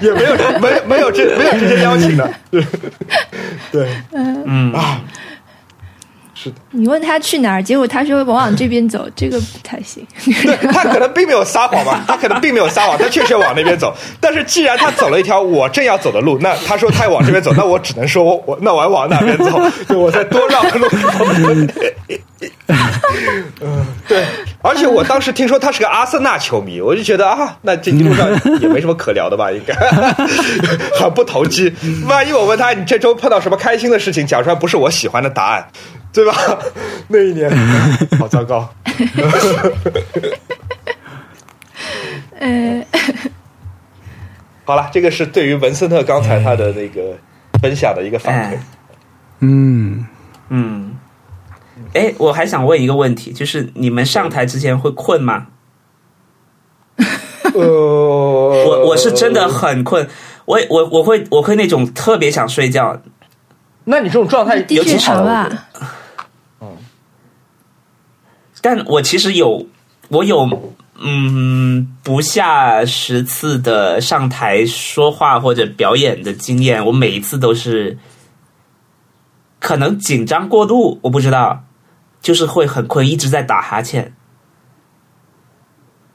[0.00, 2.62] 也没有没没有这没有这些邀请的，对
[3.72, 5.00] 对嗯啊，
[6.70, 10.06] 你问他去哪儿，结果他说我往这边走，这个不太行。
[10.24, 13.94] 对他可能并没有撒谎吧， 他可能并没有撒谎，他确实往那边走。
[14.20, 20.88] 但是既然他走了一条我正要走的路，那他说他要往这边走，那我只能说我我那我要往哪边走， 就我再多绕个路。
[23.60, 24.24] 嗯， 对，
[24.62, 28.28] 而且我当时听说他是个阿森纳球迷，我就觉得啊，那这一路上
[28.60, 29.74] 也没什么可聊的吧，应该
[30.98, 31.72] 很不投机。
[32.08, 35.66] 万一我问他你这周碰到什么开心的事情，讲出来不是我喜欢的答案，
[36.12, 36.34] 对吧？
[37.08, 37.50] 那一年
[38.18, 38.68] 好糟糕。
[42.38, 42.84] 呃，
[44.64, 47.16] 好了，这个是对于文森特刚才他的那个
[47.60, 48.38] 分享的一个反馈。
[48.56, 48.58] 哎
[49.44, 50.06] 嗯，
[50.50, 50.94] 嗯，
[51.94, 55.46] 哎，我还想问一个问题，就是你们上台之前会困吗？
[57.54, 60.08] 呃，我我我是真的很困，
[60.44, 63.00] 我我我会我会那种特别想睡觉，
[63.84, 65.96] 那你这种状态有挺好的，糖我觉得吧？
[68.62, 69.66] 但我其实有
[70.08, 70.48] 我有
[70.98, 77.98] 嗯不下十次的上台说话或者表演的经验，我每一次都是
[79.60, 81.64] 可能紧张过度，我不知道，
[82.22, 84.14] 就是会很困，一直在打哈欠，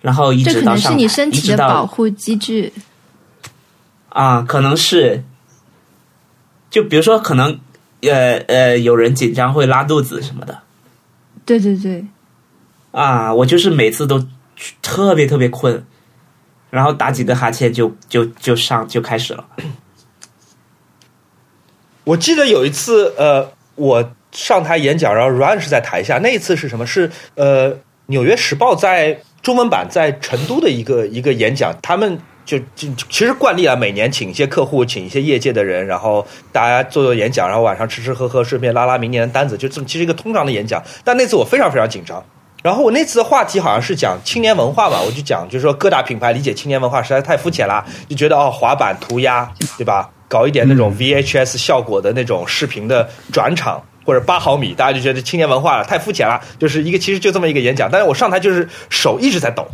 [0.02, 2.72] 然后一这可能是直到上，你身体的保护机制。
[4.10, 5.24] 啊，可能是，
[6.72, 7.60] 就比如说，可能
[8.02, 10.58] 呃呃，有人紧张会拉肚子什么的
[11.46, 12.04] 对对对，
[12.98, 14.26] 啊，我就是每次都
[14.82, 15.86] 特别特别困，
[16.72, 19.46] 然后打几个哈欠就就就上就开始了。
[22.04, 26.18] 我记得有一次，呃，我上台演讲，然后 Ryan 是在台下。
[26.18, 26.88] 那一次是什么？
[26.88, 27.72] 是呃，
[28.08, 32.20] 《纽约时报》在中文版在成都的一个一个演讲，他们。
[32.48, 40.82] 就就其实惯例啊，每年请一些客户，请一些业界的人，然后大家做做演讲，然后晚上吃吃喝喝，顺便拉拉明年的单子，就这么其实一个通常的演讲。
[41.04, 42.26] 但那次我非常非常紧张，
[42.68, 50.10] 然后我那次的话题好像是讲青年文化吧，我就讲就是说各大品牌理解青年文化实在太肤浅了，就觉得哦滑板涂鸦对吧？
[50.28, 53.82] 搞一点那种 VHS 效果的那种视频的转场。
[54.06, 59.68] 或者八毫米，大家就觉得青年文化了太肤浅了，就是一个其实就这么一个演讲，但是我上台就是手一直在抖，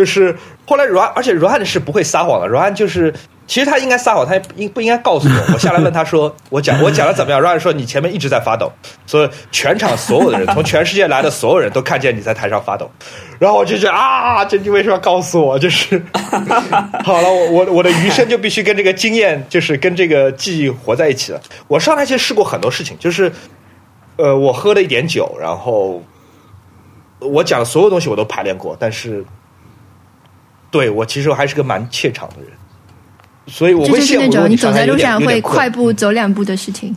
[0.00, 0.34] 就是
[0.66, 3.12] 后来 Ryan，而且 Ryan 是不会撒谎的，Ryan 就是
[3.46, 5.52] 其实他应该撒谎，他也应不应该告诉我？
[5.52, 8.72] 我下来问他说，我讲我讲的怎么样？Ryan 说你前面一直在发抖，
[9.04, 12.90] 所以全场所有的人，从全世界来的所有人都看见你在台上发抖，
[13.38, 15.58] 然后我就觉得啊，这你为什么要告诉我？
[15.58, 16.02] 就是
[17.04, 21.40] 好了，我我我的余生就必须跟这个经验，就是跟这个记忆活在一起了。
[21.68, 23.30] 我上台其实试过很多事情，就是
[24.16, 26.02] 呃，我喝了一点酒，然后
[27.18, 29.22] 我讲的所有东西我都排练过，但是
[30.70, 32.50] 对我其实我还是个蛮怯场的人，
[33.46, 36.96] 所以我会羡慕那种你走在路上会快步走两步的事情。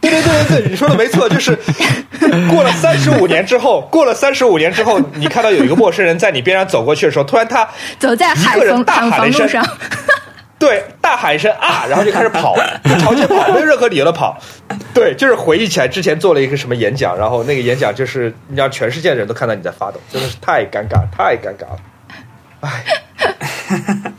[0.00, 1.56] 对对对对对，你说的没错，就是
[2.50, 7.68] 过了三十五年之后，过了三十五年之后，你看到有一个陌生人在你边上走过去的时候，突然他
[8.00, 9.78] 走在海一个人大防海喊了一声防路 上，
[10.58, 14.36] 对大喊一声啊，然后就开始跑，就朝前跑，没有任何理由的跑。
[14.92, 21.78] 对，就是回忆起来之前做了一个什么演讲，然后那个演讲就是你让全世界的人都看到你在发抖，真的是太尴尬，太尴尬了。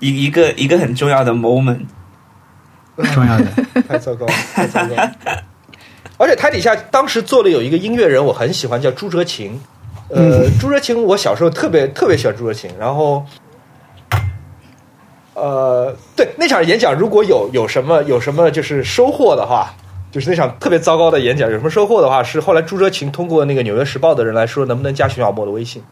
[0.00, 1.80] 一一个一个很重要的 moment。
[3.12, 3.46] 重要的。
[3.88, 5.12] 太糟糕了，太糟糕了。
[6.16, 9.60] 而且台底下当时做的有一个音乐人，我很喜欢，叫朱哲琴。
[10.10, 12.70] 呃，朱哲琴，我小时候特别特别喜欢朱哲琴。
[12.78, 13.26] 然后，
[15.34, 19.74] 呃，对那场演讲，如果有有什么有什么就是收获的话，
[20.12, 25.82] 就是那场特别糟糕的演讲有什么收获的话，是后来朱哲琴通过那个《纽约时报》的人来说，能不能加徐小沫的微信？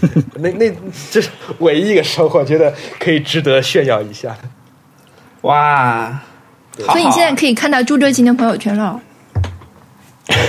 [0.36, 0.72] 那那
[1.10, 4.36] 这是唯一一个收获，觉得可以值得炫耀一下。
[5.42, 6.20] 哇！
[6.76, 9.00] 所以你现在可以看到朱哲琴的朋友圈了。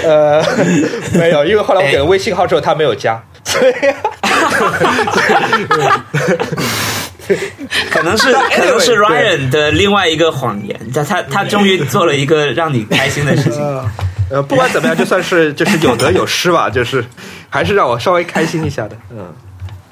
[0.03, 0.43] 呃，
[1.17, 3.73] 没有，因为后来我给了微信号之后，他没有加，所以
[7.91, 13.61] 可能是可能是 Ryan 的另外一个谎言，他他他终于做了一个让你开心的事情。
[14.29, 17.03] 呃，不管怎么样，就算是就是有得有失吧， 就是
[17.49, 19.33] 还是让我稍微开心一下的，嗯，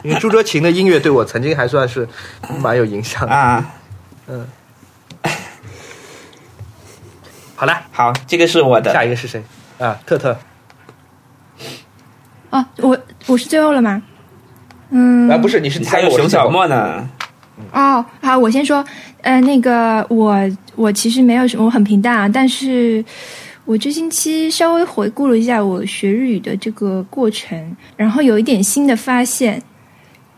[0.04, 2.08] 因为朱哲琴的音乐对我曾经还算是
[2.60, 3.34] 蛮有影响的。
[3.34, 3.66] 啊，
[7.56, 9.44] 好了，好，这个是我的下一个是谁？
[9.80, 10.38] 啊，特特，
[12.52, 12.96] 哦，我
[13.26, 14.04] 我是最后了吗？
[14.92, 17.10] 嗯，啊，不是，你是你还有熊小莫呢。
[17.72, 18.86] 哦，好，我先说，
[19.22, 20.38] 呃，那个我
[20.76, 23.04] 我其实没有什么，我很平淡啊，但是
[23.66, 29.62] 我这星期稍微回顾了一下我学日语的这个过程，然后有一点新的发现。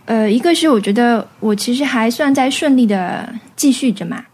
[0.06, 4.26] 呃，一个是我觉得我其实还算在顺利的继续着嘛，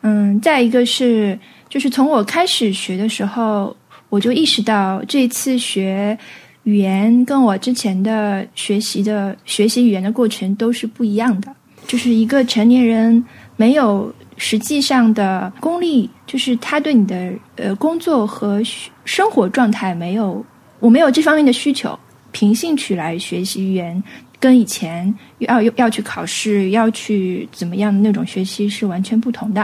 [0.00, 1.38] 嗯，再一个是
[1.68, 3.76] 就是从我开始学的时候，
[4.08, 6.16] 我就意识到这次学
[6.62, 11.54] 语言跟我之前的学习的学习语言的过程都是不一样的。
[11.92, 13.22] 就是一个成年人
[13.54, 20.42] 没有实际上的功力，就是他对你的呃工作和学生活状态没有，
[20.80, 21.98] 我没有这方面的需求，
[22.30, 24.02] 凭兴趣来学习语言，
[24.40, 29.62] 跟以前要要去考试、要去怎么样的那种学习是完全不同的。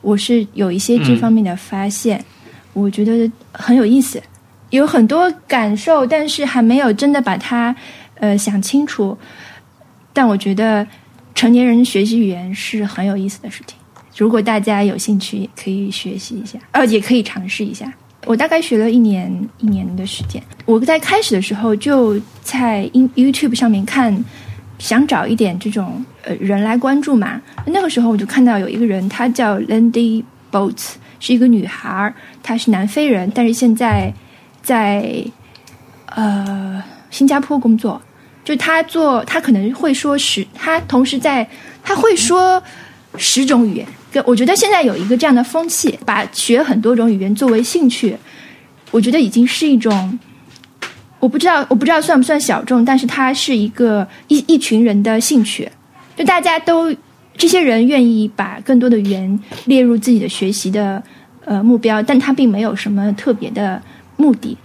[0.00, 2.24] 我是有一些这方面的发现，
[2.72, 4.20] 我觉得很有意思，
[4.70, 7.72] 有很多感受，但是还没有真的把它
[8.16, 9.16] 呃想清楚。
[10.12, 10.86] 但我觉得
[11.34, 13.76] 成年人学习语言是很有意思的事情。
[14.16, 17.92] 如果大家有兴趣，可以学习一下，呃，也可以尝试一下。
[18.26, 20.40] 我大概学了一年一年的时间。
[20.66, 24.16] 我在开始的时候就在 YouTube 上面看，
[24.78, 27.40] 想找一点这种呃人来关注嘛。
[27.66, 30.22] 那个时候我就看到有一个人，她叫 Lindy
[30.52, 34.12] Boats，是一个女孩儿，她是南非人，但是现在
[34.62, 35.24] 在
[36.06, 38.00] 呃新加坡工作。
[38.44, 41.48] 就他做，他可能会说十，他同时在，
[41.82, 42.62] 他会说
[43.16, 43.86] 十种语言。
[44.26, 48.16] 我觉得现在有一个这样的风气，把学很多种语言作为兴趣，
[48.90, 50.18] 我觉得已经是一种，
[51.18, 55.70] 我不知道我不知道算不算小众，但是它是一个一一群人的兴趣，
[56.14, 56.94] 就大家都
[57.38, 61.02] 这些人愿意把更多的语言列入自己的学习的
[61.46, 63.80] 呃目标，但他并没有什么特别的
[64.18, 64.58] 目的。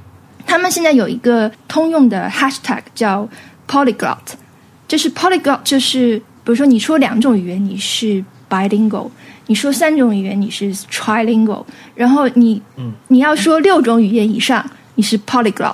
[0.46, 3.28] 他们现在有一个通用的 hashtag 叫
[3.68, 4.18] polyglot，
[4.88, 9.10] 就是 polyglot 就是比如说你说两种语言你是 bilingual。
[9.50, 11.64] 你说三种语言你是 trilingual，
[11.96, 14.62] 然后你、嗯、你要说六种语言以上
[14.96, 15.74] 你是 polyglot，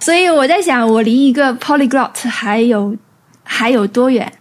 [0.00, 2.96] 所以我在想我离一个 polyglot 还有
[3.44, 4.32] 还有多远？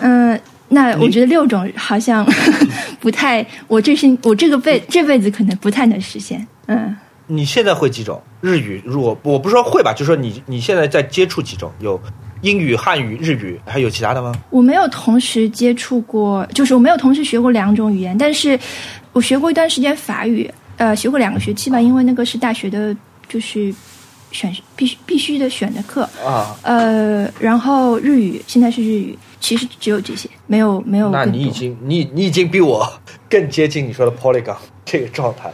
[0.00, 2.22] 嗯、呃，那我觉得六种好像
[3.00, 6.46] 不太，我这是我这个辈这辈子可能不太能实现。
[6.66, 6.94] 嗯，
[7.26, 8.82] 你现在会几种日语？
[8.84, 12.00] 如果我不是说会吧，就说你你现在在接触几种有。
[12.42, 14.30] 英语、汉语、日语，还有其他的吗？
[14.50, 18.60] 我没有同时接触过，就是我没有同时学过两种语言，但是
[19.14, 22.94] 我学过一段时间法语，呃，学过两个学期吧，因为那个是大学的，
[23.26, 23.74] 就是
[24.30, 26.54] 选必须必须的选的课啊。
[26.60, 31.08] 呃，然后日语现在是日语，其实只有这些，没有没有。
[31.08, 32.86] 那你已经你你已经比我
[33.30, 35.50] 更接近你说的 polygon 这个状态。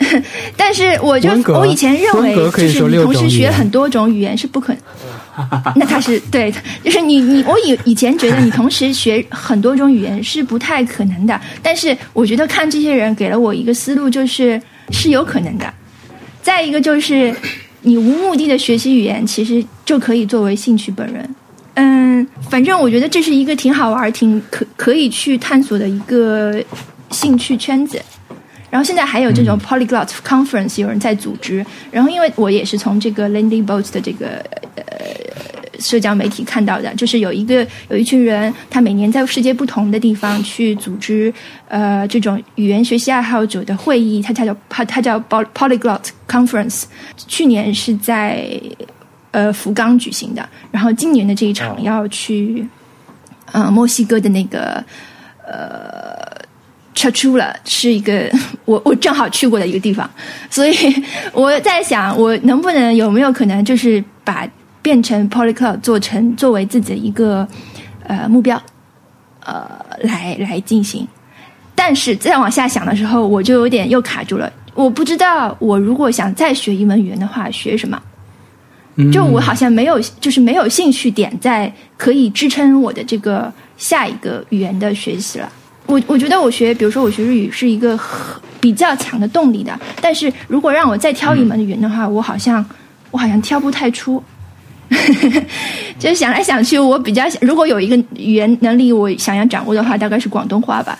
[0.56, 4.82] 但是我就我以前认为，就是你同时学很多种语言是不可能。
[5.76, 6.52] 那他是对，
[6.82, 14.60] 就是你你我以以前觉得你同时学很多种语言是不太可能的，但是我觉得看这些人给了我一个思路，就是
[14.90, 15.72] 是有可能的。
[16.42, 17.32] 再一个就是
[17.82, 21.34] 你无目的的学习语言，其实就可以作为兴趣本人，
[21.74, 26.60] 嗯，反正我觉得这是一个挺好玩、挺可可以去探索的一个
[27.10, 28.00] 兴趣圈子。
[28.70, 31.64] 然后现在还有这种 polyglot conference 有人在组织。
[31.90, 34.44] 然后因为我也是从这个 Lindy Boat 的这个
[34.76, 34.84] 呃
[35.80, 41.32] 社交媒体看到的，就是有一个有一群人，他每年在世界不同的地方去组织
[41.68, 46.84] 呃这种语言学习爱好者的会议，它它叫他他叫 polyglot conference。
[47.26, 48.60] 去年是在
[49.30, 52.66] 呃福冈举行的，然后今年的这一场要去
[53.52, 54.84] 呃墨西哥的那个
[55.46, 56.17] 呃。
[56.98, 58.28] 撤出了，是一个
[58.66, 60.10] 我我正好去过的一个地方，
[60.50, 60.74] 所以
[61.32, 64.44] 我在想，我能不能有没有可能，就是把
[64.82, 67.46] 变成 Polycloud 做成作为自己的一个
[68.02, 68.60] 呃目标，
[69.44, 69.70] 呃，
[70.00, 71.06] 来来进行。
[71.76, 74.52] 但是再往下想的时候，我就有点又卡住了。
[74.74, 78.02] 我不知道，我如果想再学一门语言的话，学什么？
[79.12, 85.48] 就我好像没有，就是没有兴趣点在可以支撑我的这个下一个语言的学习了。
[85.88, 87.98] 我我觉得我学，比如说我学日语是一个
[88.60, 92.64] 比较强的动力的，但是如果让我再挑一门语言的话，我好像
[93.10, 94.22] 我好像挑不太出，
[95.98, 100.98] 就是想来想去，我比较如果有一个语言能力我想要掌握的话，大概是广东话吧，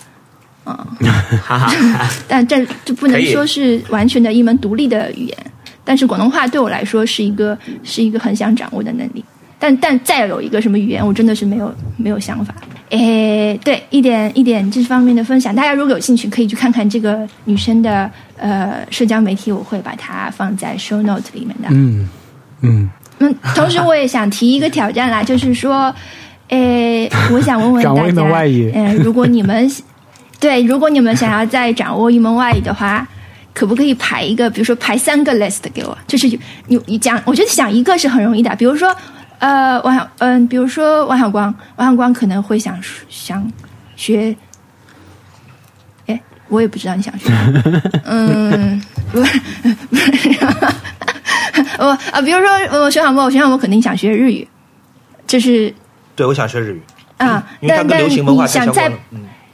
[0.65, 0.89] 啊，
[2.27, 5.37] 但这就不能说是完全的一门独立的语言，
[5.85, 9.23] 但是广东话对我来说是一个是一个很想掌握的能力，
[9.59, 12.55] 但但再有一个什么语言，我真的是没有没有想法。
[12.91, 21.69] 诶，对，一点一点这方面的分享，大家如果有兴趣，可以去看看这个女生的呃社交媒体，我会把它放在 show note 里面的。
[21.71, 22.09] 嗯
[22.63, 22.91] 嗯。
[23.19, 25.95] 嗯，同时我也想提一个挑战啦，就是说，
[26.49, 28.03] 诶，我想问问大家，
[28.75, 29.71] 嗯，如果你们
[30.41, 33.07] 对，如果你们想要再掌握一门外语的话，
[33.53, 35.99] 可不可以排一个，比如说排三个 list 给我？
[36.07, 36.27] 就是
[36.69, 38.97] 你你讲，我觉得想一个是很容易的，比如说。
[39.39, 42.79] 呃，王小嗯，比如说王小光，王小光可能会想
[43.09, 43.51] 想
[43.97, 44.35] 学，
[46.07, 47.27] 哎，我也不知道你想学，
[48.05, 48.83] 嗯，
[49.13, 49.41] 不是
[49.91, 50.47] 不是，
[51.79, 52.49] 我啊，比如说
[52.81, 54.47] 我徐小沫，徐小沫肯定想学日语，
[55.27, 55.73] 就是
[56.17, 56.83] 对我想学日语。
[57.19, 58.93] 啊，但但你想再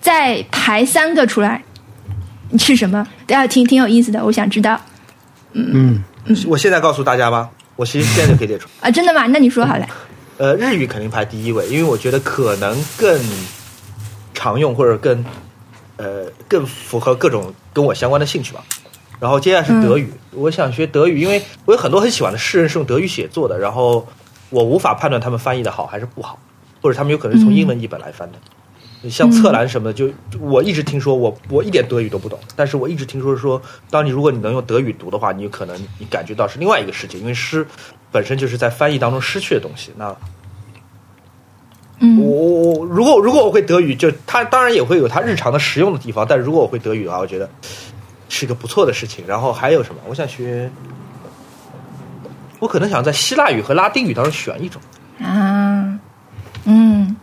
[0.01, 1.62] 再排三个出来
[2.59, 3.06] 是什么？
[3.27, 4.78] 大家挺挺有意思的，我想知道，
[5.52, 6.02] 嗯。
[6.27, 7.48] 嗯，我现在告诉大家吧。
[7.76, 9.26] 我其实现在就可以列出啊，真的吗？
[9.26, 9.86] 那你说好了。
[10.36, 13.20] 呃，日语肯定排第一位，因为我觉得可能更
[14.32, 15.24] 常用或者更
[15.96, 18.62] 呃更符合各种跟我相关的兴趣吧。
[19.20, 24.06] 然后接下来是德语，我想学德语，因为我有很多很喜欢的诗人是用德语写作的，然后
[24.51, 26.38] 我无法判断他们翻译的好还是不好，
[26.82, 28.38] 或者他们有可能是从英文译本来翻的。
[29.10, 30.10] 像侧栏什么的，就
[30.40, 33.60] 我一直听说，我我一点德语都不懂，但是我一直听说说，
[33.90, 37.66] 当你如果你能用德语读的话，你有可能你感觉到是另外一个世界，因为诗
[38.10, 39.93] 本身就是在翻译当中失去的东西。
[39.97, 40.16] 那，
[42.01, 47.48] 嗯，我我我如果如果我会德语，就它当然也会有它日常的实用的地方，但如果我会德语的话，我觉得
[48.28, 49.24] 是一个不错的事情。
[49.26, 50.01] 然后还有什么？
[50.09, 50.70] 我想学，
[52.59, 54.81] 我可能想在希腊语和拉丁语当中选一种
[55.20, 55.98] 啊，
[56.64, 57.16] 嗯。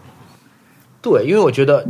[1.02, 1.84] 对，因为我觉得，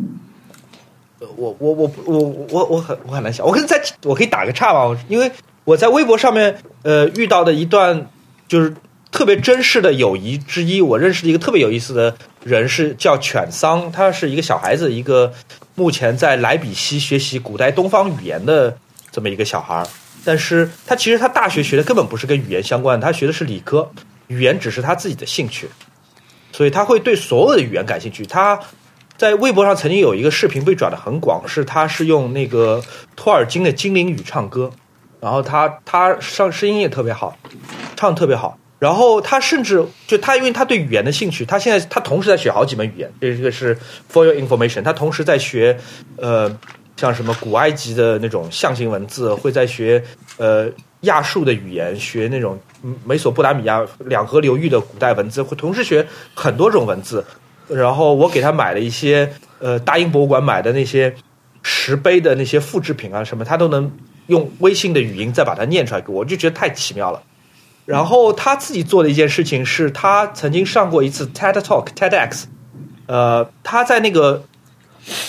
[1.35, 2.19] 我我我我
[2.49, 5.29] 我我很我很难想，我可以在我可以打个岔吧，因为
[5.65, 8.07] 我在微博上面呃遇到的一段
[8.47, 8.73] 就是
[9.11, 15.31] 特别真实的友谊之一，我认识的一个特别有意思的人是叫犬桑，他是一个小孩子，一个
[15.75, 18.75] 目前在莱比锡学习古代东方语言的
[19.11, 19.85] 这么一个小孩
[20.23, 23.91] 但是他其实他大学学的根本不是跟语言相关的，他学的是理科，
[24.27, 25.67] 语言只是他自己的兴趣，
[26.53, 28.59] 所以他会对所有的语言感兴趣，他。
[29.22, 32.81] 在微博上曾经有一个视频被转的很广，是他是用那个
[33.15, 34.72] 托尔金的精灵语唱歌，
[35.19, 37.38] 然后他他上声音也特别好，
[37.95, 43.77] 唱特别好，然后他甚至就他因为他对语言的兴趣，他现在他同时在学好几门语言，这个是
[44.11, 45.77] for your information，他同时在学
[46.18, 46.52] 呃
[46.98, 50.03] 像什么古埃及的那种象形文字，会在学
[50.38, 50.68] 呃
[51.02, 52.60] 亚述的语言，学那种
[53.06, 57.23] 美索不达米亚两河流域的古代文字，会同时学很多种文字。
[57.73, 61.15] 然后我给他买了一些，呃，大英博物馆买的那些
[61.61, 63.89] 石碑的那些复制品啊，什么他都能
[64.27, 67.23] 用微信的语音再把它念出来给我，我就觉得太奇妙了。
[67.85, 72.43] 然后他自己做的一件事情是他曾经上过一次 TED Talk TEDx，
[73.06, 74.43] 呃，他在那个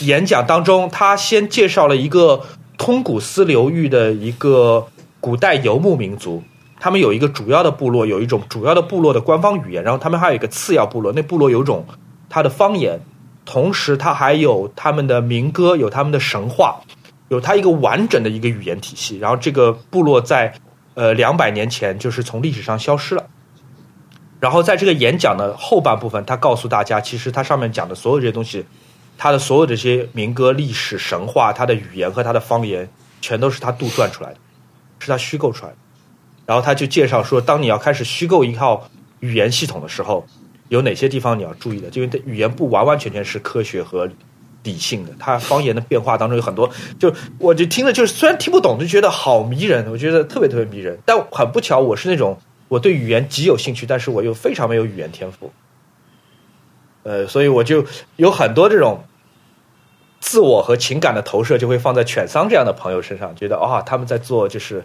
[0.01, 2.41] 演讲当中，他先介绍了一个
[2.77, 4.87] 通古斯流域的一个
[5.21, 6.43] 古代游牧民族，
[6.81, 11.85] 他们有一个主要的部落，有一种主要的部落的官方语言，然后他们还有一个次要部落，那部落有种。
[12.33, 12.99] 他的方言，
[13.45, 16.81] 同时他还有他们的民歌，有他们的神话，
[17.29, 19.19] 有他一个完整的一个语言体系。
[19.19, 20.55] 然后这个部落在
[20.95, 23.27] 呃两百年前就是从历史上消失了。
[24.41, 28.65] 然后在这个演讲的后半部分，他告诉大家，其实他上面讲的所有这些东西，
[29.19, 32.89] 他的所有这些民歌、历史、神话，他的语言和他的方言，
[33.21, 34.39] 全都是他杜撰出来的，
[35.01, 35.77] 是他虚构出来的。
[36.47, 38.89] 然后他就介绍说，当你要开始虚构一套
[39.21, 40.27] 语言系统的时候，
[40.73, 41.91] 有哪些地方你要注意的？
[41.93, 44.09] 因为语言不完完全全是科学和
[44.63, 50.99] 理性的，它方言的变化当中有很多，就我就听了，就是虽然听不懂，就觉得好迷人，我觉得特别特别迷人。
[51.05, 52.39] 但很不巧，我是那种
[52.69, 55.53] 我对语言极有兴趣，但是我又非常没有语言天赋，
[57.03, 57.85] 呃，所以我就
[58.17, 59.05] 有很多这种
[60.21, 64.83] 自我和情感的投射，就会放在犬桑这样的朋友身上，觉得啊，他们在做就是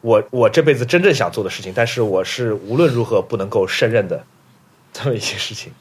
[0.00, 4.22] 我我这辈子真正想做的事情，但是我是无论如何不能够胜任的
[4.92, 5.72] 这么一些事情，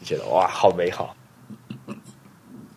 [0.00, 1.14] 就觉得哇，好美好。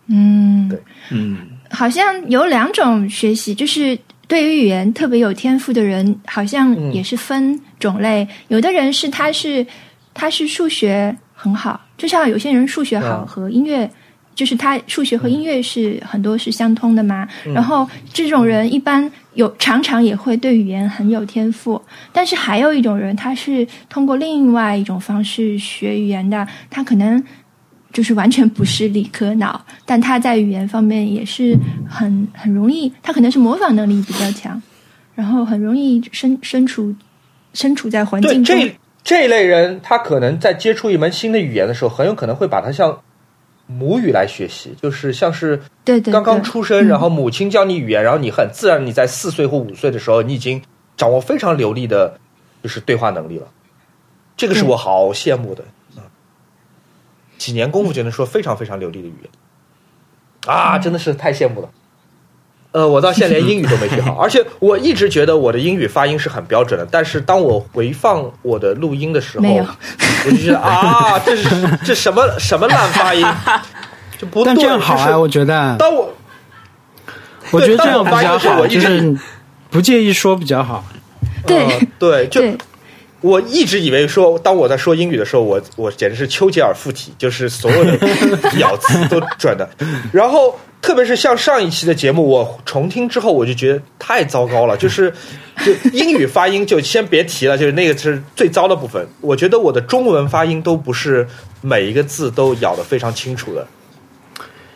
[0.08, 0.82] 嗯，对，
[1.12, 3.98] 嗯，好像有两种学习，就是
[4.28, 8.28] 对于语言特别有天赋的人，好像也是分种类。
[8.48, 9.66] 有的人是他是
[10.14, 13.90] 他是数学很好，就像有些人数学好嗯和音乐，
[14.38, 17.28] 就是他数学和音乐是很多是相通的嘛。
[17.54, 21.82] 然后这种人一般有常常也会对语言很有天赋，
[22.14, 27.22] 但是还有一种人，他是通过另外一种方式学语言的，他可能。
[27.94, 31.58] 就是完全不是理科脑，但他在语言方面也是
[31.90, 34.62] 很很容易，他可能是模仿能力比较强，
[35.16, 36.94] 然后很容易身身处
[37.54, 38.56] 身处在环境中。
[38.56, 42.96] 这这一类人，他可能在接触一门新的语言的时候，很有可能会把它像
[43.68, 46.88] 母语来学习，就是像是对对刚刚出生，嗯。
[46.88, 50.62] 然后母亲教你语言，然后你很自然，你在四岁或五岁的时候，你已经
[50.96, 52.18] 掌握非常流利的，
[52.64, 53.48] 就是对话能力了。
[54.36, 55.64] 这个是我好羡慕的，
[55.98, 56.04] 嗯，
[57.38, 59.32] 几年功夫就能说非常非常流利的语言，
[60.46, 61.70] 啊，真的是太羡慕了。
[62.78, 69.66] 呃，我到现在连英语都没学好， 而且我一直觉得我的英语发音是很标准的，但是当我回放我的录音的时候，没有
[70.26, 71.50] 我就觉得啊，这是
[71.84, 73.26] 这什么什么烂发音，
[74.20, 74.46] 就不对。
[74.46, 76.14] 但这样好就是啊，我觉得，当我
[77.50, 79.18] 我觉得这样发音较好，的时候我一直就是
[79.72, 80.86] 不介意说比较好。
[81.48, 82.58] 对呃对，就对
[83.22, 87.98] 我一直以为说，当我在说英语的时候，我我简直是丘吉尔附体，就是所有的
[88.60, 89.68] 咬字都准的。
[90.12, 94.78] 然后，特别是像上一期的节目，我重听之后，我就觉得太糟糕了。
[94.78, 95.12] 就是
[95.66, 99.06] 就英语发音就先别提了，就是那个是最糟的部分。
[99.22, 101.28] 我觉得我的中文发音都不是
[101.62, 103.68] 每一个字都咬得非常清楚的，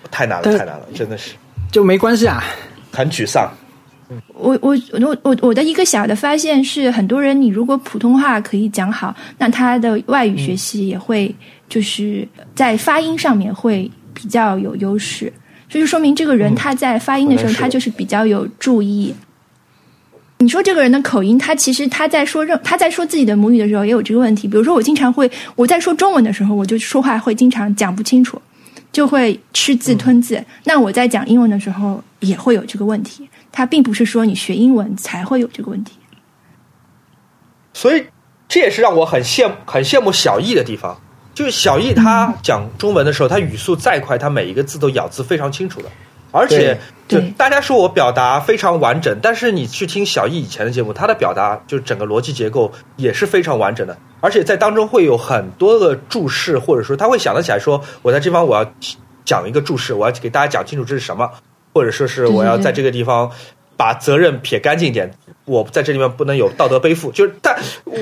[0.10, 1.32] 太难了，太难了，真的是
[1.72, 2.44] 就没关系啊，
[2.92, 3.50] 很沮丧。
[4.34, 11.34] 我我我我我的一个小的发现是，很多人你如果普通话可以讲好，那他的外语学习也会
[11.70, 15.32] 就是在发音上面会比较有优势，
[15.72, 19.16] 就是说明这个人他在发音的时候他就是比较有注意。
[20.38, 24.48] 你说这个人的口音，他其实他在说任他在说自己的母语的时候也有这个问题。
[24.48, 28.42] 比如说，我经常会我在说中文的时候，我就说话会经常讲不清楚，
[28.92, 30.44] 就会吃字吞字。
[30.66, 33.30] 那我在讲英文的时候也会有这个问题。
[33.52, 35.94] 他并不是说你学英文才会有这个问题。
[37.74, 38.04] 所以
[38.50, 41.00] 这也是让我很羡很羡慕小易的地方，
[41.34, 45.90] 就是小易他讲中文的时候，他语速再快，他每一个字都咬字非常清楚的，
[46.32, 46.78] 而且
[47.08, 47.30] 就对。
[47.38, 58.72] 大家说我表达非常完整，但是你去听小易以前的节目，他的表达就整个逻辑结构也是非常完整的，而且在当中会有很多的注释，或者说他会想得起来说，我在这方我要
[59.24, 61.30] 讲一个注释，我要给大家讲清楚这是什么，
[61.74, 63.32] 或者说是我要在这个地方
[63.82, 65.10] 把责任撇干净一点，
[65.46, 67.60] 我在这里面不能有道德背负，就是但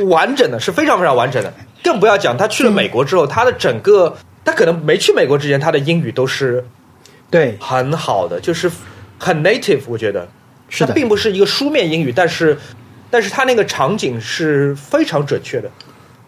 [0.10, 6.66] 完整的是非常非常完整的，更不要讲他去了美国之后，他的整个他可能没去美国之前，他的英语都是
[7.32, 8.70] 对，很好的，就是
[9.18, 10.28] 很 native，我觉得。
[10.68, 10.94] 是的。
[10.94, 12.58] 并不是一个书面英语，但是
[13.10, 15.72] 但是他那个场景是非常准确的。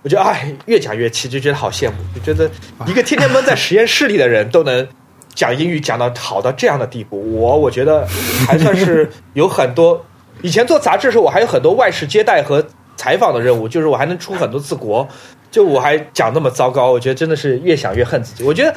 [0.02, 2.50] 我觉得哎，越讲越气，就觉得好羡慕，就觉得
[2.88, 4.88] 一个天天闷在实验室里的人都能
[5.34, 8.06] 讲英语讲到好到这样的地步，我我觉得
[8.48, 10.04] 还算是有很多。
[10.42, 15.08] 以前做杂志的时候，我还有很多外事接待和采访的任务，就是我还能出很多次国，
[15.52, 18.44] 就我还讲那么糟糕，我觉得真的是越想越恨自己。
[18.44, 18.74] 我觉得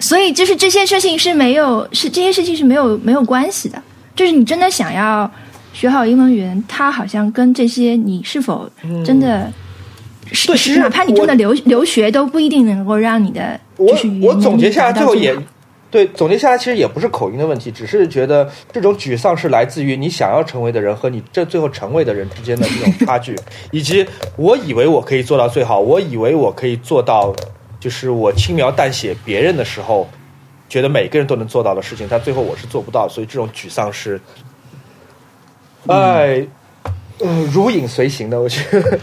[0.00, 3.80] 所以就是这些事情是没有是这些事情是没有没有关系的。
[4.16, 5.30] 就是你真的想要
[5.72, 8.68] 学好英文语言，它好像跟这些你是否
[9.04, 9.48] 真的
[10.32, 15.36] 是、哪怕你真的留留学都不一定能够让你的我我总结下来，最后也
[15.90, 23.36] 对总结下来，其实也不是口音的问题，只是觉得这种沮丧是来自于你想要成为的人和你这最后成为的人之间的这种差距，
[23.70, 27.34] 以及我以为我可以做到最好，我以为我可以做到，
[27.78, 30.08] 就是我轻描淡写别人的时候，
[30.68, 34.20] 觉得每个人都能做到的事情，但最后我是做不到，所以这种沮丧是，
[35.88, 36.46] 哎，
[37.20, 38.98] 嗯，如影随形的，我觉得。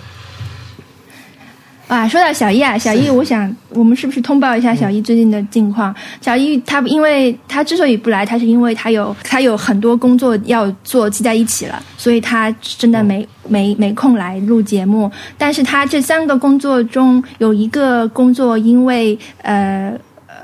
[1.90, 5.94] 啊，说到小易啊，小易，我想我们是不是通报一下小易最近的近况？
[6.22, 15.12] 小易他因为他之所以不来，他是因为他有他有很多工作要做积在一起了，所以他真的没没没空来录节目。
[15.36, 19.92] 但是他这三个工作中有一个工作因为呃
[20.28, 20.36] 呃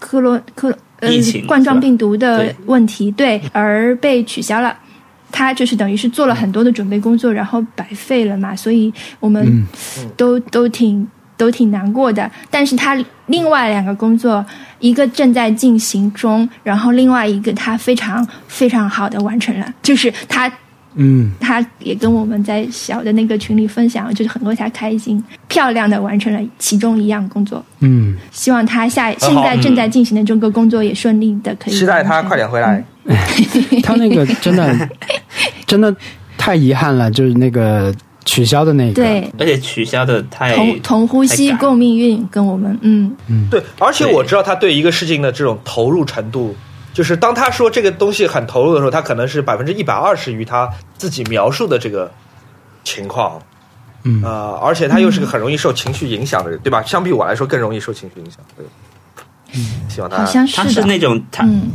[0.00, 1.08] 克罗克呃
[1.46, 4.76] 冠状病毒的问题对而被取消了。
[5.32, 9.66] 他就是等于是做了很多的准备工作，然后白费了嘛，所以我们
[10.16, 12.30] 都、都挺都挺难过的。
[12.50, 12.96] 但是他
[13.26, 14.44] 另外两个工作，
[14.78, 20.50] 一个正在进行中，然后另外一个他非常非常好的完成了，就是他
[20.96, 27.64] 嗯，他也跟我们在小的那个群里分享，就是很为他开心，漂亮的完成了其中一样工作。
[27.78, 32.84] 嗯，希望他下现在正在进行的这个工作也顺利的可以期待他快点回来。
[33.82, 34.88] 他那个真的
[35.66, 35.94] 真的
[36.36, 37.94] 太遗憾了，就是那个
[38.24, 39.32] 取消的那个，对。
[39.38, 46.54] 而且取消的太同同呼吸共命运，跟我们嗯嗯，对，而且我知道他对一个事情的这种投入程度，
[46.92, 52.10] 就是当他说这个东西很投入的时候，他可能是百分之一百二十于他自己描述的这个
[52.84, 53.40] 情况。
[54.02, 56.82] 嗯呃，而且他又是个很容易受情绪影响的人，对吧？
[56.84, 58.38] 相比我来说，更容易受情绪影响。
[58.56, 58.64] 对，
[59.52, 61.68] 嗯希望他好像他是的，是那种他嗯，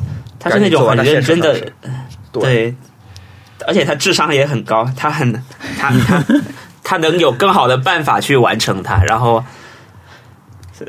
[0.45, 1.59] 他是那种很认真的
[2.31, 2.73] 对，
[3.67, 5.33] 而且他智商也很高，他很
[5.77, 6.23] 他他
[6.83, 9.43] 他能有更好的办法去完成它，然后。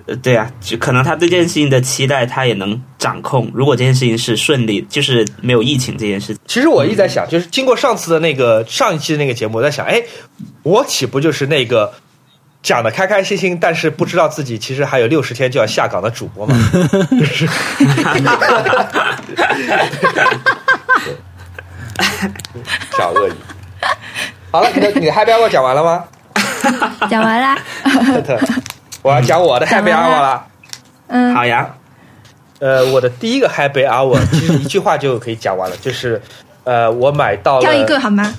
[0.06, 3.48] 呃对啊，就可能他对这件事情的期待，他也能掌控。
[3.54, 10.02] 如果这件事情是顺利，就是没有疫情这件事情，其实我一直在想，就是经过上次的那个上一期的那个节目，我在想，哎，
[10.64, 11.94] 我岂不就是那个
[12.66, 16.56] 讲的开开心心，但是不知道自己其实还有六十天就要下岗的主播吗？
[17.12, 17.46] 就是，
[22.98, 23.32] 小恶意。
[24.50, 26.04] 好了，你的你的 Happy Hour 讲完了吗？
[27.08, 28.36] 讲完啦，特特，
[29.02, 30.44] 我要讲我的 Happy Hour 了了。
[31.06, 31.70] 嗯，好呀，
[32.58, 36.20] 呃，我的第一个 Happy Hour 其实一句话就可以讲完了，就是
[36.64, 38.34] 呃，我买到了挑一个好吗？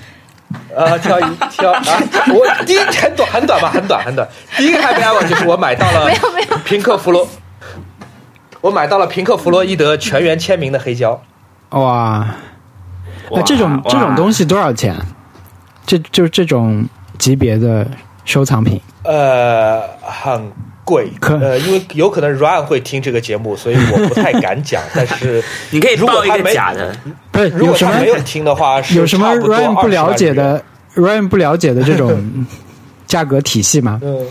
[0.76, 1.82] 呃，挑一 挑啊！
[2.34, 4.28] 我第一很短很短吧，很短很短。
[4.56, 7.28] 第一个 happy hour 就是我买到了没有没有平克·弗洛，
[8.62, 11.22] 我买到了平克·弗洛伊德全员签名的黑胶。
[11.72, 12.26] 哇，
[13.32, 14.96] 那这种这种东西，西多少钱？
[15.86, 16.86] 这就这种
[17.18, 17.88] 级别的
[18.26, 20.52] 收藏品，呃，很
[20.88, 24.82] 贵，可呃，因为有可能 Ryan 会听这个节目，所以我不太敢讲。
[24.96, 26.96] 但是你可以报一个如果他没假的，
[27.30, 30.34] 不是如果他没有听的话，是有什么 Ryan 不了解？
[30.34, 30.64] 的
[30.96, 32.18] Ryan 不了解的这种
[33.06, 34.00] 价格体系吗？
[34.02, 34.26] 嗯，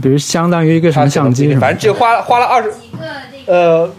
[0.00, 2.72] 比如相当于一个什么相机什么反正就花花了二十，
[3.46, 3.90] 呃，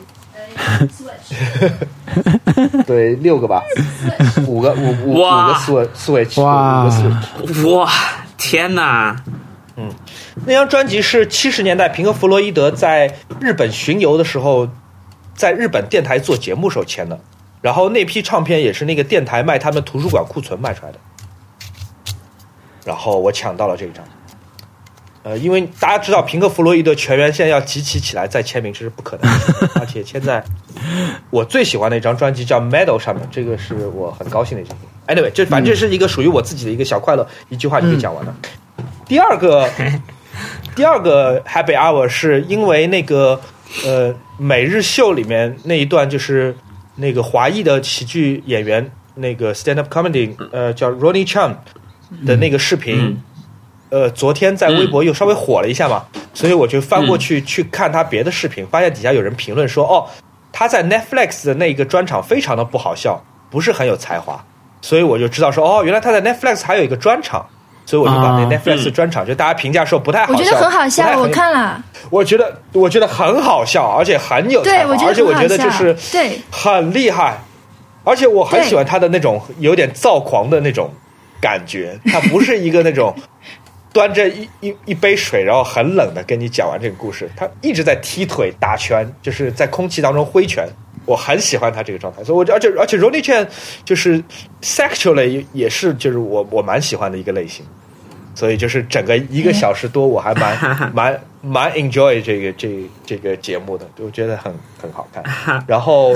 [2.87, 3.61] 对，六个吧，
[4.47, 7.69] 五个五五五个 Switch Switch，哇五个 Switch。
[7.75, 7.91] 哇，
[8.37, 9.21] 天哪！
[10.45, 14.67] 那张专辑是七十年代平克·弗洛伊德在日本巡游的时候，
[15.35, 17.19] 在日本电台做节目时候签的。
[17.61, 20.99] 然后那批唱片也是那个电台卖他们图书馆库存卖出来的。
[22.85, 24.03] 然后我抢到了这一张。
[25.21, 29.69] 呃，因为大家知道平克·弗洛伊德全员现在要集齐起来再签名，这是不可能的。
[29.81, 30.41] 而且签在
[31.29, 34.89] 我最喜欢的一张专辑叫《Medal》上面，这个是我很高兴的一件事情。
[35.13, 38.33] Anyway，这反正这是一个属于我自己的一个小快乐，一句话就可以讲完了。
[39.05, 39.69] 第二个，
[40.75, 43.39] 第二个 Happy Hour 是因为那个
[43.85, 46.55] 呃每日秀里面那一段就是
[46.95, 51.55] 那个华裔的喜剧演员那个 stand up comedy 呃叫 Ronnie Chan
[52.25, 52.97] 的那个视频。
[52.97, 53.23] 嗯。
[53.91, 60.05] 呃，昨天在微博又稍微火了一下嘛，所以我就翻过去、去看他别的视频，发现底下有人评论说，哦，
[60.51, 64.45] 他在 Netflix 的那个专场非常的不好笑，不是很有才华，
[64.83, 67.43] 所以我就知道说，哦，原来他在 Netflix 还有一个专场，
[67.89, 68.49] 所以我就把那啊。
[68.51, 76.39] Netflix 专场、就大家评价说不太好笑，我觉得很好笑，我看了，我觉得我觉得很好笑，而且很有才华，对我觉得而且我觉得就是对。
[76.51, 77.39] 很厉害，
[78.03, 80.87] 而且我很喜欢他的那种有点躁狂的那种
[81.41, 83.11] 感觉， 他不是一个那种
[83.91, 90.69] 端着一一一杯水，然后很冷的跟你讲完这个故事，他一直在踢腿打拳，就是在空气当中挥拳。
[91.09, 93.47] 我很喜欢他这个状态，所以我而且而且 Ronnie Chan
[93.83, 94.23] 就是
[94.61, 97.65] sexually 也也是就是我我蛮喜欢的一个类型，
[98.35, 100.55] 所以就是整个一个小时多，我还蛮
[100.93, 102.69] 蛮蛮 enjoy 这个这
[103.07, 105.23] 这个节目的，我觉得很很好看。
[105.65, 106.15] 然后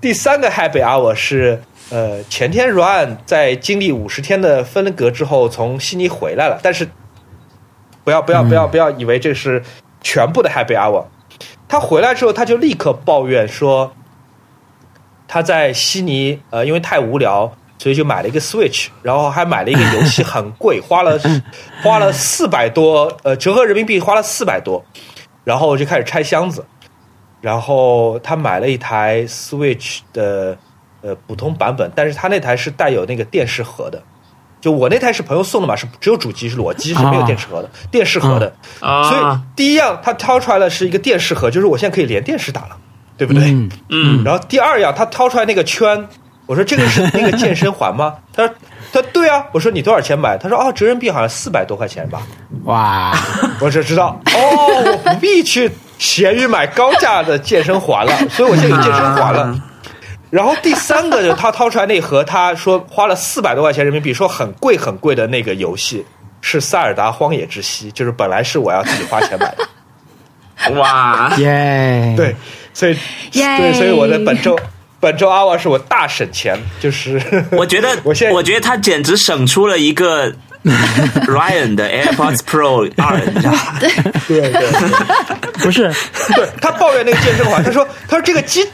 [0.00, 6.88] 第三个 Happy Hour 是呃前天 Ryan 在经历五十天的分隔之后从悉尼回来了，但是
[8.02, 9.62] 不要不要不要不要以为这是
[10.00, 11.04] 全部的 Happy Hour。
[11.74, 13.92] 他回来之后，他就立刻抱怨说，
[15.26, 21.18] 他在悉尼呃，因为太无聊，所以就买了一个 Switch，然后还买了一个游戏，很贵， 花了
[21.82, 24.84] 花了四百多，呃，折合人民币花了四百多，
[25.42, 26.64] 然后就开始拆箱子，
[27.40, 30.56] 然后他买了一台 Switch 的
[31.02, 34.00] 呃普通版本，但是他那台是带有那个电视盒的。
[34.64, 38.50] 就我那台是朋友送的嘛，是只有主机是裸机，是没有电池盒的，电视盒的。
[38.80, 42.70] 啊所以第一样，他掏出来的是一个电视盒，就是我现在可以连电视打了，
[43.18, 43.52] 对不对？
[43.52, 46.08] 嗯嗯，然后第二样，他掏出来那个圈，
[46.46, 48.14] 我说这个是那个健身环吗？
[48.32, 48.54] 他说
[48.90, 50.38] 他说对啊，我说你多少钱买？
[50.38, 52.22] 他说哦，折人民币好像四百多块钱吧。
[52.64, 53.14] 哇，
[53.60, 59.54] 我只知道哦，我不必去闲鱼买高价的健身环了，所以我现在有健身环了。
[60.34, 66.04] 然后第三个就是他掏出来那盒，他说花了四百多块钱人民币，说很贵很贵的那个游戏
[66.40, 70.74] 是《塞尔达荒野之息》，就是本来是我要自己花钱买的。
[70.74, 72.34] 哇，耶，对，
[72.72, 72.98] 所以
[73.34, 74.58] 耶对，所以我的本周
[74.98, 80.34] 本周阿瓦是我大省钱，就是我觉得， 我现在我觉得他简直省出了一个
[81.28, 83.78] Ryan 的 AirPods Pro 二，你知道吗？
[84.26, 84.72] 对对
[85.62, 85.92] 不是，
[86.34, 88.66] 对，他抱怨那个健身环，他说他说这个机，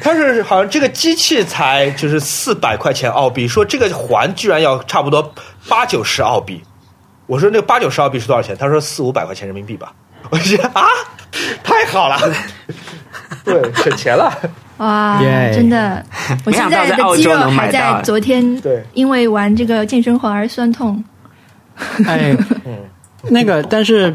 [0.00, 5.32] 他是好像这个机器才就是四百块钱澳币，说这个环居然要差不多
[5.68, 6.60] 八九十澳币。
[7.26, 8.56] 我说那八九十澳币是多少钱？
[8.56, 9.92] 他说四五百块钱人民币吧。
[10.30, 10.82] 我觉得啊，
[11.62, 12.18] 太好了，
[13.44, 14.36] 对，省钱了。
[14.78, 16.04] 哇耶真的，
[16.44, 21.02] 我没想到现在在澳洲的肌肉还在昨天对因为玩这个健身环而酸痛。
[22.06, 22.36] 哎，
[23.30, 24.14] 那个，但是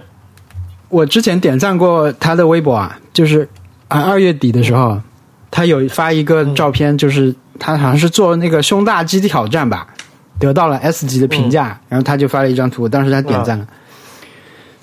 [0.89, 3.47] 我之前点赞过他的微博啊，就是
[3.87, 4.99] 啊二月底的时候，
[5.49, 9.87] 他有发一个照片，就是他好像是做那个胸大肌挑战吧，
[10.39, 13.67] 得到了 S 级的评价，然后他就发了一张图，当时他点赞了。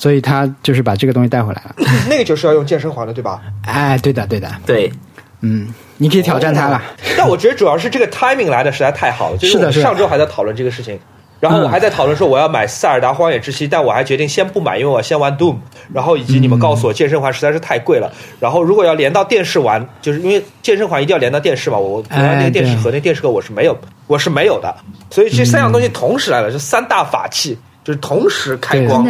[0.01, 1.75] 所以他就是把这个东西带回来了。
[2.09, 3.43] 那个就是要用健身环的，对吧？
[3.67, 4.93] 哎，对的，对的，对，
[5.41, 6.81] 嗯，你可以挑战他了。
[7.17, 10.97] 但我觉得主要是这个 timing 来的实在太好了， 就是我们是的是的上周还在讨论这个事情，
[11.41, 15.57] 然后我还在讨论说我要买《塞尔达荒野之息》，但我还决定先不买，因为我先玩 Doom。
[15.93, 24.75] 然后以及你们告诉我健身环实在是太贵了，然后如果要连到电视玩，就是因为健身环一定要连到电视嘛，我那个电视对盒那电视盒我是没有，我是没有的，
[25.11, 29.07] 所以这三样东西同时来了，是三大法器，就是同时开光。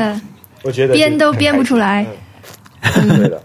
[0.62, 2.06] 我觉得编都编不出来。
[2.82, 3.42] 嗯对的。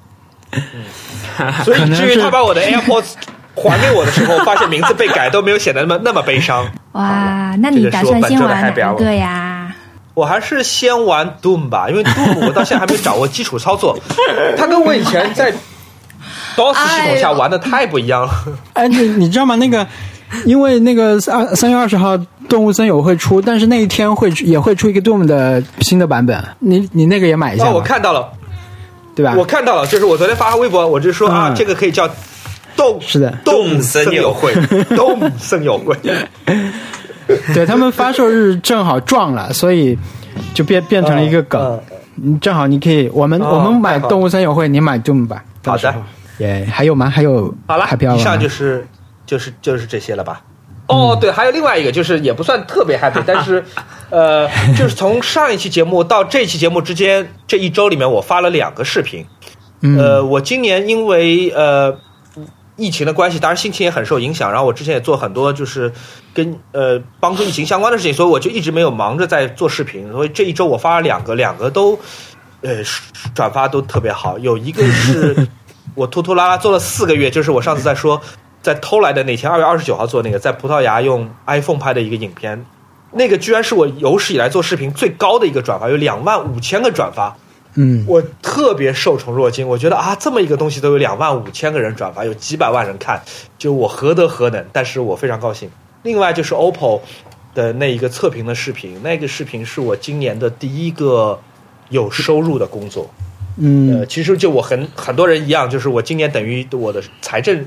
[0.51, 3.13] 嗯， 所以至于他把我的 AirPods
[3.55, 6.65] 还给我的时候，发现名字被改都没有显得那么那么悲伤。
[6.93, 9.73] 哇，那你打算先玩哪一个呀？
[10.15, 13.97] 我还是先玩 Doom 吧，因为 Doom 我到现在还没掌握基础操作，
[14.55, 15.51] 它跟我以前在
[16.55, 18.31] DOS 系统下玩的太不一样了。
[18.73, 19.55] 哎，你你知道吗？
[19.55, 19.85] 那个，
[20.45, 22.15] 因为那个二三月二十号
[22.47, 28.29] 动物森友会出，但是那一天会也会出一个 Doom 的新的版本，你你那个也买一下哦，我看到了，
[29.15, 29.33] 对吧？
[29.35, 32.07] 我看到了，就是我昨天发微博，我就说啊，嗯这个可以叫
[32.75, 34.53] 动是的动森友森友会，
[34.95, 35.95] 动森友会。
[37.53, 39.97] 对他们发售日正好撞了，所以
[40.53, 41.61] 就变变成了一个梗。
[41.61, 41.81] 嗯
[42.23, 45.43] 嗯，正好你可以，我们、哦我们买动物森友会，你买 Doom 吧。
[45.65, 45.95] 好的
[46.37, 47.09] 耶，还有吗？
[47.09, 48.85] 还有好了以上就是
[49.25, 50.41] 就是就是这些了吧？
[50.87, 53.63] 哦，对，还有另外一个，就是也不算特别 happy，但是，
[54.11, 54.47] 呃，
[54.77, 59.25] 就是从上一期节目到这期节目之间这一周里面，我发了两个视频。
[59.81, 61.97] 嗯呃，我今年因为呃
[62.75, 64.51] 疫情的关系，当然心情也很受影响。
[64.51, 65.91] 然后我之前也做很多就是
[66.33, 70.11] 跟呃帮助疫情相关的事情，所以我就一直没有忙着在做视频。
[70.11, 71.99] 所以这一周我发了两个，两个都
[72.61, 72.77] 呃
[73.35, 74.39] 转发都特别好。
[74.39, 75.47] 有一个是
[75.93, 78.19] 我拖拖拉拉做了四个月，就是我上次在说
[78.61, 82.65] 在偷来的那天，二月二十九号做那个在葡萄牙用 iPhone 拍的一个影片，
[83.11, 87.35] 那个居然是我有史以来做视频最高的一个转发，有两万五千个转发。
[87.75, 93.21] 嗯，我特别受宠若惊，我觉得啊，这么一个东西都有两万五千个人转发，有几百万人看，
[93.57, 94.63] 就我何德何能？
[94.71, 95.69] 但是我非常高兴。
[96.03, 97.01] 另外就是 OPPO
[97.55, 101.39] 的那一个测评的视频，那个视频是我今年的第一个
[101.89, 103.09] 有收入的工作。
[103.55, 107.65] 呃，嗯其实就我很很多人一样，就是我今年等于我的财政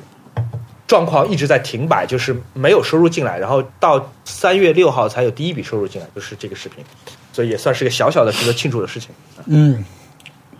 [0.87, 6.85] 状况一直在停摆，就是没有收入进来，然后到三月六号才有第一笔收入进来，就是这个视频，
[7.33, 9.11] 所以也算是个小小的值得庆祝的事情。
[9.47, 9.85] 嗯，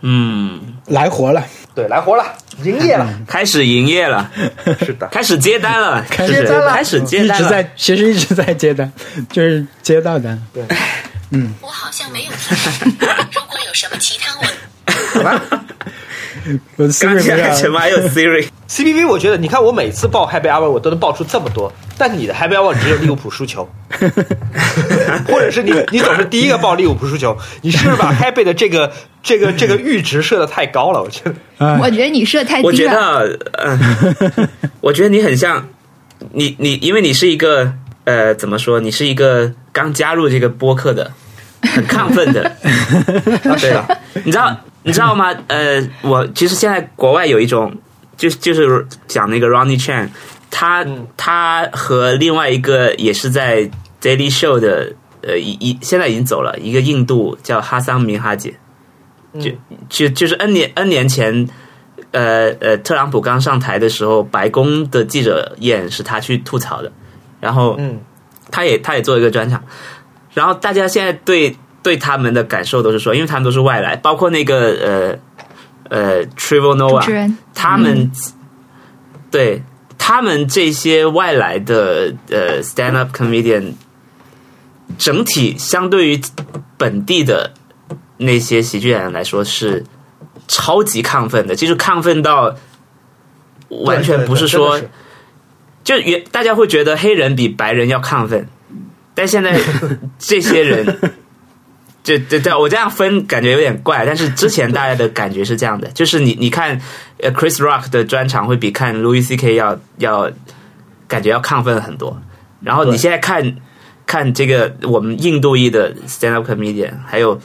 [0.01, 1.43] 嗯，来活了，
[1.73, 2.23] 对，来活了，
[2.63, 4.29] 营业了， 开始营业了，
[4.79, 5.07] 是的。
[5.07, 6.71] 开始接单了， 开始接单了。
[6.73, 7.49] 开始接一直单了。
[7.49, 8.91] 在其实一直在接单，
[9.31, 10.39] 就是接到单。
[10.53, 10.63] 对，
[11.31, 11.53] 嗯。
[11.61, 12.31] 我好像没有。
[12.31, 14.49] 如果有什么其他问
[15.13, 15.63] 好吧
[17.01, 17.19] 刚有
[17.55, 23.67] 什么还有 Siri，，CBV， 我觉得你看我每次报 Happy Hour 我都能报出这么多，但你的 Happy Hour 只有利物浦输球，
[25.27, 28.91] 或者是你你总是第一个报利物浦输球，你是不是把 Happy 的这个
[29.23, 31.01] 这个这个阈值设的太高了？
[31.01, 31.65] 我觉得。
[31.65, 33.27] 啊我觉得你设太我觉低了。
[33.27, 34.47] 得，嗯、
[34.81, 35.67] 我觉得你很像
[36.31, 37.73] 你你，因为你是一个
[38.03, 38.79] 呃，怎么说？
[38.79, 41.11] 你是一个刚加入这个播客的，
[41.61, 42.55] 很亢奋的，
[43.59, 43.75] 对，
[44.23, 44.55] 你知道
[44.87, 45.35] 你知道吗？
[45.47, 47.75] 呃，我其实现在国外有一种，
[48.15, 50.07] 就就是讲那个 Ronnie Chan，
[50.49, 50.85] 他、
[51.17, 53.69] 他和另外一个也是在
[54.01, 58.55] Daily Show 的，呃，一一现在已经走了，一个印度叫哈桑明哈姐，
[59.37, 59.51] 就
[59.89, 61.47] 就就是 N 年 N 年前。
[62.11, 66.89] 呃呃，特朗普刚上台的时候，白宫的记者宴是他去吐槽的，
[67.41, 67.99] 然后嗯。
[68.49, 69.61] 他也他也做一个专场，
[70.33, 71.53] 然后大家现在对
[71.87, 75.19] 对他们的感受都是说，因为他们都是外来，包括那个
[75.89, 78.11] 呃呃 Noah，他们、
[79.31, 79.63] 对
[79.97, 83.71] 他们这些外来的呃 stand up comedian，
[84.97, 86.21] 整体相对于
[86.77, 87.53] 本地的
[88.17, 89.85] 那些喜剧演员来说是
[90.49, 92.53] 超级亢奋的，就是亢奋到
[93.69, 94.71] 完全不是说。
[94.71, 94.91] 对对对
[95.87, 98.45] 就原大家会觉得黑人比白人要亢奋，
[99.15, 99.57] 但现在
[100.19, 100.99] 这些人，
[102.07, 106.79] 就就对我这样分感觉有点怪，但是之前大家的感觉是这样的，就是你你看
[107.21, 110.31] 呃 Chris Rock 的专场会比看 Louis C K 要要
[111.05, 112.17] 感觉要亢奋很多，
[112.61, 112.97] 然后你对。
[112.97, 113.57] 现在看
[114.05, 117.37] 看这个我们印度裔的 stand up comedian，还有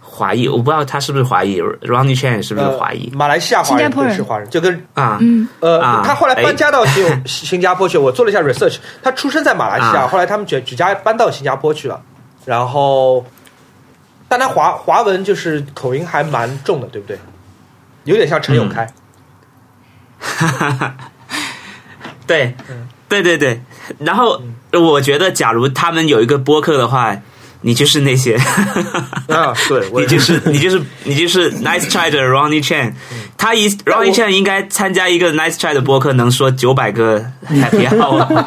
[0.00, 4.12] 华裔，我不知道他是不是华裔，Ronnie Chan 是不是呃华裔、马来西亚华人新加坡人。
[4.12, 5.18] 对是华人，就跟啊？
[5.20, 10.06] 嗯，呃，啊他后来哎搬家到 新新加坡去，我做了一下 research，他出生在马来西亚，啊。
[10.06, 12.00] 后来他们举举家搬到新加坡去了，
[12.46, 13.24] 然后，
[14.32, 17.18] 但他华华文就是口音还蛮重的，对不对？
[18.04, 18.90] 有点像陈永开，
[20.18, 20.96] 哈哈哈
[22.26, 22.54] 对，
[23.10, 23.60] 对对对。
[23.98, 24.40] 然后
[24.72, 27.14] 我觉得，假如他们有一个播客的话，
[27.62, 28.36] 你就是那些，
[29.28, 32.92] 啊，对，我你就是你就是你就是 Nice Try 的 Ronnie Chan。
[33.38, 38.26] 他一 Ronnie Chan 应该参加一个 Nice Try 的播客，能说九百个 Happy Hour。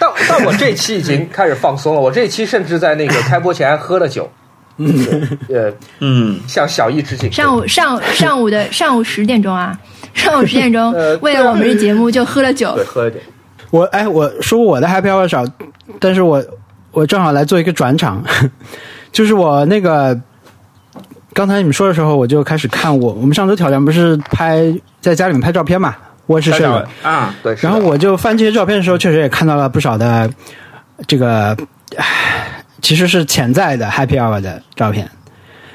[0.00, 4.30] 但但我这期已经开始放松了，我这期甚至在那个开播前还喝了酒，
[4.78, 7.30] 呃，嗯，向小易致敬。
[7.30, 9.78] 上午上午上午的上午十点钟啊，
[10.14, 12.72] 上午十点钟呃，为了我们这节目就喝了酒。
[12.76, 13.22] 对，，喝了点，
[13.70, 15.44] 我哎，我说我的 Happy Hour 少，
[16.00, 16.42] 但是我
[16.98, 18.20] 我正好来做一个转场，
[19.12, 20.20] 就是我那个
[21.32, 25.94] 刚才你们说的时候，我就开始看我我们上周挑战不是拍在家里面拍照片嘛，
[26.26, 30.28] 我是摄影，啊，对，然后我就翻这些照片的时候，确实也看到了不少的
[31.06, 31.56] 这个，
[31.96, 35.08] 唉其实是潜在的 Happy Hour 的照片。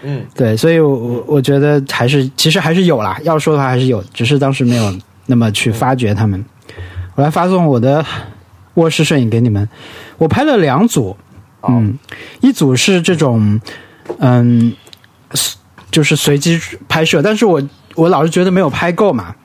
[0.01, 4.93] 嗯，对，所以我我我觉得还是其实还是有啦，要说的话还是有，只是当时没有
[5.27, 6.43] 那么去发掘他们。
[7.15, 8.03] 我来发送我的
[8.75, 9.67] 卧室摄影给你们，
[10.17, 11.15] 我拍了两组，
[11.67, 11.97] 嗯，
[12.41, 13.59] 一组是这种，
[14.19, 14.73] 嗯，
[15.91, 17.61] 就是随机拍摄，但是我
[17.95, 19.35] 我老是觉得没有拍够嘛，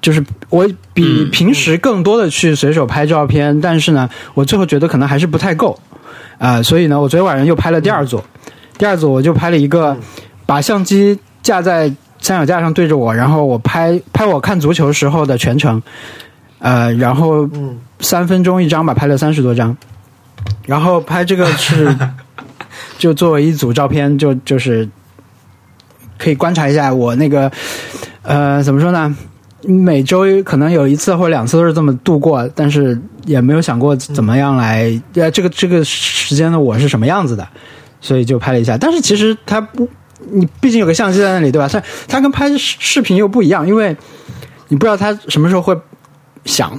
[0.00, 5.78] 就是我比平时更多的去随手拍照片，但是呢，我最后觉得可能还是不太够，
[6.36, 8.22] 啊、所以呢，我昨天晚上又拍了第二组，
[8.76, 9.96] 第二组我就拍了一个，
[10.44, 11.90] 把相机架在
[12.20, 15.82] 三脚架上对着我，然后我拍拍我看足球时候的全程，
[16.58, 19.74] 呃，然后嗯三分钟一张吧，拍了三十多张，
[20.66, 21.96] 然后拍这个是
[22.98, 24.86] 就作为一组照片，就就是
[26.18, 27.50] 可以观察一下我那个
[28.22, 29.16] 呃怎么说呢？
[29.66, 37.48] 每周可能有一次或者两次都是这么度过，但是也没有想过怎么样来呃这个这个时间的我是什么样子的，
[38.02, 38.76] 所以就拍了一下。
[38.76, 39.88] 但是其实它不，
[40.30, 41.66] 你毕竟有个相机在那里，对吧？
[41.66, 43.96] 它它跟拍视视频又不一样，因为
[44.68, 45.74] 你不知道它什么时候会
[46.44, 46.78] 响。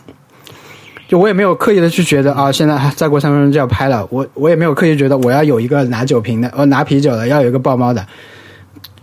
[1.07, 8.05] 就我也没有刻意的去觉得啊，现在再过三分钟就要拍了，我我也没有刻意觉得我要有一个拿酒瓶的，呃，拿啤酒的，要有一个抱猫的。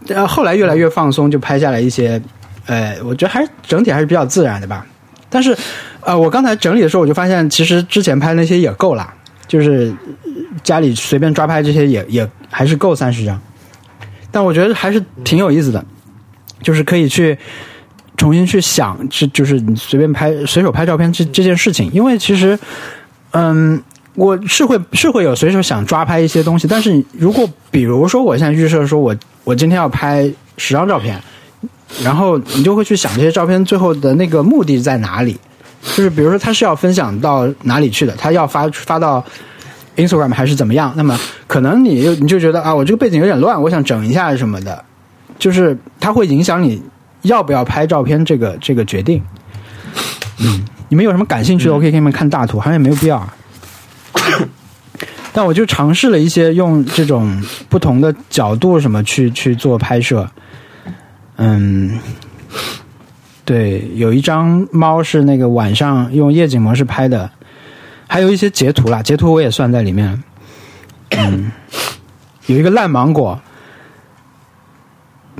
[0.08, 2.20] 呃，后来越来越放松，就拍下来一些，
[2.66, 4.84] 呃，我觉得还是整体还是比较自然的吧。
[5.30, 5.56] 但是，
[6.00, 9.14] 呃，我刚才整理的时候，我就发现其实之前拍那些也够了，
[9.46, 9.94] 就是
[10.64, 13.40] 家里随便抓拍这些也也还是够三十张。
[14.32, 15.84] 但我觉得还是挺有意思的，
[16.62, 17.38] 就是可以去
[18.22, 22.56] 重新去想，这就是你随便拍、随手拍照片这这件事情，因为其实，
[23.32, 23.82] 嗯，
[24.14, 29.12] 我是会是会有随手想抓拍一些东西，但是如果比如说我现在预设说我
[29.42, 31.20] 我今天要拍十张照片，
[32.04, 35.36] 然后你就会去想这些照片最后的那个目的在哪里，
[35.82, 39.24] 就是比如说他是要分享到哪里去的，他要发发到
[39.96, 40.94] Instagram 还是怎么样？
[40.96, 41.18] 那么
[41.48, 44.84] 可能你就你就觉得啊，我这个背景有点乱，我想整一下什么的，
[45.40, 46.80] 就是它会影响你
[47.22, 49.22] 要不要拍照片这个这个决定。
[50.38, 53.34] 嗯，你们有什么感兴趣的，我可以给你们看大图，好像也没有必要啊。
[55.34, 60.28] 但我就尝试了一些用这种不同的角度什么去去做拍摄，
[61.36, 61.98] 嗯，
[63.44, 67.30] 对，有一张猫是那个晚上用夜景模式拍的，
[68.06, 70.22] 还有一些截图啦，截图我也算在里面。
[71.10, 71.50] 嗯，
[72.46, 73.40] 有一个烂芒果，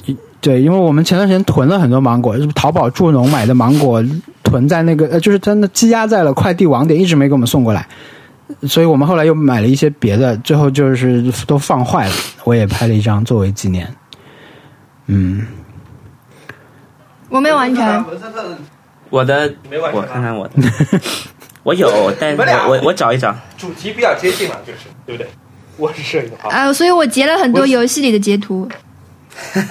[0.06, 4.04] 一对，因为我们前段时间囤了很多芒果，是淘宝助农买的芒果，
[4.42, 7.86] 囤在那个呃，就是真的积压在了快递网点，一直没给我们送过来，
[8.68, 12.14] 所以我们后来又买了一些别的，最后就是都放坏了。
[12.42, 13.88] 我也拍了一张作为纪念。
[15.06, 15.46] 嗯，
[17.28, 18.04] 我没有完成。
[19.10, 20.54] 我的没完成啊我看看我的，
[21.62, 21.88] 我有，
[22.18, 23.32] 但我我我找一找。
[23.56, 25.30] 主题比较接近嘛，就是对不对？
[25.76, 28.68] 我是摄影好，啊，所以我截了很多游戏里的截图。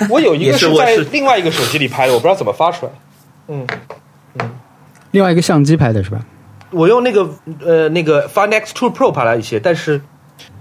[0.10, 2.92] 我有一个是在另外一个手机里拍的，我不知道怎么发出来。
[3.48, 3.68] 嗯
[4.40, 4.50] 嗯，
[5.12, 6.20] 另外一个相机拍的是吧？
[6.72, 7.30] 我用那个
[7.66, 10.02] 呃那个 Find X2 Pro 拍了一些，但是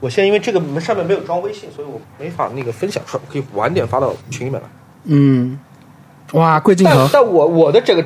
[0.01, 4.69] 我现在因为这个上面没有装微信，所以我没法那个分享出来，我可以晚点发到群里面来。
[5.05, 5.59] 嗯，
[6.33, 8.05] 哇，贵镜头，但但我我的这个，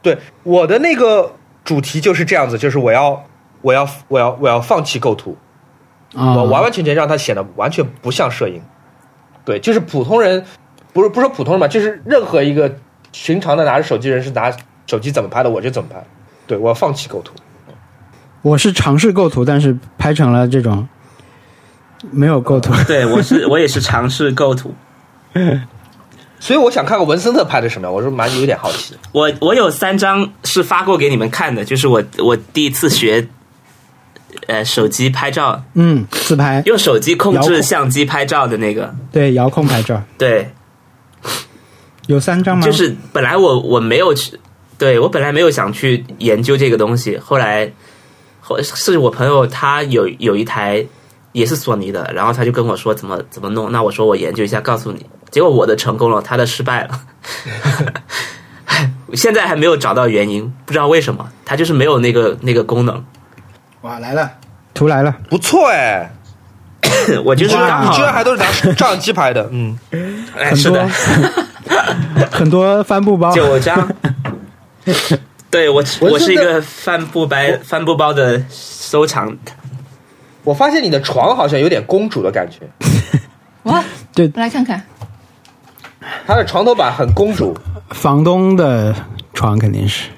[0.00, 1.34] 对我的那个
[1.64, 3.24] 主题就是这样子，就是我要
[3.60, 5.36] 我要我要我要放弃构图，
[6.14, 8.62] 啊，我完完全全让它显得完全不像摄影。
[9.44, 10.44] 对，就是普通人，
[10.92, 12.74] 不是不是说普通人吧，就是任何一个
[13.12, 14.52] 寻常的拿着手机人是拿
[14.86, 16.04] 手机怎么拍的，我就怎么拍。
[16.46, 17.32] 对，我要放弃构图。
[18.42, 20.88] 我是尝试构图，但是拍成了这种
[22.10, 22.72] 没有构图。
[22.88, 24.74] 对我是我也是尝试构图，
[26.40, 28.98] 所以我想看看文森特拍的什么样，我是蛮有点好奇的。
[29.12, 33.24] 我我有三张是发过给你们看的，就是我我第一次学，
[34.46, 40.50] 呃，手机拍照，嗯，自拍，用手机控制相机拍照的那个，对，遥控拍照，对，
[42.06, 42.64] 有三张吗？
[42.64, 44.38] 就是本来我我没有去，
[44.78, 47.70] 对我本来没有想去研究这个东西，后来
[48.40, 50.84] 后是我朋友他有有一台
[51.32, 57.00] 也是索尼的，然后他就跟我说怎么怎么弄，那我说我研究一下告诉你，结果我的成功了，他的失败了。
[59.14, 63.04] 现在还没有找到原因，不知道为什么，它就是没有那个那个功能。
[63.82, 64.30] 哇，来了，
[64.74, 66.10] 图来了，不错哎，
[67.24, 67.90] 我就是刚好。
[67.90, 69.76] 你居然还都是拿 照相机拍的，嗯，
[70.38, 73.88] 哎很多是的， 很多帆布包，九张。
[75.50, 79.36] 对我，我我是一个帆布包帆布包的收藏。
[80.44, 82.60] 我发现你的床好像有点公主的感觉，
[83.64, 83.82] 哇，
[84.14, 84.30] 对。
[84.34, 84.82] 我来看看。
[86.26, 87.56] 它的床头板很公主。
[87.90, 88.94] 房东的
[89.34, 90.08] 床肯定是。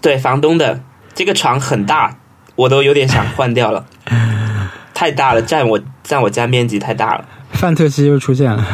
[0.00, 0.78] 对，房东的。
[1.14, 2.14] 这个床很大，
[2.54, 3.84] 我都有点想换掉了，
[4.94, 7.24] 太大了，占我占我家面积太大了。
[7.52, 8.64] 范特西又出现了，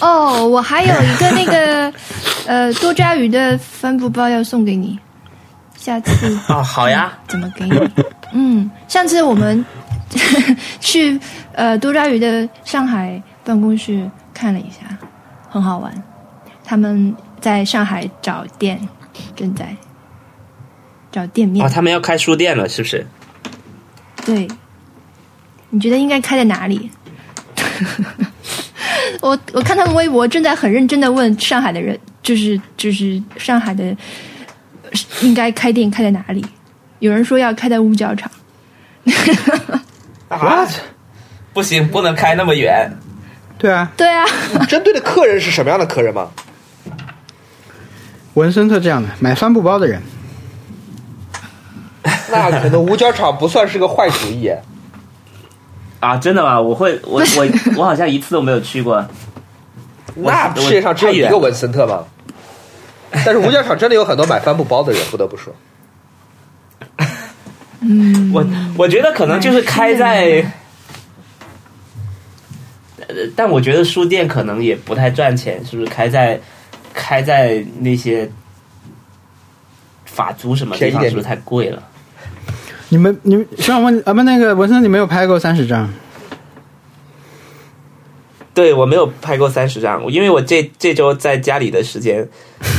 [0.00, 1.92] 哦，我还有一个那个
[2.46, 4.98] 呃多抓鱼的帆布包要送给你，
[5.76, 7.90] 下次哦，好呀，怎么给你？
[8.32, 9.64] 嗯，上次我们
[10.80, 11.18] 去
[11.52, 14.78] 呃多抓鱼的上海办公室看了一下，
[15.50, 15.92] 很好玩。
[16.64, 18.80] 他们在上海找店，
[19.34, 19.74] 正在
[21.12, 21.64] 找店面。
[21.64, 23.06] 哦，他们要开书店了，是不是？
[24.24, 24.46] 对，
[25.70, 26.90] 你觉得应该开在哪里？
[29.22, 33.96] 我我看他们微博正在很认真的问上海的人，就是就是上海的
[35.22, 36.44] 应该开店开在哪里？
[37.00, 38.30] 有人说要开在五角场，
[40.28, 40.66] 啊，
[41.54, 42.90] 不行，不能开那么远。
[43.58, 44.24] 对啊，对啊，
[44.68, 46.30] 针对的客人是什么样的客人吗？
[48.34, 50.00] 文森特这样的买帆布包的人，
[52.30, 54.50] 那可能五角场不算是个坏主意。
[56.00, 56.58] 啊，真的吗？
[56.60, 57.46] 我会，我我
[57.76, 59.04] 我好像一次都没有去过。
[60.16, 62.04] 那世界上只有一个文森特吗？
[63.12, 65.52] 但是五角场真的有很多买帆布包的人，不得不说。
[67.80, 68.46] 嗯，我
[68.78, 70.44] 我觉得可能就是开在，
[72.98, 75.90] 呃但我觉得书店可能也不太赚钱，是不是？
[75.90, 76.40] 开在
[76.94, 78.30] 开在那些
[80.04, 81.82] 法租什么地方，是不是太贵了？
[82.90, 85.88] 你们你们想问啊不那个文森，你没有拍过三十张？
[88.52, 92.28] 对我没有拍过三十张，因为我这这周在家里的时间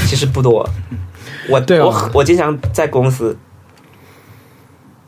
[0.05, 0.69] 其实不多。
[1.49, 3.37] 我对哦我我经常在公司，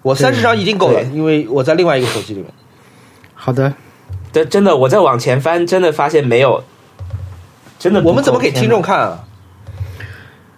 [0.01, 2.49] 我三十张已经够了，因为我在另外一个手机里面。
[3.35, 3.73] 好的，
[4.31, 6.63] 真真的我在往前翻，真的发现没有，
[7.77, 8.81] 真的我们怎么给听众？
[8.81, 9.25] 看啊？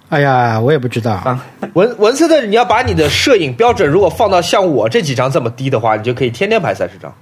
[0.10, 7.14] 哎呀，我也不知道，啊文文森特，你要把你的摄影标准如果放到像我这几张这么低的话，你就可以天天拍三十张。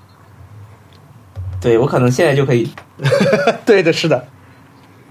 [1.62, 2.70] 对我可能现在就可以。
[3.66, 4.28] 对的，是的，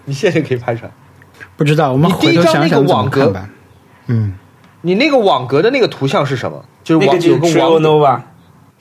[0.05, 0.90] 你现在就可以拍出来。
[1.57, 3.49] 不知道，我们回头一张那个想想怎么网格看吧。
[4.07, 4.35] 嗯，
[4.82, 6.62] 你那个网格的那个图像是什么？
[6.85, 8.20] 就是网那个就是有个 Trio 网 Nova，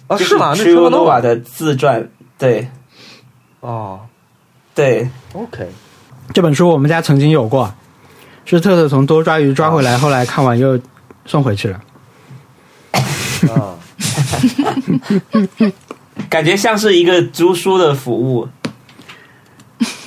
[0.07, 0.17] 啊？
[0.17, 0.53] 是吗？
[0.57, 2.67] 那 Trio Nova Nova 的自传，对
[3.61, 4.01] 哦
[4.73, 5.67] 对，，OK，
[6.33, 7.73] 这本书我们家曾经有过，
[8.45, 10.79] 是特特从多抓鱼抓回来，后来看完又
[11.25, 11.81] 送回去了。
[13.55, 13.77] 啊，
[16.29, 18.47] 感觉像是一个租书的服务。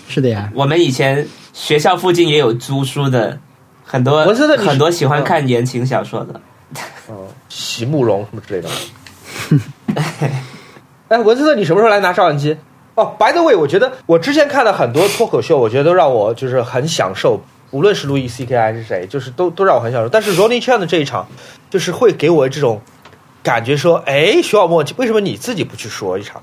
[0.08, 3.38] 是的呀，我们以前学校附近也有租书的，
[3.84, 6.40] 很多文森特很多喜欢看言情小说的。
[7.08, 8.68] 哦席慕容什么之类的。
[11.08, 12.56] 哎，文森特，你什么时候来拿照相机？
[12.94, 17.40] 哦，by the way，我觉得我之前看了很多脱口秀，我觉得都让我就是很享受，
[17.74, 20.08] 无论是路易 C K 还是谁，就是都都让我很享受。
[20.08, 21.26] 但是 Ronnie Chan 的这一场，
[21.68, 22.80] 就是会给我这种
[23.42, 26.40] 感觉，说，哎，徐小沫，为什么你自己不去说一场？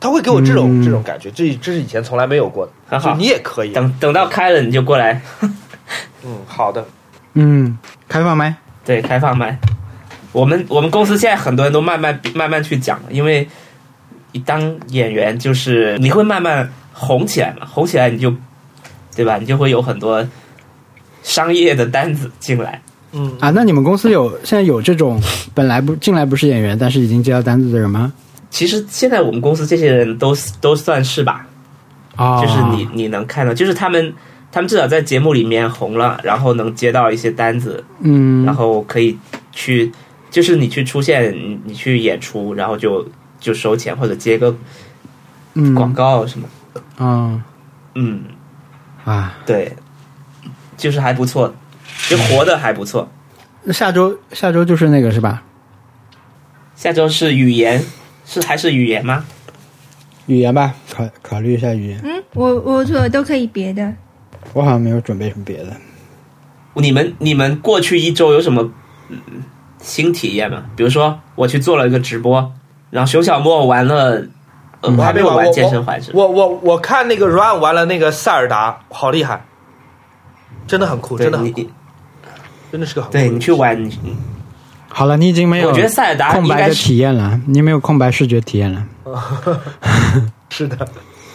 [0.00, 2.72] 他会给我这种、嗯这种感觉，这这是以前从来没有过的。
[2.88, 3.72] 很好就你也可以。
[3.72, 5.22] 等等到开了你就过来，
[6.26, 6.84] 嗯，好的。
[7.34, 7.78] 嗯，
[8.08, 9.56] 开放麦，对，开放麦。
[10.32, 13.48] 我们我们公司现在很多人都慢慢慢慢去讲了，因为
[14.32, 18.34] 你当演员就是你会慢慢红起来嘛，红起来你就
[19.14, 19.36] 对吧？
[19.38, 20.26] 你就会有很多
[21.24, 22.80] 商业的单子进来。
[23.10, 23.32] 嗯。
[23.40, 25.20] 啊，那你们公司有现在有这种
[25.52, 28.12] 本来不进来不是演员，但是已经接到单子的人吗？
[28.50, 31.44] 其实现在我们公司这些人都都算是吧，
[32.14, 34.14] 啊，就是你你能看到，就是他们
[34.52, 39.18] 他们至少在节目里面红了，然后能接到一些单子，嗯，然后可以
[39.50, 39.90] 去，
[40.30, 43.04] 就是你去出现，你你去演出，然后就
[43.40, 44.54] 就收钱或者接个
[45.54, 45.74] 嗯。
[45.74, 46.46] 广告什么，
[46.96, 47.42] 啊
[47.96, 48.22] 嗯，
[49.04, 49.74] 啊，对，
[50.76, 51.54] 就是还不错，
[52.08, 53.08] 就活的还不错。
[53.62, 55.42] 那下周下周就是那个是吧？
[56.74, 57.82] 下周是语言，
[58.26, 59.24] 是还是语言吗？
[60.26, 62.00] 语言吧，考考虑一下语言。
[62.02, 63.92] 嗯，我我我都可以别的。
[64.52, 65.72] 我好像没有准备什么别的。
[66.74, 68.70] 你们你们过去一周有什么、
[69.08, 69.18] 嗯、
[69.80, 70.64] 新体验吗？
[70.74, 72.52] 比如说我去做了一个直播，
[72.90, 74.22] 然后熊小莫玩了，
[74.80, 76.18] 我还没有玩我健身环是吧？
[76.18, 79.44] 我我我看那个 Run 玩了那个塞尔达，好厉害，
[80.66, 81.70] 真的很酷，真的很酷，你你
[82.72, 83.90] 真的是个很酷的对你去玩，
[84.88, 88.86] 好了，你已经没有，我觉得塞尔达空白的应该体验了，你没有空白视觉体验了。
[90.50, 90.88] 是的，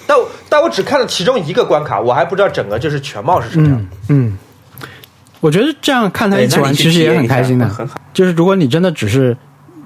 [0.07, 3.77] 但我但我只看了其中一个关卡，我还不知道整个就是全貌是什么样。
[3.77, 4.37] 嗯嗯，
[5.41, 7.67] 我觉得这样看他一起玩，其实也很开心的。
[7.67, 7.99] 很好。
[8.13, 9.35] 就是如果你真的只是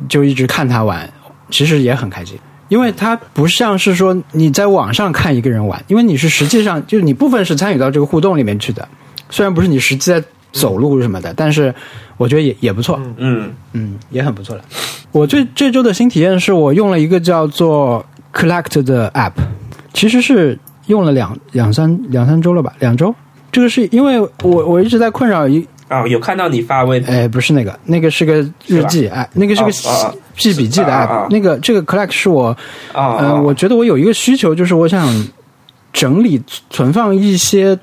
[0.07, 1.11] 就一直看他玩，
[1.49, 2.37] 其实也很开心，
[2.67, 8.87] 因为他不像是说你在网上看一个人玩，因为你是实际上就是你部分是参与到这个互动里面去的，
[9.33, 11.73] 虽然不是你实际在走路什么的，但是
[12.17, 13.01] 我觉得也也不错。
[13.17, 14.55] 嗯，嗯，也很不错。
[14.55, 14.63] 了。
[15.11, 19.31] 我这这周的新体验是我用了一个叫做 Collect 的 app，
[19.91, 23.13] 其实是用了两两三两三周了吧，两周。
[23.51, 28.35] 这个是因为我我一直在困扰一，哦，有看到你发微博，哎，不是那个，那个是个
[28.67, 29.71] 日记，哎，那个是个
[30.37, 31.15] 记笔记的啊 app，、啊。
[31.17, 32.55] 啊那个这个 Collect 是我
[32.93, 33.41] 哦，呃，哦。
[33.43, 35.07] 我觉得我有一个需求，就是我想
[35.91, 37.77] 整理存放一些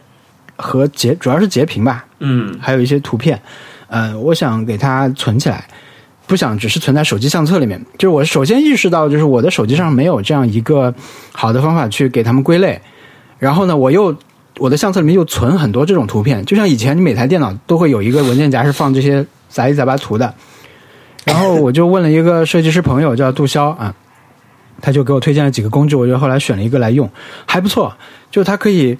[0.61, 3.41] 和截，主要是截屏吧，嗯还有一些图片，
[3.89, 5.66] 呃，我想给它存起来，
[6.27, 7.81] 不想只是存在手机相册里面。
[7.99, 10.95] 就是我首先意识到，就是我的手机上没有这样一个
[11.32, 12.81] 好的方法去给它们归类。
[13.39, 14.15] 然后呢，我又
[14.59, 20.32] 我的相册里面又存很多这种图片，就像以前你每台电脑都会有一个文件夹是放这些杂七杂八图的。
[21.24, 23.95] 然后我就问了一个设计师朋友，叫杜潇啊，
[24.81, 27.09] 他就给我推荐了几个工具，我就后来选了一个来用，
[27.47, 27.95] 还不错，
[28.31, 28.97] 就它可以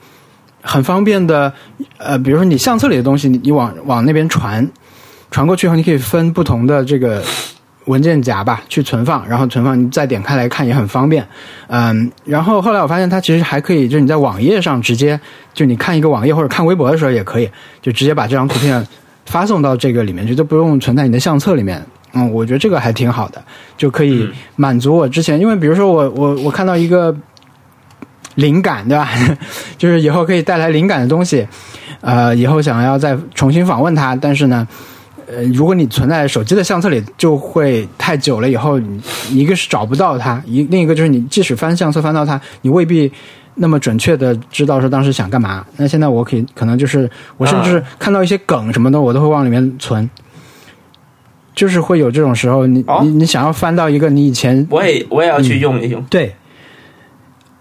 [0.62, 1.53] 很方便的，
[1.99, 4.69] 呃，比如说你相册里的东西，你你往往那边传，
[5.31, 7.23] 传过去后，你可以分不同的这个
[7.87, 11.27] 文件夹吧去存放，然后存放你再点开来看也很方便，
[11.69, 15.19] 嗯，然后后来我发现它其实还可以，就是你在网页上直接，
[15.55, 17.51] 就你看一个网页或者看微博的时候也可以，
[17.81, 18.87] 就直接把这张图片
[19.27, 21.85] 发送到这个里面去，就不用存在你的相册里面。
[22.12, 23.41] 嗯，我觉得这个还挺好的，
[23.77, 27.16] 就可以嗯满足我之前，因为比如说我我我看到一个
[28.36, 29.09] 灵感，对吧？
[29.78, 31.47] 就是以后可以带来灵感的东西，
[32.01, 34.66] 呃，以后想要再重新访问它，但是呢，
[35.27, 39.01] 呃，如果你存在手机的相册里，就会太久了，以后你
[39.31, 43.11] 一个是找不到它，一另一个就是你即使翻相册翻到它，你未必
[43.57, 45.66] 那么准确的知道说当时想干嘛。
[45.77, 50.09] 那现在我可以可能就是我甚至看到一些梗什么的，我都会往里面存。
[51.52, 56.02] 就是会有这种时候，你、哦你你想要翻到一个你以前我也我也要去用一用。
[56.05, 56.35] 对，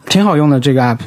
[0.09, 0.97] 挺好用的这个 app。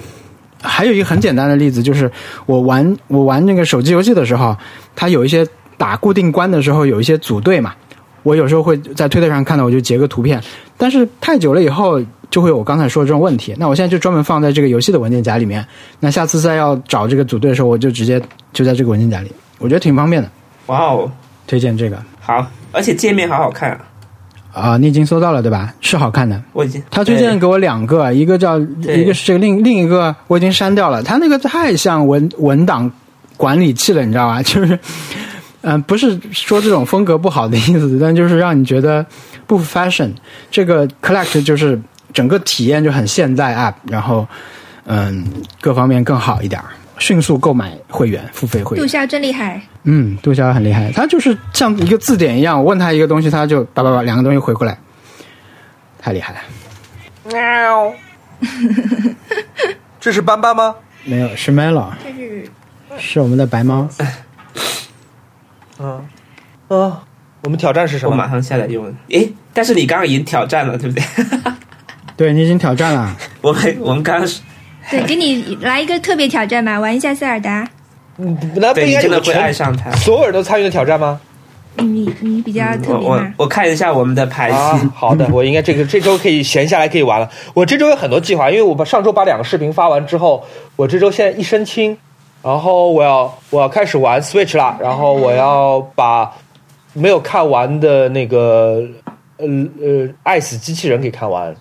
[0.64, 2.10] 还有一个很简单的例子，就是
[2.46, 4.56] 我玩我玩那个手机游戏的时候，
[4.94, 5.44] 它有一些
[5.76, 7.74] 打固定关的时候有一些组队嘛，
[8.22, 10.40] 我有时候会在推特上看到，我就截个图片。
[10.78, 12.00] 但是太久了以后，
[12.30, 13.52] 就会有我刚才说的这种问题。
[13.58, 15.66] 那我现在就专门放在这个游戏的文件夹里面。
[15.98, 18.22] 那下次再要找这个组队的时候，我就直接
[18.52, 20.30] 就在这个文件夹里，我觉得挺方便的。
[20.66, 21.10] 哇哦，
[21.48, 23.80] 推荐这个好，而且界面好好看啊！
[24.52, 25.72] 啊、你已经搜到了对吧？
[25.80, 26.40] 是好看的。
[26.52, 32.90] 我已经他推荐给我两个，一个叫一个是这个另另一个我已经删掉了，他那个太像文文档
[33.36, 34.42] 管理器了，你知道吧？
[34.44, 34.78] 就是，
[35.62, 39.04] 嗯、不是说这种风格不好的意思，但就是让你觉得
[39.46, 40.10] 不 fashion。
[40.50, 41.80] 这个 collect 就是
[42.12, 44.26] 整个体验就很现代 app，然后
[44.84, 45.24] 嗯，
[45.60, 46.68] 各方面更好一点儿，
[47.02, 48.86] 迅速购买会员，付费会员。
[48.86, 54.78] 杜潇真厉害，嗯，杜潇很厉害，他就是像一个字典一样，我问他一个东西，他就叭叭叭两个东西回过来，
[55.98, 56.38] 太厉害了。
[57.24, 57.92] 喵。
[60.00, 60.74] 这是斑斑吗？
[61.04, 62.48] 没有，是 Melo，这是
[62.98, 63.88] 是我们的白猫。
[65.78, 66.06] 嗯，
[66.68, 66.96] 嗯，
[67.42, 68.12] 我们挑战是什么？
[68.12, 68.92] 我马上下来用。
[69.10, 71.04] 诶，但是你刚刚已经挑战了，对不对？
[72.16, 74.40] 对你已经挑战了， 我们我们刚刚是
[74.90, 77.68] 对，给你来一个特别挑战吧，玩一下塞尔达。
[78.18, 79.90] 嗯那不应该会爱上它。
[79.92, 81.20] 所有人都参与的挑战吗？
[81.76, 83.34] 你你比较特我我别嘛？
[83.38, 87.30] 我看一下我们的牌啊期，，好的， 我应该这个这周可以闲下来可以玩了。
[87.54, 90.44] 我这周有很多计划，因为我把上周把两个视频发完之后，
[90.76, 91.96] 我这周现在一身轻，
[92.42, 96.30] 然后我要我要开始玩 Switch 了，然后我要把
[96.92, 98.82] 没有看完的那个
[99.38, 99.46] 呃
[99.80, 101.56] 呃爱死机器人给看完，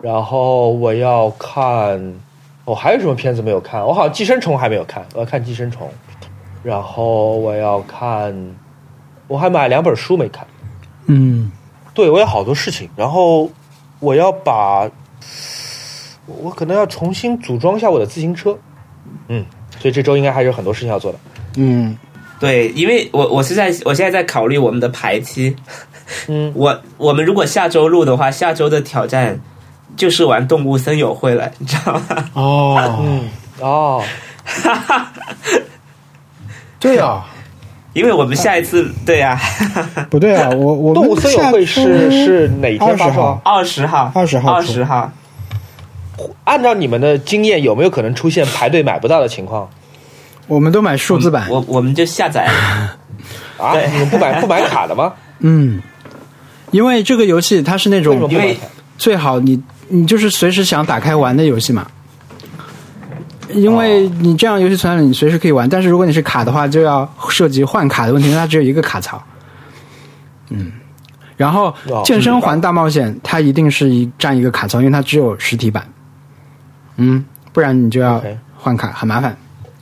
[0.00, 2.14] 然后我要看，
[2.64, 3.84] 我、还有什么片子没有看？
[3.84, 5.88] 我好像寄生虫还没有看，我要看寄生虫，
[6.62, 8.34] 然后我要看，
[9.26, 10.46] 我还买两本书没看。
[11.06, 11.50] 嗯，
[11.92, 13.50] 对我有好多事情，然后
[13.98, 14.82] 我要把，
[16.26, 18.56] 我我可能要重新组装一下我的自行车，
[19.26, 19.44] 嗯，
[19.78, 21.18] 所以这周应该还有很多事情要做的。
[21.56, 21.98] 嗯，
[22.38, 25.56] 对，因为我我是在我现在在考虑我们的排期。
[26.28, 29.40] 嗯， 我我们如果下周录的话，下周的挑战
[29.96, 32.00] 就是玩动物森友会了，你知道吗？
[32.34, 33.28] 哦，嗯，
[33.60, 34.02] 哦，
[36.80, 37.24] 对啊，
[37.92, 39.38] 因为我们下一次对啊，
[40.10, 43.40] 不对啊， 我我动物森友会是是哪天发售啊？
[43.44, 45.10] 二十号，二十号二十号。
[46.44, 49.68] 按照你们的经验，有没有可能出现排队买不到的情况
[50.46, 52.48] 我们都买数字版，我我们就下载。
[53.58, 53.74] 啊？
[53.92, 55.12] 你们不买不买卡的吗？
[55.40, 55.80] 嗯，
[56.70, 58.56] 因为这个游戏它是那种因为？
[58.98, 59.60] 最好你
[59.94, 61.86] 你就是随时想打开玩的游戏嘛。
[63.50, 65.68] 因为你这样游戏存在了，你随时可以玩。
[65.68, 69.22] 但是如果你是卡的话，就要涉及换卡的问题，因为它只有一个卡槽。
[70.48, 70.72] 嗯，
[71.36, 75.86] 然后哦健身环大冒险它一定是一占一个卡槽，因为它只有实体版。
[76.96, 78.22] 嗯，不然你就要
[78.56, 79.36] 换卡，很麻烦。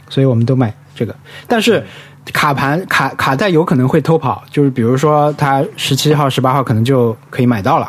[0.09, 1.15] 所以我们都买这个，
[1.47, 1.87] 但是
[2.33, 7.87] 卡盘卡卡带有可能会偷跑，就是比如说它十七号、十八号可能就可以买到了。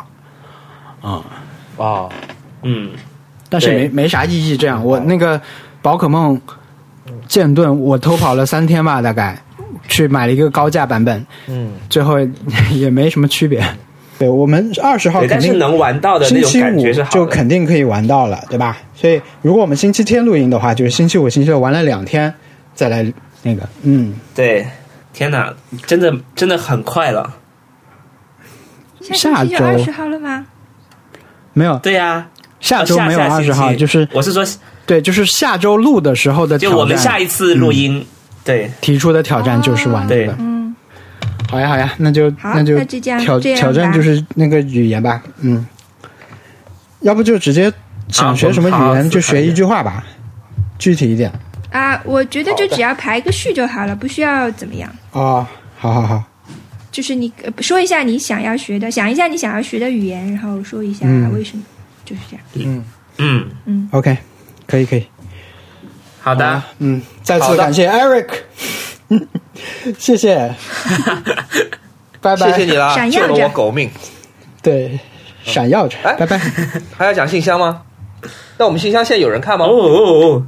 [1.00, 1.22] 啊，嗯，
[3.48, 4.56] 但是没没啥意义。
[4.56, 5.40] 这样，我那个
[5.82, 6.40] 宝可梦
[7.26, 9.38] 剑盾，我偷跑了三天吧，大概
[9.88, 12.16] 去买了一个高价版本，嗯，最后
[12.72, 13.62] 也没什么区别。
[14.18, 17.04] 对我们二十号，肯定是能玩到的那种星期五。
[17.10, 18.78] 就肯定可以玩到了，对吧？
[18.94, 22.32] 所以如果我们星期天录音的话，就是星期五、星期六玩了两天，
[22.72, 23.04] 再来
[23.42, 24.64] 那个，嗯，对，
[25.12, 25.52] 天哪，
[25.86, 27.34] 真的真的很快了。
[29.00, 30.46] 下周二十号了吗？
[31.52, 32.26] 没有，对呀、
[32.60, 34.44] 下周没有二十号，就是我是说，
[34.86, 36.76] 对，就是下周录的时候的挑战。
[36.76, 38.04] 就我们下一次录音，
[38.44, 38.70] 对。
[38.80, 40.34] 提出的挑战就是玩这个。
[40.38, 40.74] 嗯，
[41.50, 42.78] 好呀，好呀，那就那就
[43.18, 45.66] 挑挑战就是那个语言吧，嗯，
[47.00, 47.72] 要不就直接
[48.08, 50.04] 想学什么语言就学一句话吧，
[50.78, 51.30] 具体一点。
[51.70, 54.90] 啊，我觉得就只要排个序就好了，不需要怎么样。
[55.12, 55.46] 哦，
[55.78, 56.22] 好好好，
[56.92, 61.32] 就是你呃说一下你想要学的，想一下你想要学的语言，然后说一下嗯。
[61.32, 61.64] 为什么，
[62.04, 62.44] 就是这样。
[62.54, 62.84] 嗯。
[63.18, 63.50] 嗯。
[63.64, 64.16] 嗯，，OK，
[64.66, 65.04] 可以可以，
[66.20, 68.28] 好的，嗯，再次感谢 Eric，
[69.98, 70.54] 谢谢，
[72.20, 73.44] 拜拜，谢谢你啦，救了闪耀着。
[73.44, 73.90] 我狗命。
[74.62, 75.00] 对，
[75.44, 76.38] 闪耀着，哎拜拜，
[76.96, 77.82] 还要讲信箱吗？
[78.58, 79.64] 那我们信箱现在有人看吗？
[79.66, 80.46] 哦哦哦，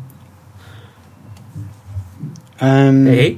[2.59, 3.35] 嗯，哎，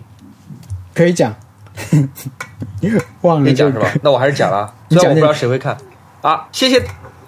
[0.95, 1.35] 可以讲，
[3.23, 4.01] 忘了这个可以讲是吧？
[4.03, 5.77] 那我还是讲了， 虽然我不知道谁会看
[6.23, 6.47] 啊。
[6.53, 6.81] 谢谢，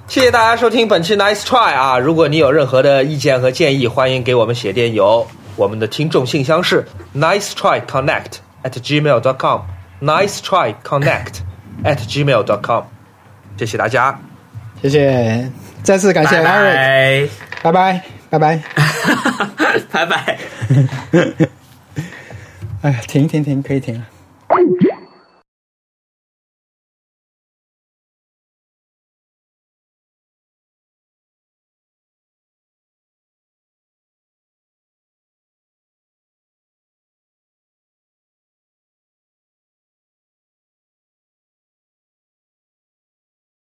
[0.07, 1.99] 谢谢大家收听本期 Nice Try 啊！
[1.99, 5.27] 如果你有任何的意见和建议，欢迎给我们写电邮。
[5.57, 9.63] 我们的听众信箱是 Nice Try Connect at gmail dot com。
[10.01, 11.41] Nice Try Connect
[11.83, 12.85] at gmail dot com。
[13.59, 14.17] 谢谢大家，
[14.81, 15.51] 谢谢，
[15.83, 17.29] 再次感谢拜 Eric，
[17.61, 18.63] 拜拜，拜拜。
[19.59, 20.39] 拜， 拜拜。
[22.83, 24.07] 哎呀，停停停，可以停了。
[24.59, 24.88] Thank you.